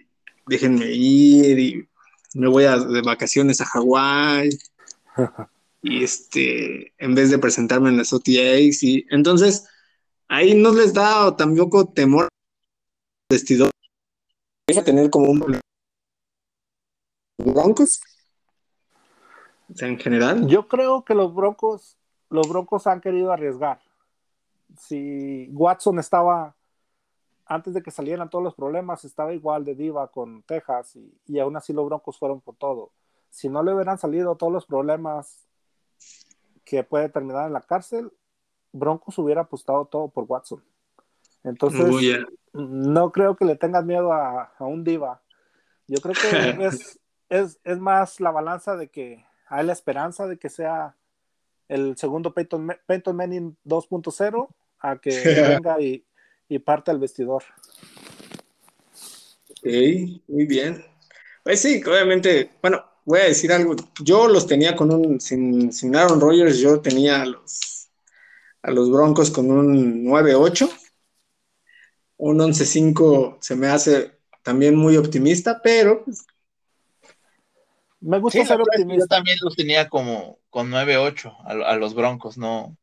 déjenme 0.47 0.91
ir 0.91 1.59
y 1.59 1.89
me 2.35 2.49
voy 2.49 2.65
a, 2.65 2.79
de 2.79 3.03
vacaciones 3.03 3.61
a 3.61 3.67
Hawái? 3.67 4.51
y 5.83 6.05
este, 6.05 6.93
en 6.99 7.15
vez 7.15 7.31
de 7.31 7.39
presentarme 7.39 7.89
en 7.89 7.99
las 7.99 8.13
OTAs, 8.13 8.83
y 8.83 9.07
entonces 9.11 9.67
ahí 10.29 10.55
no 10.55 10.73
les 10.73 10.93
da 10.93 11.37
tampoco 11.37 11.89
temor 11.89 12.29
vestidor 13.31 13.71
a 14.77 14.85
tener 14.85 15.11
como 15.11 15.31
un 15.31 15.61
Broncos 17.39 18.01
en 19.81 19.99
general. 19.99 20.47
Yo 20.47 20.69
creo 20.69 21.05
que 21.05 21.15
los 21.15 21.35
Broncos, 21.35 21.97
los 22.31 22.49
Broncos 22.49 22.87
han 22.87 23.01
querido 23.01 23.33
arriesgar. 23.33 23.81
Si 24.79 25.49
Watson 25.53 25.99
estaba 25.99 26.57
antes 27.45 27.75
de 27.75 27.83
que 27.83 27.91
salieran 27.91 28.31
todos 28.31 28.43
los 28.43 28.55
problemas, 28.55 29.05
estaba 29.05 29.35
igual 29.35 29.65
de 29.65 29.75
diva 29.75 30.11
con 30.11 30.43
Texas 30.43 30.97
y, 30.97 31.13
y 31.27 31.39
aún 31.39 31.57
así 31.57 31.73
los 31.73 31.87
Broncos 31.87 32.19
fueron 32.19 32.41
por 32.41 32.57
todo. 32.57 32.93
Si 33.31 33.49
no 33.49 33.63
le 33.63 33.75
hubieran 33.75 33.99
salido 33.99 34.37
todos 34.37 34.53
los 34.53 34.67
problemas 34.67 35.47
que 36.65 36.85
puede 36.85 37.09
terminar 37.09 37.47
en 37.47 37.53
la 37.53 37.61
cárcel, 37.61 38.13
Broncos 38.73 39.19
hubiera 39.19 39.43
apostado 39.43 39.85
todo 39.87 40.09
por 40.09 40.25
Watson. 40.27 40.63
Entonces, 41.45 42.25
no 42.53 43.13
creo 43.13 43.37
que 43.37 43.45
le 43.45 43.57
tengas 43.57 43.85
miedo 43.85 44.13
a, 44.13 44.53
un 44.61 44.85
diva. 44.85 45.23
Yo 45.87 45.99
creo 46.01 46.15
que 46.15 46.67
es, 47.29 47.61
es, 47.65 47.79
más 47.79 48.21
la 48.21 48.31
balanza 48.31 48.77
de 48.77 48.89
que 48.89 49.25
hay 49.53 49.67
la 49.67 49.75
esperanza 49.75 50.27
de 50.27 50.39
que 50.39 50.49
sea 50.49 50.97
el 51.69 51.97
segundo 51.99 52.33
Peyton, 52.33 52.75
Peyton 52.87 53.15
Manning 53.15 53.57
2.0 53.67 54.49
a 54.81 54.97
que 54.99 55.11
venga 55.61 55.81
y, 55.81 56.05
y 56.49 56.59
parte 56.59 56.91
al 56.91 56.99
vestidor. 56.99 57.45
Ok, 59.51 59.67
muy 60.27 60.47
bien. 60.47 60.83
Pues 61.45 61.61
sí, 61.61 61.83
obviamente, 61.85 62.53
bueno, 62.63 62.83
voy 63.05 63.21
a 63.21 63.25
decir 63.25 63.53
algo. 63.53 63.77
Yo 64.03 64.27
los 64.27 64.47
tenía 64.47 64.75
con 64.75 64.93
un, 64.93 65.21
sin, 65.21 65.71
sin 65.71 65.95
Aaron 65.97 66.21
Rodgers, 66.21 66.59
yo 66.59 66.81
tenía 66.81 67.21
a 67.21 67.27
los, 67.27 67.91
a 68.63 68.71
los 68.71 68.91
Broncos 68.91 69.31
con 69.31 69.51
un 69.51 70.05
9-8. 70.07 70.71
Un 72.17 72.39
11-5 72.39 73.37
se 73.41 73.55
me 73.57 73.67
hace 73.67 74.13
también 74.43 74.77
muy 74.77 74.97
optimista, 74.97 75.61
pero 75.63 76.05
pues, 76.05 76.25
me 78.03 78.19
gusta 78.19 78.45
ser 78.45 78.61
optimista. 78.61 79.05
Yo 79.05 79.07
también 79.07 79.39
los 79.41 79.55
tenía 79.55 79.89
como 79.89 80.39
con 80.51 80.71
9-8 80.71 81.37
a, 81.45 81.77
los 81.77 81.95
Broncos, 81.95 82.37
¿no? 82.37 82.77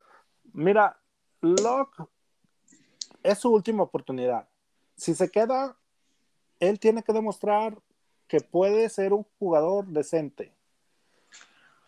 Mira, 0.54 0.98
Locke 1.42 2.06
es 3.22 3.38
su 3.38 3.52
última 3.52 3.84
oportunidad. 3.84 4.48
Si 4.96 5.14
se 5.14 5.30
queda, 5.30 5.78
él 6.60 6.80
tiene 6.80 7.04
que 7.04 7.12
demostrar 7.12 7.78
que 8.28 8.40
puede 8.40 8.90
ser 8.90 9.12
un 9.12 9.26
jugador 9.38 9.88
decente. 9.88 10.54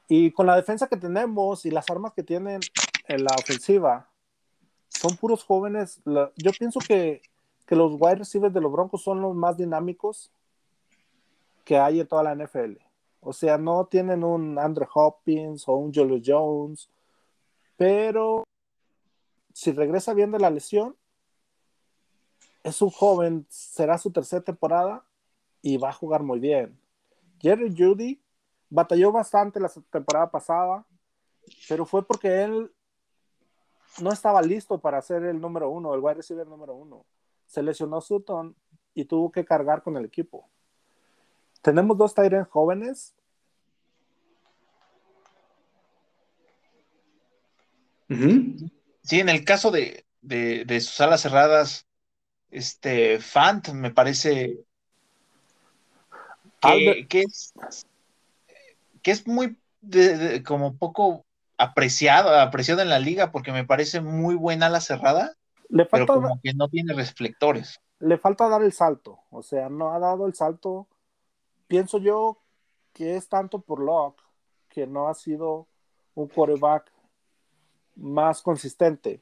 Y 0.10 0.32
con 0.32 0.46
la 0.46 0.58
defensa 0.58 0.88
que 0.88 0.98
tenemos 0.98 1.66
y 1.66 1.72
las 1.72 1.90
armas 1.90 2.12
que 2.14 2.24
tienen 2.24 2.60
en 3.08 3.24
la 3.24 3.34
ofensiva, 3.40 4.10
son 4.90 5.16
puros 5.16 5.44
jóvenes. 5.46 6.02
Yo 6.36 6.52
pienso 6.60 6.80
que, 6.86 7.22
que 7.66 7.78
los 7.78 7.94
wide 7.98 8.16
receivers 8.16 8.54
de 8.54 8.60
los 8.60 8.74
Broncos 8.74 9.02
son 9.04 9.22
los 9.22 9.34
más 9.34 9.56
dinámicos 9.56 10.32
que 11.64 11.78
hay 11.78 12.02
en 12.02 12.08
toda 12.08 12.24
la 12.24 12.36
NFL. 12.36 12.91
O 13.22 13.34
sea, 13.34 13.58
no 13.58 13.86
tienen 13.86 14.24
un 14.24 14.58
Andrew 14.58 14.88
Hopkins 14.94 15.68
o 15.68 15.76
un 15.76 15.94
Julio 15.94 16.20
Jones, 16.24 16.90
pero 17.78 18.44
si 19.54 19.72
regresa 19.72 20.14
bien 20.14 20.32
de 20.32 20.40
la 20.40 20.50
lesión, 20.50 20.96
es 22.64 22.82
un 22.82 22.90
joven, 22.90 23.46
será 23.50 23.98
su 23.98 24.12
tercera 24.12 24.42
temporada 24.42 25.06
y 25.62 25.78
va 25.78 25.90
a 25.90 25.94
jugar 25.94 26.24
muy 26.24 26.40
bien. 26.40 26.80
Jerry 27.40 27.74
Judy 27.76 28.22
batalló 28.70 29.12
bastante 29.12 29.60
la 29.60 29.70
temporada 29.90 30.30
pasada, 30.30 30.86
pero 31.68 31.86
fue 31.86 32.06
porque 32.06 32.44
él 32.44 32.72
no 34.02 34.12
estaba 34.12 34.42
listo 34.42 34.80
para 34.80 35.02
ser 35.02 35.24
el 35.26 35.40
número 35.40 35.70
uno, 35.70 35.94
el 35.94 36.02
wide 36.02 36.16
receiver 36.16 36.48
número 36.48 36.74
uno. 36.74 37.06
Se 37.46 37.62
lesionó 37.62 38.02
Sutton 38.02 38.56
y 38.94 39.06
tuvo 39.06 39.32
que 39.32 39.46
cargar 39.46 39.84
con 39.84 39.98
el 39.98 40.06
equipo. 40.06 40.48
Tenemos 41.62 41.98
dos 41.98 42.14
Tyrens 42.14 42.48
jóvenes. 42.48 43.16
Sí, 49.04 49.20
en 49.20 49.30
el 49.30 49.46
caso 49.46 49.72
de, 49.72 50.06
de, 50.22 50.82
sus 50.82 51.00
alas 51.00 51.22
cerradas, 51.22 51.88
este 52.50 53.20
Fant 53.20 53.70
me 53.70 53.92
parece 53.92 54.60
que, 56.62 57.22
es, 57.22 57.54
que 59.02 59.12
es 59.12 59.28
muy 59.28 59.58
como 60.46 60.76
poco 60.76 61.26
apreciado, 61.58 62.38
apreciado 62.38 62.82
en 62.82 62.90
la 62.90 63.00
liga 63.00 63.32
porque 63.32 63.52
me 63.52 63.66
parece 63.66 64.02
muy 64.02 64.36
buena 64.36 64.70
la 64.70 64.82
cerrada, 64.82 65.36
le 65.70 65.86
falta, 65.86 66.06
pero 66.06 66.22
como 66.22 66.40
que 66.42 66.54
no 66.54 66.68
tiene 66.68 66.94
reflectores. 66.94 67.80
Le 68.00 68.18
falta 68.18 68.50
dar 68.50 68.62
el 68.62 68.74
salto, 68.74 69.20
o 69.30 69.42
sea, 69.42 69.70
no 69.70 69.94
ha 69.94 70.00
dado 70.00 70.28
el 70.28 70.34
salto. 70.34 70.88
Pienso 71.72 72.00
yo 72.00 72.38
que 72.92 73.16
es 73.16 73.30
tanto 73.30 73.62
por 73.62 73.80
Locke 73.80 74.22
que 74.68 74.86
no 74.86 75.08
ha 75.08 75.14
sido 75.14 75.68
un 76.16 76.28
quarterback 76.28 76.92
más 77.96 78.42
consistente. 78.42 79.22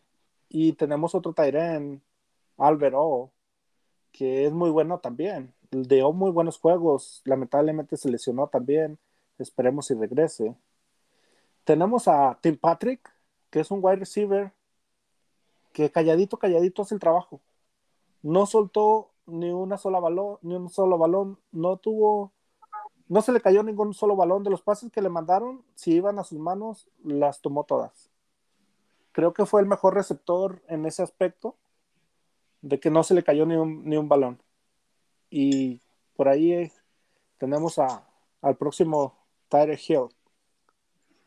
Y 0.50 0.74
tenemos 0.74 1.14
otro 1.14 1.32
Tyren, 1.34 2.02
Albero, 2.58 3.30
que 4.12 4.47
es 4.47 4.52
muy 4.52 4.72
bueno 4.72 4.97
también 4.97 5.54
dio 5.72 6.12
muy 6.12 6.32
buenos 6.32 6.58
juegos, 6.58 7.22
lamentablemente 7.26 7.97
se 7.97 8.10
lesionó 8.10 8.47
también, 8.47 8.97
esperemos 9.38 9.88
si 9.88 9.93
regrese. 9.93 10.56
Tenemos 11.64 12.08
a 12.08 12.39
Tim 12.41 12.58
Patrick, 12.58 13.14
que 13.50 13.60
es 13.60 13.70
un 13.72 13.80
wide 13.82 13.97
receiver 13.97 14.52
que 15.74 15.91
calladito, 15.91 16.38
calladito 16.38 16.82
hace 16.82 16.95
el 16.95 17.00
trabajo. 17.00 17.39
No 18.24 18.45
soltó 18.45 19.12
ni 19.28 19.52
una 19.52 19.78
sola 19.78 20.00
balón, 20.00 20.39
ni 20.41 20.56
un 20.56 20.70
solo 20.70 20.97
balón, 20.97 21.38
no 21.52 21.78
tuvo, 21.78 22.32
no 23.10 23.22
se 23.24 23.32
le 23.32 23.41
cayó 23.41 23.64
ningún 23.64 23.93
solo 23.93 24.16
balón 24.16 24.43
de 24.43 24.51
los 24.51 24.62
pases 24.62 24.91
que 24.91 25.01
le 25.01 25.10
mandaron, 25.10 25.64
si 25.74 25.93
iban 25.93 26.20
a 26.20 26.24
sus 26.24 26.39
manos, 26.39 26.88
las 27.03 27.41
tomó 27.41 27.64
todas. 27.64 28.12
Creo 29.12 29.34
que 29.34 29.47
fue 29.47 29.62
el 29.62 29.68
mejor 29.68 29.95
receptor 29.95 30.62
en 30.68 30.86
ese 30.86 31.01
aspecto, 31.01 31.57
de 32.62 32.80
que 32.80 32.91
no 32.91 33.03
se 33.03 33.16
le 33.16 33.24
cayó 33.24 33.47
ni 33.47 33.55
un, 33.55 33.84
ni 33.84 33.97
un 33.97 34.07
balón. 34.07 34.39
Y 35.32 35.82
por 36.16 36.30
ahí 36.30 36.72
tenemos 37.39 37.80
a, 37.80 38.07
al 38.41 38.55
próximo 38.57 39.18
Tyler 39.49 39.80
Hill. 39.80 40.10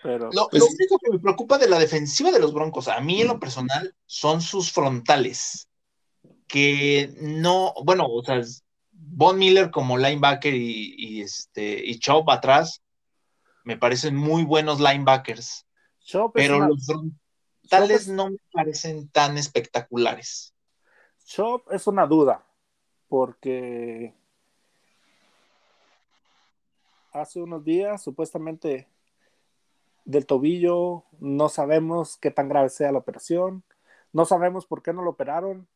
Pero, 0.04 0.30
lo, 0.32 0.48
pues 0.48 0.62
único 0.62 0.98
que 0.98 1.10
me 1.10 1.18
preocupa 1.18 1.58
de 1.58 1.68
la 1.68 1.80
defensiva 1.80 2.30
de 2.30 2.38
los 2.38 2.54
Broncos, 2.54 2.86
a 2.86 3.00
mí 3.00 3.22
en 3.22 3.26
lo 3.26 3.40
personal, 3.40 3.92
son 4.06 4.40
sus 4.40 4.70
frontales. 4.70 5.68
Que 6.46 7.14
no, 7.20 7.74
bueno, 7.84 8.06
o 8.06 8.22
sea, 8.22 8.40
Von 8.92 9.38
Miller 9.38 9.70
como 9.70 9.98
linebacker 9.98 10.54
y, 10.54 11.20
este 11.20 11.84
y 11.84 11.98
Chop 11.98 12.28
atrás 12.30 12.82
me 13.64 13.76
parecen 13.76 14.16
muy 14.16 14.44
buenos 14.44 14.80
linebackers. 14.80 15.66
pero 16.32 16.60
los, 16.60 16.86
tales 17.68 18.08
no 18.08 18.30
me 18.30 18.38
parecen 18.52 19.08
tan 19.08 19.36
espectaculares. 19.36 20.54
Chop 21.24 21.70
es 21.72 21.86
una 21.86 22.06
duda, 22.06 22.46
porque 23.08 24.14
hace 27.12 27.40
unos 27.40 27.64
días 27.64 28.02
supuestamente 28.02 28.88
del 30.04 30.26
tobillo, 30.26 31.02
no 31.18 31.48
sabemos 31.48 32.16
qué 32.16 32.30
tan 32.30 32.48
grave 32.48 32.68
sea 32.68 32.92
la 32.92 32.98
operación, 32.98 33.64
no 34.12 34.24
sabemos 34.24 34.66
por 34.66 34.82
qué 34.82 34.92
no 34.92 35.02
lo 35.02 35.10
operaron 35.10 35.66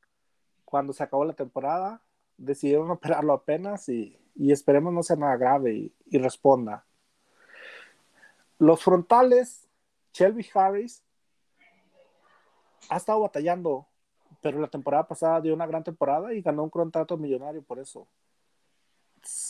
cuando 0.70 0.92
se 0.92 1.02
acabó 1.02 1.24
la 1.24 1.34
temporada, 1.34 2.00
decidieron 2.38 2.90
operarlo 2.90 3.32
apenas 3.32 3.88
y, 3.88 4.16
esperemos 4.36 4.92
no 4.92 5.02
sea 5.02 5.16
nada 5.16 5.36
grave 5.36 5.74
y, 5.74 5.94
y 6.06 6.18
responda. 6.18 6.86
Los 8.58 8.82
frontales, 8.82 9.68
Shelby 10.14 10.48
Harris 10.54 11.02
ha 12.88 12.96
estado 12.96 13.20
batallando, 13.20 13.86
pero 14.40 14.58
la 14.60 14.68
temporada 14.68 15.06
pasada 15.06 15.40
dio 15.40 15.52
una 15.52 15.66
gran 15.66 15.84
temporada 15.84 16.32
y 16.32 16.40
ganó 16.40 16.62
un 16.62 16.70
contrato 16.70 17.18
millonario 17.18 17.62
por 17.62 17.78
eso. 17.78 18.06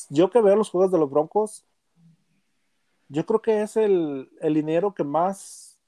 Yo 0.08 0.30
que 0.30 0.40
veo 0.40 0.56
los 0.56 0.70
juegos 0.70 0.90
de 0.90 0.98
los 0.98 1.10
Broncos, 1.10 1.64
yo 3.08 3.24
creo 3.26 3.42
que 3.42 3.62
es 3.62 3.76
el, 3.76 4.30
el 4.40 4.54
dinero 4.54 4.94
que 4.94 5.04
más 5.04 5.80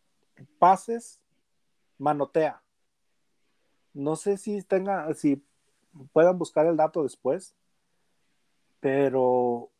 pases 0.58 1.20
manotea. 1.98 2.62
No 3.94 4.16
sé 4.16 4.36
si 4.36 4.62
tenga, 4.62 5.12
si 5.14 5.44
puedan 6.12 6.38
buscar 6.38 6.66
el 6.66 6.76
dato 6.76 7.02
después, 7.02 7.54
pero 8.80 9.70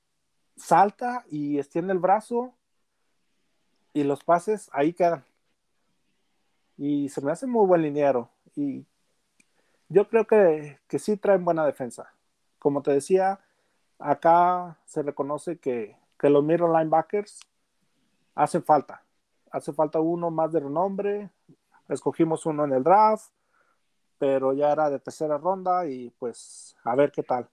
salta 0.57 1.25
y 1.31 1.59
extiende 1.59 1.93
el 1.93 1.99
brazo 1.99 2.55
y 3.93 4.05
los 4.05 4.23
pases 4.25 4.71
ahí 4.73 4.93
quedan. 4.93 5.25
Y 6.77 7.09
se 7.09 7.21
me 7.21 7.33
hace 7.33 7.47
muy 7.47 7.67
buen 7.67 7.83
liniero. 7.83 8.31
Y 8.55 8.87
yo 9.89 10.09
creo 10.09 10.27
que, 10.27 10.79
que 10.89 10.99
sí 10.99 11.17
traen 11.17 11.45
buena 11.45 11.67
defensa. 11.67 12.13
Como 12.59 12.83
te 12.83 12.93
decía, 12.93 13.41
acá 13.99 14.79
se 14.87 15.03
reconoce 15.03 15.59
que, 15.59 15.97
que 16.19 16.31
los 16.31 16.45
middle 16.45 16.69
linebackers 16.69 17.41
hacen 18.35 18.63
falta. 18.63 19.03
Hace 19.51 19.73
falta 19.73 20.01
uno 20.01 20.31
más 20.31 20.53
de 20.53 20.61
renombre. 20.61 21.31
Escogimos 21.89 22.47
uno 22.47 22.65
en 22.65 22.73
el 22.73 22.83
draft, 22.83 23.31
pero 24.23 24.53
ya 24.53 24.71
era 24.71 24.89
de 24.89 25.01
tercera 25.01 25.37
ronda 25.37 25.85
y 25.85 26.09
pues 26.11 26.77
a 26.85 26.95
ver 26.95 27.11
qué 27.11 27.25
tal. 27.25 27.51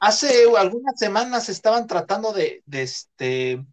Hace 0.00 0.54
algunas 0.54 0.98
semanas 0.98 1.48
estaban 1.48 1.86
tratando 1.86 2.34
de, 2.34 2.62
de, 2.66 2.82
este, 2.82 3.64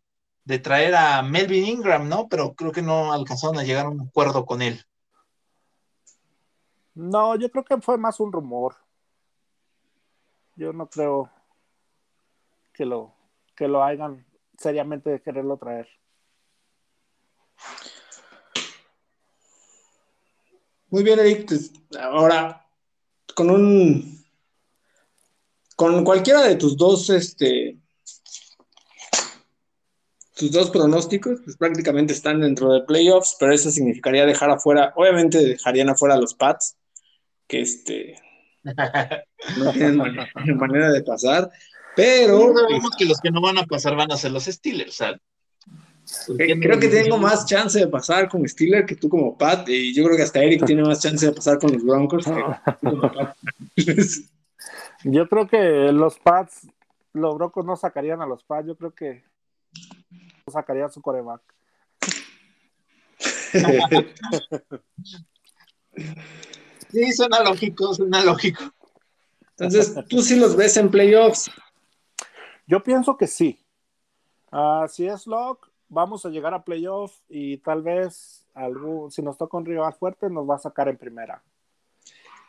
de 0.45 0.59
traer 0.59 0.95
a 0.95 1.21
Melvin 1.23 1.65
Ingram, 1.65 2.07
¿no? 2.07 2.29
Pero 2.29 2.53
creo 2.53 2.71
que 2.71 2.81
no 2.81 3.11
alcanzaron 3.11 3.59
a 3.59 3.63
llegar 3.63 3.87
a 3.87 3.89
un 3.89 3.99
acuerdo 3.99 4.45
con 4.45 4.61
él. 4.61 4.81
No, 6.93 7.35
yo 7.35 7.51
creo 7.51 7.65
que 7.65 7.81
fue 7.81 7.97
más 7.97 8.21
un 8.21 8.31
rumor. 8.31 8.77
Yo 10.55 10.71
no 10.71 10.89
creo 10.89 11.29
que 12.71 12.85
lo, 12.85 13.13
que 13.57 13.67
lo 13.67 13.83
hagan 13.83 14.25
seriamente 14.57 15.09
de 15.09 15.21
quererlo 15.21 15.57
traer. 15.57 15.89
Muy 20.89 21.03
bien, 21.03 21.19
Eric. 21.19 21.47
Pues, 21.47 21.71
ahora, 21.99 22.65
con 23.35 23.49
un. 23.49 24.23
Con 25.75 26.03
cualquiera 26.03 26.41
de 26.43 26.55
tus 26.55 26.77
dos, 26.77 27.09
este. 27.09 27.77
Tus 30.35 30.51
dos 30.51 30.69
pronósticos, 30.69 31.39
pues 31.45 31.55
prácticamente 31.55 32.11
están 32.11 32.41
dentro 32.41 32.73
de 32.73 32.81
playoffs, 32.81 33.37
pero 33.39 33.53
eso 33.53 33.71
significaría 33.71 34.25
dejar 34.25 34.49
afuera, 34.49 34.91
obviamente 34.97 35.37
dejarían 35.37 35.89
afuera 35.89 36.15
a 36.15 36.19
los 36.19 36.33
Pats, 36.33 36.75
que 37.47 37.61
este 37.61 38.15
no 39.57 39.71
tienen 39.71 39.95
manera, 40.57 40.91
de 40.91 41.03
pasar, 41.03 41.49
pero 41.95 42.53
sabemos 42.53 42.91
que 42.97 43.05
los 43.05 43.21
que 43.21 43.31
no 43.31 43.39
van 43.39 43.59
a 43.59 43.65
pasar 43.65 43.95
van 43.95 44.11
a 44.11 44.17
ser 44.17 44.31
los 44.31 44.43
Steelers, 44.43 44.99
o 44.99 45.15
Creo 46.37 46.79
que 46.79 46.87
tengo 46.87 47.17
más 47.17 47.45
chance 47.45 47.79
de 47.79 47.87
pasar 47.87 48.29
con 48.29 48.47
Steelers 48.47 48.85
que 48.85 48.95
tú 48.95 49.09
como 49.09 49.37
Pat, 49.37 49.67
y 49.69 49.93
yo 49.93 50.05
creo 50.05 50.15
que 50.15 50.23
hasta 50.23 50.43
Eric 50.43 50.65
tiene 50.65 50.83
más 50.83 51.01
chance 51.01 51.25
de 51.25 51.31
pasar 51.31 51.57
con 51.57 51.73
los 51.73 51.83
Broncos 51.83 52.25
Yo 55.03 55.27
creo 55.27 55.47
que 55.47 55.91
los 55.91 56.19
Pats, 56.19 56.67
los 57.13 57.35
Broncos 57.35 57.65
no 57.65 57.75
sacarían 57.75 58.21
a 58.21 58.25
los 58.25 58.43
Pats, 58.43 58.67
yo 58.67 58.75
creo 58.75 58.93
que 58.93 59.23
sacarían 60.51 60.91
su 60.91 61.01
coreback. 61.01 61.41
sí, 66.91 67.13
suena 67.13 67.43
lógico, 67.43 67.93
suena 67.93 68.23
lógico. 68.23 68.63
Entonces, 69.57 69.95
¿tú 70.09 70.21
sí 70.21 70.37
los 70.37 70.55
ves 70.55 70.77
en 70.77 70.89
playoffs? 70.89 71.49
Yo 72.67 72.83
pienso 72.83 73.15
que 73.15 73.27
sí. 73.27 73.63
Uh, 74.51 74.87
si 74.87 75.07
es 75.07 75.27
lock, 75.27 75.69
vamos 75.95 76.25
a 76.25 76.29
llegar 76.29 76.53
a 76.53 76.65
playoff 76.65 77.13
y 77.29 77.57
tal 77.59 77.81
vez 77.81 78.45
algún, 78.53 79.09
si 79.11 79.21
nos 79.21 79.37
toca 79.37 79.57
un 79.57 79.65
rival 79.65 79.93
fuerte, 79.93 80.29
nos 80.29 80.47
va 80.47 80.55
a 80.55 80.59
sacar 80.59 80.89
en 80.89 80.97
primera. 80.97 81.41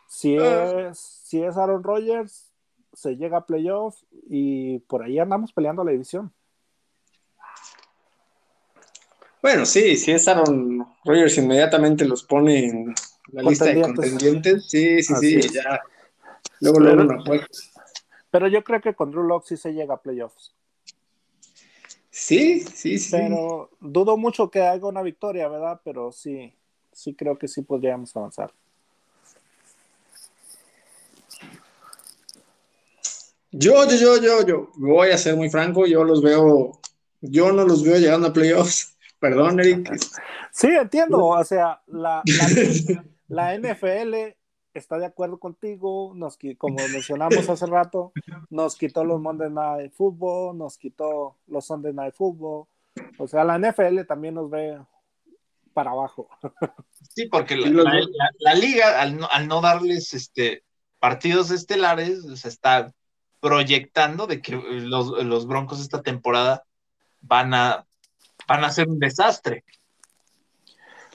Si 0.08 0.36
ah. 0.36 0.88
es, 0.90 0.98
si 0.98 1.42
es 1.42 1.56
Aaron 1.56 1.82
Rodgers, 1.82 2.52
se 2.92 3.16
llega 3.16 3.38
a 3.38 3.46
playoff 3.46 4.02
y 4.28 4.80
por 4.80 5.04
ahí 5.04 5.20
andamos 5.20 5.52
peleando 5.52 5.84
la 5.84 5.92
división. 5.92 6.32
Bueno, 9.40 9.64
sí, 9.64 9.96
si 9.96 10.10
es 10.10 10.26
Aaron 10.26 10.84
Rodgers, 11.04 11.38
inmediatamente 11.38 12.04
los 12.04 12.24
pone 12.24 12.66
en 12.66 12.94
la 13.28 13.42
lista 13.42 13.66
de 13.66 13.80
contendientes. 13.80 14.68
Sí, 14.68 15.02
sí, 15.04 15.14
sí, 15.14 15.40
ya. 15.50 15.80
Luego, 16.60 16.80
luego 16.80 17.02
una 17.02 17.22
Pero 18.30 18.48
yo 18.48 18.64
creo 18.64 18.80
que 18.80 18.94
con 18.94 19.12
Drew 19.12 19.22
Locke 19.22 19.46
sí 19.46 19.56
se 19.56 19.72
llega 19.72 19.94
a 19.94 20.02
playoffs. 20.02 20.56
Sí, 22.18 22.60
sí, 22.62 22.98
sí. 22.98 23.10
Pero 23.10 23.68
dudo 23.78 24.16
mucho 24.16 24.50
que 24.50 24.62
haga 24.62 24.88
una 24.88 25.02
victoria, 25.02 25.48
¿verdad? 25.48 25.82
Pero 25.84 26.10
sí, 26.12 26.50
sí 26.90 27.14
creo 27.14 27.36
que 27.36 27.46
sí 27.46 27.60
podríamos 27.60 28.16
avanzar. 28.16 28.50
Yo, 33.52 33.86
yo, 33.86 33.96
yo, 33.96 34.22
yo, 34.22 34.46
yo, 34.46 34.70
voy 34.76 35.10
a 35.10 35.18
ser 35.18 35.36
muy 35.36 35.50
franco, 35.50 35.86
yo 35.86 36.04
los 36.04 36.22
veo, 36.22 36.80
yo 37.20 37.52
no 37.52 37.66
los 37.66 37.84
veo 37.84 37.98
llegando 37.98 38.28
a 38.28 38.32
playoffs. 38.32 38.96
Perdón, 39.20 39.60
Eric. 39.60 39.94
Sí, 40.52 40.68
entiendo, 40.68 41.22
o 41.22 41.44
sea, 41.44 41.82
la, 41.86 42.22
la, 42.24 43.04
la 43.28 43.58
NFL 43.58 44.34
está 44.78 44.98
de 44.98 45.06
acuerdo 45.06 45.38
contigo, 45.38 46.12
nos, 46.14 46.38
como 46.58 46.76
mencionamos 46.88 47.48
hace 47.48 47.66
rato, 47.66 48.12
nos 48.50 48.76
quitó 48.76 49.04
los 49.04 49.20
Monday 49.20 49.50
Night 49.50 49.92
Football, 49.92 50.56
nos 50.58 50.78
quitó 50.78 51.36
los 51.46 51.66
Sunday 51.66 51.92
Night 51.92 52.14
Football, 52.14 52.66
o 53.18 53.28
sea, 53.28 53.44
la 53.44 53.58
NFL 53.58 54.02
también 54.06 54.34
nos 54.34 54.50
ve 54.50 54.78
para 55.72 55.90
abajo. 55.90 56.28
Sí, 57.14 57.26
porque 57.26 57.56
la, 57.56 58.54
liga, 58.54 59.00
al 59.00 59.48
no, 59.48 59.60
darles 59.60 60.12
este, 60.12 60.64
partidos 60.98 61.50
estelares, 61.50 62.24
se 62.34 62.48
está 62.48 62.92
proyectando 63.40 64.26
de 64.26 64.42
que 64.42 64.56
los, 64.56 65.46
Broncos 65.46 65.80
esta 65.80 66.02
temporada 66.02 66.64
van 67.22 67.54
a, 67.54 67.86
van 68.46 68.64
a 68.64 68.70
ser 68.70 68.88
un 68.88 68.98
desastre. 68.98 69.64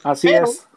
Así 0.03 0.29
es 0.29 0.67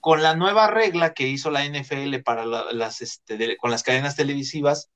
con 0.00 0.22
la 0.22 0.34
nueva 0.34 0.68
regla 0.68 1.14
que 1.14 1.28
hizo 1.28 1.50
la 1.50 1.64
NFL 1.64 2.16
para 2.24 2.46
las, 2.46 3.02
este, 3.02 3.56
con 3.58 3.70
las 3.70 3.82
cadenas 3.82 4.16
televisivas, 4.16 4.90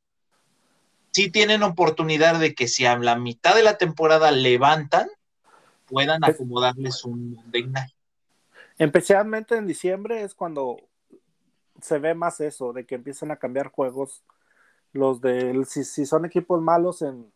sí 1.13 1.31
tienen 1.31 1.63
oportunidad 1.63 2.39
de 2.41 2.55
que 2.55 2.69
si 2.69 2.87
a 2.87 2.97
la 2.97 3.17
mitad 3.17 3.55
de 3.55 3.63
la 3.63 3.79
temporada 3.79 4.31
levantan, 4.31 5.09
puedan 5.87 6.25
acomodarles 6.25 7.05
un 7.05 7.35
Monday 7.35 7.71
Especialmente 8.79 9.57
en 9.57 9.67
diciembre 9.67 10.23
es 10.23 10.35
cuando 10.35 10.79
se 11.81 11.99
ve 11.99 12.15
más 12.15 12.41
eso, 12.41 12.73
de 12.73 12.87
que 12.87 12.97
empiezan 12.97 13.31
a 13.31 13.37
cambiar 13.37 13.69
juegos. 13.69 14.25
Los 14.93 15.21
de, 15.21 15.65
si, 15.69 15.85
si 15.85 16.07
son 16.07 16.25
equipos 16.25 16.61
malos 16.63 17.03
en 17.03 17.33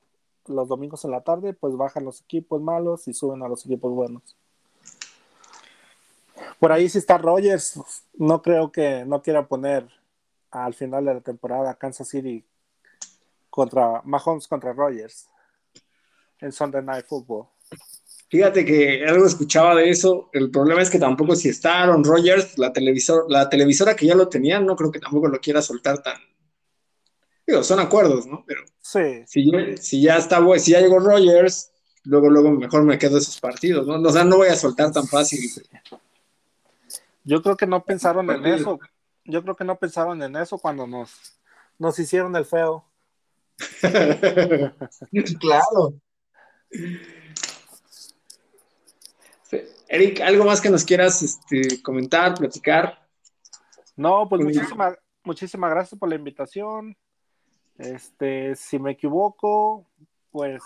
los 0.47 0.69
domingos 0.69 1.05
en 1.05 1.11
la 1.11 1.21
tarde, 1.21 1.53
pues 1.53 1.77
bajan 1.77 2.05
los 2.05 2.23
equipos 2.23 2.61
malos 2.61 3.07
y 3.09 3.15
suben 3.15 3.43
a 3.43 3.49
los 3.49 3.67
equipos 3.67 3.93
buenos. 3.93 4.37
Por 6.59 6.73
ahí 6.73 6.89
sí 6.89 6.99
está 6.99 7.19
Rogers. 7.19 7.81
No 8.15 8.43
creo 8.43 8.73
que 8.73 9.05
no 9.05 9.23
quiera 9.23 9.47
poner 9.47 9.89
al 10.51 10.75
final 10.75 11.05
de 11.05 11.15
la 11.15 11.21
temporada 11.21 11.75
Kansas 11.75 12.09
City 12.09 12.45
contra 13.51 14.03
Mahomes 14.05 14.47
contra 14.47 14.73
Rogers 14.73 15.29
en 16.41 16.53
Sunday 16.53 16.83
Night 16.83 17.07
Football. 17.07 17.47
Fíjate 18.31 18.65
que 18.65 19.05
algo 19.07 19.27
escuchaba 19.27 19.75
de 19.75 19.89
eso. 19.89 20.29
El 20.33 20.51
problema 20.51 20.83
es 20.83 20.91
que 20.91 20.99
tampoco 20.99 21.35
si 21.35 21.49
está 21.49 21.83
Aaron 21.83 22.05
Rodgers, 22.05 22.59
la, 22.59 22.73
televisor, 22.73 23.25
la 23.29 23.49
televisora 23.49 23.97
que 23.97 24.07
ya 24.07 24.15
lo 24.15 24.29
tenía, 24.29 24.61
no 24.61 24.77
creo 24.77 24.93
que 24.93 25.01
tampoco 25.01 25.29
lo 25.29 25.41
quiera 25.41 25.63
soltar 25.63 26.03
tan. 26.03 26.19
Digo, 27.47 27.63
son 27.63 27.81
acuerdos, 27.81 28.27
¿no? 28.27 28.45
Pero 28.47 28.61
sí. 28.83 29.25
si, 29.27 30.03
ya 30.03 30.19
está, 30.19 30.41
si 30.59 30.73
ya 30.73 30.81
llegó 30.81 30.99
Rodgers, 30.99 31.71
luego, 32.05 32.29
luego 32.29 32.51
mejor 32.51 32.85
me 32.85 32.99
quedo 32.99 33.17
esos 33.17 33.41
partidos, 33.41 33.87
¿no? 33.87 33.95
O 33.95 34.13
sea, 34.13 34.25
no 34.25 34.37
voy 34.37 34.49
a 34.49 34.57
soltar 34.57 34.93
tan 34.93 35.07
fácil. 35.07 35.41
Yo 37.29 37.43
creo 37.43 37.59
que 37.59 37.67
no 37.67 37.85
pensaron 37.85 38.31
en 38.31 38.47
eso. 38.47 38.79
Yo 39.27 39.43
creo 39.43 39.55
que 39.55 39.65
no 39.65 39.79
pensaron 39.79 40.23
en 40.23 40.35
eso 40.37 40.57
cuando 40.59 40.87
nos, 40.87 41.39
nos 41.79 41.99
hicieron 41.99 42.35
el 42.37 42.47
feo. 42.47 42.87
claro. 45.39 45.93
Eric, 49.89 50.21
¿algo 50.23 50.47
más 50.47 50.63
que 50.63 50.71
nos 50.71 50.87
quieras 50.87 51.21
este, 51.23 51.83
comentar, 51.83 52.33
platicar? 52.33 53.07
No, 53.95 54.27
pues 54.27 54.43
muchísimas, 54.43 54.97
muchísimas 55.23 55.71
gracias 55.71 56.01
por 56.01 56.09
la 56.09 56.15
invitación. 56.15 56.97
Este, 57.77 58.57
si 58.57 58.79
me 58.79 58.93
equivoco, 58.93 59.87
pues 60.31 60.63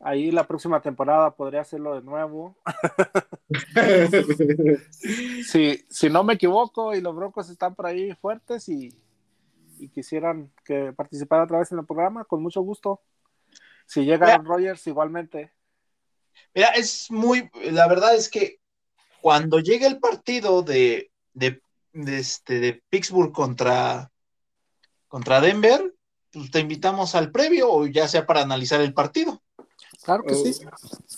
Ahí 0.00 0.30
la 0.30 0.46
próxima 0.46 0.80
temporada 0.80 1.34
podría 1.34 1.62
hacerlo 1.62 1.94
de 1.94 2.02
nuevo. 2.02 2.56
si, 5.46 5.84
si 5.88 6.10
no 6.10 6.22
me 6.22 6.34
equivoco 6.34 6.94
y 6.94 7.00
los 7.00 7.16
Broncos 7.16 7.48
están 7.48 7.74
por 7.74 7.86
ahí 7.86 8.14
fuertes 8.14 8.68
y, 8.68 8.94
quisieran 9.94 10.50
que 10.64 10.92
participara 10.92 11.44
otra 11.44 11.60
vez 11.60 11.70
en 11.70 11.78
el 11.78 11.86
programa, 11.86 12.24
con 12.24 12.42
mucho 12.42 12.60
gusto. 12.62 13.00
Si 13.86 14.04
llega 14.04 14.36
Rogers, 14.38 14.84
igualmente. 14.88 15.52
Mira, 16.52 16.70
es 16.70 17.08
muy, 17.12 17.48
la 17.70 17.86
verdad 17.86 18.16
es 18.16 18.28
que 18.28 18.58
cuando 19.20 19.60
llegue 19.60 19.86
el 19.86 20.00
partido 20.00 20.62
de, 20.62 21.12
de, 21.32 21.60
este, 21.92 22.58
de 22.58 22.82
Pittsburgh 22.90 23.32
contra, 23.32 24.10
contra 25.06 25.40
Denver, 25.40 25.94
pues 26.32 26.50
te 26.50 26.58
invitamos 26.58 27.14
al 27.14 27.30
previo 27.30 27.70
o 27.70 27.86
ya 27.86 28.08
sea 28.08 28.26
para 28.26 28.42
analizar 28.42 28.80
el 28.80 28.94
partido. 28.94 29.42
Claro 30.02 30.22
que 30.24 30.34
sí. 30.34 30.64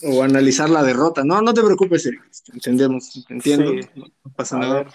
O 0.04 0.22
analizar 0.22 0.70
la 0.70 0.82
derrota. 0.82 1.22
No, 1.24 1.40
no 1.42 1.52
te 1.52 1.62
preocupes, 1.62 2.08
entendemos, 2.52 3.24
entiendo, 3.28 3.72
no 3.94 4.32
pasa 4.34 4.58
nada. 4.58 4.86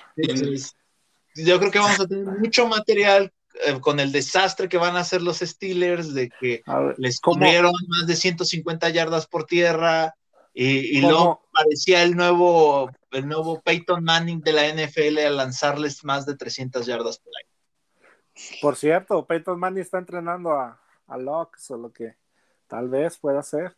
yo 1.35 1.59
creo 1.59 1.71
que 1.71 1.79
vamos 1.79 1.99
a 1.99 2.07
tener 2.07 2.25
mucho 2.25 2.67
material 2.67 3.31
eh, 3.65 3.79
con 3.79 3.99
el 3.99 4.11
desastre 4.11 4.67
que 4.67 4.77
van 4.77 4.95
a 4.95 5.01
hacer 5.01 5.21
los 5.21 5.39
Steelers, 5.39 6.13
de 6.13 6.29
que 6.29 6.63
les 6.97 7.19
comieron 7.19 7.73
más 7.87 8.07
de 8.07 8.15
150 8.15 8.89
yardas 8.89 9.27
por 9.27 9.45
tierra, 9.45 10.15
y, 10.57 11.01
luego 11.01 11.41
parecía 11.51 12.01
el 12.03 12.15
nuevo, 12.15 12.89
el 13.11 13.27
nuevo 13.27 13.61
Peyton 13.61 14.01
Manning 14.03 14.39
de 14.39 14.53
la 14.53 14.69
NFL 14.69 15.19
a 15.19 15.29
lanzarles 15.29 16.05
más 16.05 16.25
de 16.25 16.37
300 16.37 16.85
yardas 16.85 17.19
por 17.19 17.33
ahí. 17.37 18.59
Por 18.61 18.77
cierto, 18.77 19.25
Peyton 19.25 19.59
Manning 19.59 19.81
está 19.81 19.97
entrenando 19.97 20.53
a, 20.53 20.81
a 21.07 21.17
Locke, 21.17 21.57
lo 21.71 21.91
que 21.91 22.15
tal 22.67 22.89
vez 22.89 23.17
pueda 23.17 23.39
hacer. 23.39 23.75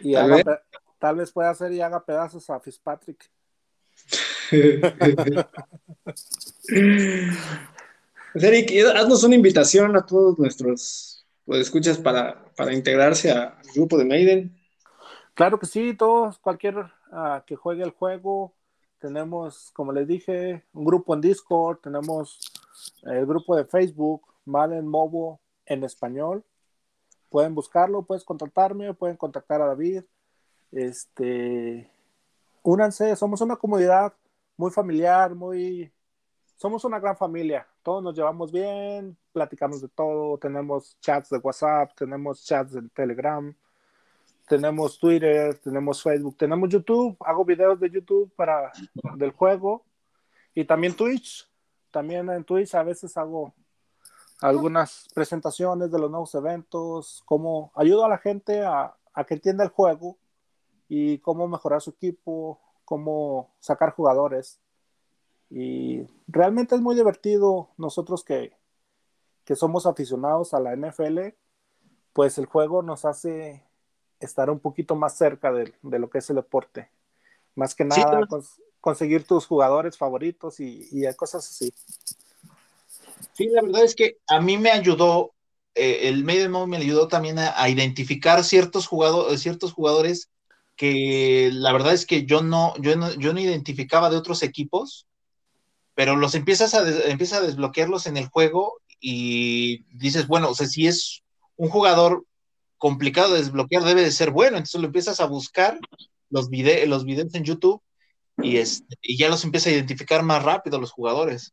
Y 0.00 0.14
tal, 0.14 1.16
vez. 1.16 1.32
pueda 1.32 1.50
hacer 1.50 1.72
y 1.72 1.80
haga 1.80 2.04
pedazos 2.04 2.48
a 2.50 2.60
Fitzpatrick. 2.60 3.30
Pues, 8.32 8.44
Eric, 8.44 8.70
haznos 8.94 9.24
una 9.24 9.34
invitación 9.34 9.96
a 9.96 10.06
todos 10.06 10.38
nuestros 10.38 11.26
pues, 11.44 11.62
escuchas 11.62 11.98
para, 11.98 12.44
para 12.54 12.72
integrarse 12.72 13.32
al 13.32 13.56
grupo 13.74 13.98
de 13.98 14.04
Maiden. 14.04 14.56
Claro 15.34 15.58
que 15.58 15.66
sí, 15.66 15.94
todos, 15.94 16.38
cualquier 16.38 16.76
uh, 16.78 17.42
que 17.44 17.56
juegue 17.56 17.82
el 17.82 17.90
juego, 17.90 18.54
tenemos, 19.00 19.70
como 19.72 19.92
les 19.92 20.06
dije, 20.06 20.64
un 20.74 20.84
grupo 20.84 21.14
en 21.14 21.22
Discord, 21.22 21.78
tenemos 21.78 22.38
el 23.02 23.26
grupo 23.26 23.56
de 23.56 23.64
Facebook, 23.64 24.22
Malen 24.44 24.86
Mobo 24.86 25.40
en 25.66 25.84
español. 25.84 26.44
Pueden 27.30 27.54
buscarlo, 27.54 28.02
puedes 28.02 28.24
contactarme, 28.24 28.92
pueden 28.92 29.16
contactar 29.16 29.62
a 29.62 29.66
David. 29.66 30.02
Este, 30.70 31.90
únanse, 32.62 33.16
somos 33.16 33.40
una 33.40 33.56
comunidad 33.56 34.12
muy 34.56 34.70
familiar, 34.70 35.34
muy, 35.34 35.90
somos 36.56 36.84
una 36.84 37.00
gran 37.00 37.16
familia. 37.16 37.66
Todos 37.82 38.02
nos 38.02 38.14
llevamos 38.14 38.52
bien, 38.52 39.16
platicamos 39.32 39.80
de 39.80 39.88
todo, 39.88 40.36
tenemos 40.36 40.98
chats 41.00 41.30
de 41.30 41.38
WhatsApp, 41.38 41.92
tenemos 41.96 42.44
chats 42.44 42.72
de 42.72 42.88
Telegram 42.90 43.54
tenemos 44.50 44.98
Twitter, 44.98 45.54
tenemos 45.60 46.02
Facebook, 46.02 46.36
tenemos 46.36 46.68
YouTube, 46.68 47.16
hago 47.20 47.44
videos 47.44 47.78
de 47.78 47.88
YouTube 47.88 48.32
para 48.34 48.72
del 49.14 49.30
juego 49.30 49.84
y 50.52 50.64
también 50.64 50.92
Twitch. 50.92 51.48
También 51.92 52.28
en 52.30 52.42
Twitch 52.42 52.74
a 52.74 52.82
veces 52.82 53.16
hago 53.16 53.54
algunas 54.40 55.08
presentaciones 55.14 55.90
de 55.90 55.98
los 55.98 56.10
nuevos 56.10 56.34
eventos, 56.34 57.22
cómo 57.26 57.72
ayudo 57.74 58.04
a 58.04 58.08
la 58.08 58.18
gente 58.18 58.64
a, 58.64 58.94
a 59.12 59.24
que 59.24 59.34
entienda 59.34 59.64
el 59.64 59.70
juego 59.70 60.16
y 60.88 61.18
cómo 61.18 61.46
mejorar 61.48 61.80
su 61.80 61.90
equipo, 61.90 62.60
cómo 62.84 63.54
sacar 63.60 63.94
jugadores. 63.94 64.58
Y 65.50 66.06
realmente 66.26 66.74
es 66.74 66.80
muy 66.80 66.94
divertido 66.94 67.68
nosotros 67.76 68.24
que, 68.24 68.56
que 69.44 69.56
somos 69.56 69.86
aficionados 69.86 70.54
a 70.54 70.60
la 70.60 70.74
NFL, 70.76 71.34
pues 72.12 72.38
el 72.38 72.46
juego 72.46 72.82
nos 72.82 73.04
hace 73.04 73.64
estar 74.20 74.50
un 74.50 74.60
poquito 74.60 74.94
más 74.94 75.16
cerca 75.16 75.52
de, 75.52 75.72
lo 75.82 76.10
que 76.10 76.18
es 76.18 76.30
el 76.30 76.36
deporte. 76.36 76.90
Más 77.54 77.74
que 77.74 77.84
nada, 77.84 78.20
conseguir 78.80 79.26
tus 79.26 79.46
jugadores 79.46 79.96
favoritos 79.98 80.60
y, 80.60 81.04
cosas 81.16 81.48
así. 81.48 81.74
Sí, 83.32 83.48
la 83.48 83.62
verdad 83.62 83.84
es 83.84 83.94
que 83.94 84.16
a 84.28 84.40
mí 84.40 84.58
me 84.58 84.70
ayudó, 84.70 85.32
eh, 85.74 86.08
el 86.08 86.24
Maiden 86.24 86.50
Mode 86.50 86.66
me 86.66 86.76
ayudó 86.76 87.08
también 87.08 87.38
a, 87.38 87.68
identificar 87.68 88.44
ciertos, 88.44 88.86
jugadores 88.86 89.40
ciertos 89.40 89.72
jugadores 89.72 90.30
que 90.76 91.50
la 91.52 91.72
verdad 91.72 91.92
es 91.92 92.06
que 92.06 92.24
yo 92.24 92.42
no, 92.42 92.74
yo 92.80 92.96
no, 92.96 93.12
yo 93.14 93.32
no 93.32 93.40
identificaba 93.40 94.08
de 94.08 94.16
otros 94.16 94.42
equipos, 94.42 95.06
pero 95.94 96.16
los 96.16 96.34
empiezas 96.34 96.74
a, 96.74 96.88
empiezas 97.10 97.40
a 97.40 97.46
desbloquearlos 97.46 98.06
en 98.06 98.16
el 98.16 98.28
juego 98.28 98.80
y 99.00 99.84
dices, 99.94 100.26
bueno, 100.26 100.50
o 100.50 100.54
sea, 100.54 100.66
si 100.66 100.86
es 100.86 101.22
un 101.56 101.68
jugador 101.68 102.24
complicado 102.78 103.34
de 103.34 103.40
desbloquear, 103.40 103.84
debe 103.84 104.02
de 104.02 104.10
ser 104.10 104.30
bueno. 104.30 104.56
Entonces 104.56 104.80
lo 104.80 104.86
empiezas 104.86 105.20
a 105.20 105.26
buscar 105.26 105.78
los, 106.30 106.48
los 106.86 107.04
videos 107.04 107.34
en 107.34 107.44
YouTube 107.44 107.82
y, 108.42 108.56
este, 108.56 108.96
y 109.02 109.18
ya 109.18 109.28
los 109.28 109.44
empieza 109.44 109.68
a 109.68 109.74
identificar 109.74 110.22
más 110.22 110.42
rápido 110.42 110.80
los 110.80 110.90
jugadores. 110.90 111.52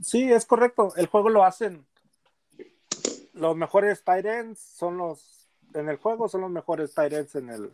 Sí, 0.00 0.32
es 0.32 0.44
correcto. 0.46 0.92
El 0.96 1.06
juego 1.06 1.28
lo 1.28 1.44
hacen. 1.44 1.86
Los 3.32 3.56
mejores 3.56 4.02
ends 4.06 4.60
son 4.60 4.98
los 4.98 5.48
en 5.74 5.88
el 5.88 5.96
juego 5.96 6.28
son 6.28 6.42
los 6.42 6.50
mejores 6.50 6.96
ends 6.96 7.34
en 7.34 7.50
el 7.50 7.72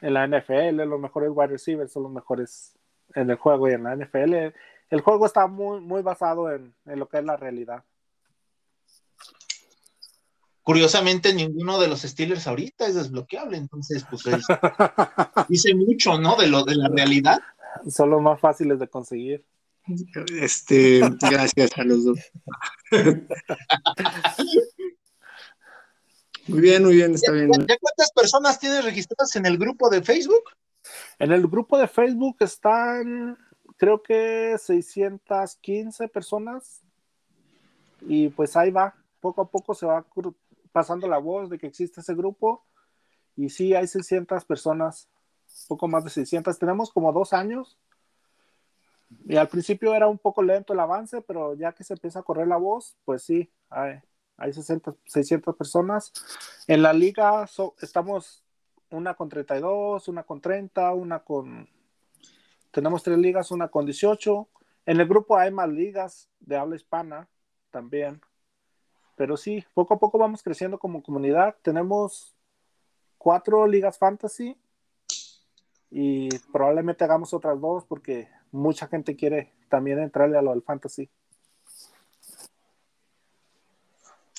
en 0.00 0.14
la 0.14 0.26
NFL, 0.26 0.82
los 0.84 1.00
mejores 1.00 1.30
wide 1.32 1.48
receivers 1.48 1.92
son 1.92 2.04
los 2.04 2.12
mejores 2.12 2.72
en 3.14 3.30
el 3.30 3.36
juego 3.36 3.68
y 3.68 3.72
en 3.72 3.84
la 3.84 3.96
NFL. 3.96 4.54
El 4.90 5.00
juego 5.02 5.26
está 5.26 5.46
muy 5.46 5.80
muy 5.80 6.02
basado 6.02 6.50
en, 6.52 6.74
en 6.86 6.98
lo 6.98 7.08
que 7.08 7.18
es 7.18 7.24
la 7.24 7.36
realidad. 7.36 7.84
Curiosamente, 10.64 11.34
ninguno 11.34 11.78
de 11.78 11.88
los 11.88 12.00
Steelers 12.00 12.46
ahorita 12.46 12.86
es 12.86 12.94
desbloqueable, 12.94 13.58
entonces, 13.58 14.06
pues 14.08 14.22
dice 15.48 15.74
mucho, 15.74 16.18
¿no? 16.18 16.36
De 16.36 16.46
lo 16.48 16.64
de 16.64 16.74
la 16.74 16.88
realidad. 16.88 17.38
Son 17.90 18.08
los 18.08 18.22
más 18.22 18.40
fáciles 18.40 18.78
de 18.78 18.88
conseguir. 18.88 19.44
Este, 20.40 21.00
gracias 21.00 21.70
a 21.76 21.84
los 21.84 22.04
dos. 22.04 22.18
muy 26.48 26.60
bien, 26.60 26.82
muy 26.82 26.94
bien, 26.94 27.14
está 27.14 27.32
bien. 27.32 27.50
¿Ya 27.50 27.76
cuántas 27.78 28.12
personas 28.14 28.58
tienes 28.58 28.84
registradas 28.84 29.36
en 29.36 29.46
el 29.46 29.58
grupo 29.58 29.90
de 29.90 30.02
Facebook? 30.02 30.44
En 31.18 31.32
el 31.32 31.46
grupo 31.46 31.78
de 31.78 31.88
Facebook 31.88 32.36
están, 32.40 33.38
creo 33.76 34.02
que 34.02 34.56
615 34.58 36.08
personas. 36.08 36.82
Y 38.06 38.28
pues 38.28 38.56
ahí 38.56 38.70
va, 38.70 38.94
poco 39.20 39.42
a 39.42 39.50
poco 39.50 39.74
se 39.74 39.86
va 39.86 40.04
pasando 40.72 41.06
la 41.08 41.18
voz 41.18 41.50
de 41.50 41.58
que 41.58 41.66
existe 41.66 42.00
ese 42.00 42.14
grupo. 42.14 42.64
Y 43.36 43.50
sí, 43.50 43.74
hay 43.74 43.86
600 43.86 44.44
personas, 44.44 45.08
poco 45.68 45.88
más 45.88 46.04
de 46.04 46.10
600. 46.10 46.58
Tenemos 46.58 46.90
como 46.90 47.12
dos 47.12 47.32
años. 47.32 47.78
Y 49.26 49.36
al 49.36 49.48
principio 49.48 49.94
era 49.94 50.08
un 50.08 50.18
poco 50.18 50.42
lento 50.42 50.72
el 50.72 50.80
avance, 50.80 51.22
pero 51.22 51.54
ya 51.54 51.72
que 51.72 51.84
se 51.84 51.94
empieza 51.94 52.20
a 52.20 52.22
correr 52.22 52.46
la 52.46 52.56
voz, 52.56 52.96
pues 53.04 53.22
sí, 53.22 53.50
hay, 53.70 54.00
hay 54.36 54.52
600 54.52 55.56
personas. 55.56 56.12
En 56.66 56.82
la 56.82 56.92
liga 56.92 57.46
estamos 57.80 58.44
una 58.90 59.14
con 59.14 59.28
32, 59.28 60.08
una 60.08 60.22
con 60.22 60.40
30, 60.40 60.92
una 60.94 61.20
con... 61.20 61.68
Tenemos 62.70 63.02
tres 63.02 63.18
ligas, 63.18 63.50
una 63.50 63.68
con 63.68 63.84
18. 63.84 64.48
En 64.86 65.00
el 65.00 65.08
grupo 65.08 65.36
hay 65.36 65.50
más 65.50 65.68
ligas 65.68 66.28
de 66.40 66.56
habla 66.56 66.76
hispana 66.76 67.28
también. 67.70 68.20
Pero 69.16 69.36
sí, 69.36 69.64
poco 69.74 69.94
a 69.94 69.98
poco 69.98 70.18
vamos 70.18 70.42
creciendo 70.42 70.78
como 70.78 71.02
comunidad. 71.02 71.56
Tenemos 71.62 72.36
cuatro 73.16 73.66
ligas 73.66 73.98
fantasy 73.98 74.56
y 75.90 76.28
probablemente 76.52 77.04
hagamos 77.04 77.32
otras 77.32 77.60
dos 77.60 77.84
porque 77.84 78.28
mucha 78.54 78.86
gente 78.86 79.16
quiere 79.16 79.52
también 79.68 79.98
entrarle 79.98 80.38
a 80.38 80.42
lo 80.42 80.52
del 80.52 80.62
fantasy. 80.62 81.10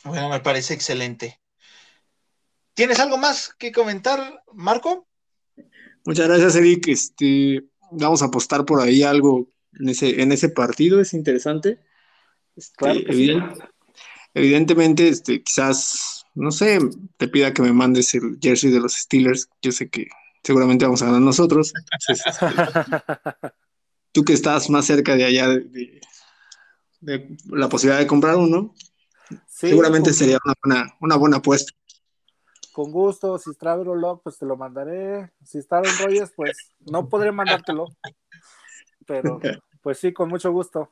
Bueno, 0.04 0.30
me 0.30 0.40
parece 0.40 0.74
excelente. 0.74 1.40
¿Tienes 2.74 3.00
algo 3.00 3.18
más 3.18 3.54
que 3.58 3.72
comentar, 3.72 4.44
Marco? 4.54 5.08
Muchas 6.06 6.28
gracias, 6.28 6.56
Eric. 6.56 6.88
Este, 6.88 7.66
vamos 7.92 8.22
a 8.22 8.26
apostar 8.26 8.66
por 8.66 8.82
ahí 8.82 9.04
algo 9.04 9.50
en 9.74 9.90
ese, 9.90 10.22
en 10.22 10.32
ese 10.32 10.50
partido, 10.50 11.02
es 11.02 11.14
interesante. 11.14 11.80
Este, 12.56 12.76
claro 12.76 13.54
Evidentemente, 14.34 15.08
este, 15.08 15.42
quizás, 15.42 16.26
no 16.34 16.52
sé, 16.52 16.80
te 17.18 17.30
pida 17.30 17.54
que 17.54 17.62
me 17.62 17.72
mandes 17.72 18.14
el 18.16 18.38
jersey 18.42 18.70
de 18.70 18.82
los 18.82 18.94
Steelers. 18.94 19.48
Yo 19.62 19.72
sé 19.72 19.90
que 19.90 20.08
seguramente 20.44 20.84
vamos 20.84 21.02
a 21.02 21.06
ganar 21.06 21.22
nosotros. 21.22 21.74
Este, 22.08 22.26
tú 24.16 24.24
que 24.24 24.32
estás 24.32 24.70
más 24.70 24.86
cerca 24.86 25.14
de 25.18 25.26
allá 25.26 25.50
de, 25.50 26.00
la 27.50 27.68
posibilidad 27.68 28.00
de 28.00 28.08
comprar 28.08 28.38
uno, 28.38 28.74
seguramente 29.46 30.14
sería 30.14 30.40
una 30.44 30.54
buena, 30.64 30.98
una 31.02 31.16
buena 31.18 31.38
apuesta. 31.38 31.74
Con 32.72 32.92
gusto, 32.94 33.38
si 33.38 33.52
está 33.52 33.76
Locke, 33.76 34.22
pues 34.24 34.38
te 34.38 34.46
lo 34.46 34.56
mandaré. 34.56 35.32
Si 35.44 35.58
está 35.58 35.80
en 35.80 35.98
Rogers, 36.00 36.32
pues 36.34 36.58
no 36.80 37.10
podré 37.10 37.32
mandártelo. 37.34 37.88
Pero, 39.06 39.40
pues 39.82 40.00
sí, 40.00 40.14
con 40.14 40.30
mucho 40.30 40.52
gusto. 40.52 40.90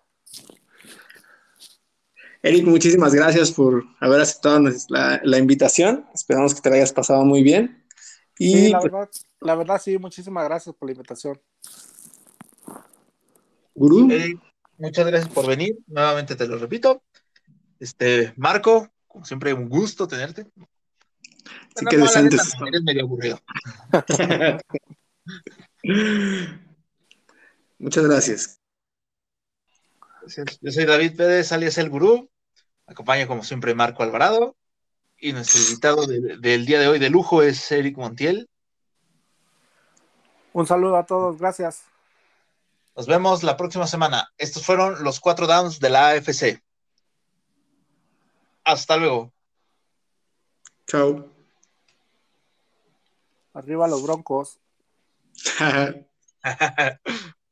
Eric, 2.41 2.65
muchísimas 2.65 3.13
gracias 3.13 3.51
por 3.53 3.85
haber 4.01 4.19
aceptado 4.19 4.69
la, 4.89 5.37
invitación. 5.37 6.05
Esperamos 6.13 6.53
que 6.53 6.61
te 6.61 6.69
la 6.69 6.75
hayas 6.75 6.91
pasado 6.91 7.23
muy 7.23 7.41
bien. 7.41 7.85
Y 8.37 8.53
sí, 8.53 8.69
la, 8.69 8.79
pues 8.79 8.91
verdad, 8.91 9.09
la 9.39 9.55
verdad, 9.55 9.81
sí, 9.81 9.97
muchísimas 9.97 10.43
gracias 10.43 10.75
por 10.75 10.89
la 10.89 10.93
invitación. 10.93 11.39
Gurú. 13.75 14.09
Muchas 14.77 15.05
gracias 15.05 15.33
por 15.33 15.47
venir. 15.47 15.77
Nuevamente 15.87 16.35
te 16.35 16.47
lo 16.47 16.57
repito. 16.57 17.03
Este, 17.79 18.33
Marco, 18.37 18.89
como 19.07 19.25
siempre, 19.25 19.53
un 19.53 19.69
gusto 19.69 20.07
tenerte. 20.07 20.47
Sí, 21.75 21.85
que 21.89 21.97
decentes. 21.97 22.53
Eres 22.65 22.83
medio 22.83 23.03
aburrido. 23.03 23.39
Muchas 27.79 28.03
gracias. 28.05 28.59
Yo 30.61 30.71
soy 30.71 30.85
David 30.85 31.17
Pérez, 31.17 31.51
alias 31.51 31.77
El 31.77 31.89
Gurú. 31.89 32.29
Acompaña 32.87 33.27
como 33.27 33.43
siempre 33.43 33.75
Marco 33.75 34.03
Alvarado. 34.03 34.55
Y 35.17 35.33
nuestro 35.33 35.61
invitado 35.61 36.05
del 36.05 36.65
día 36.65 36.79
de 36.79 36.87
hoy 36.87 36.99
de 36.99 37.09
lujo 37.09 37.43
es 37.43 37.71
Eric 37.71 37.97
Montiel. 37.97 38.49
Un 40.51 40.67
saludo 40.67 40.97
a 40.97 41.05
todos, 41.05 41.39
gracias. 41.39 41.83
Nos 42.95 43.07
vemos 43.07 43.43
la 43.43 43.57
próxima 43.57 43.87
semana. 43.87 44.29
Estos 44.37 44.65
fueron 44.65 45.03
los 45.03 45.19
cuatro 45.19 45.47
downs 45.47 45.79
de 45.79 45.89
la 45.89 46.09
AFC. 46.09 46.61
Hasta 48.63 48.97
luego. 48.97 49.33
Chao. 50.87 51.27
Arriba 53.53 53.87
los 53.87 54.03
broncos. 54.03 54.59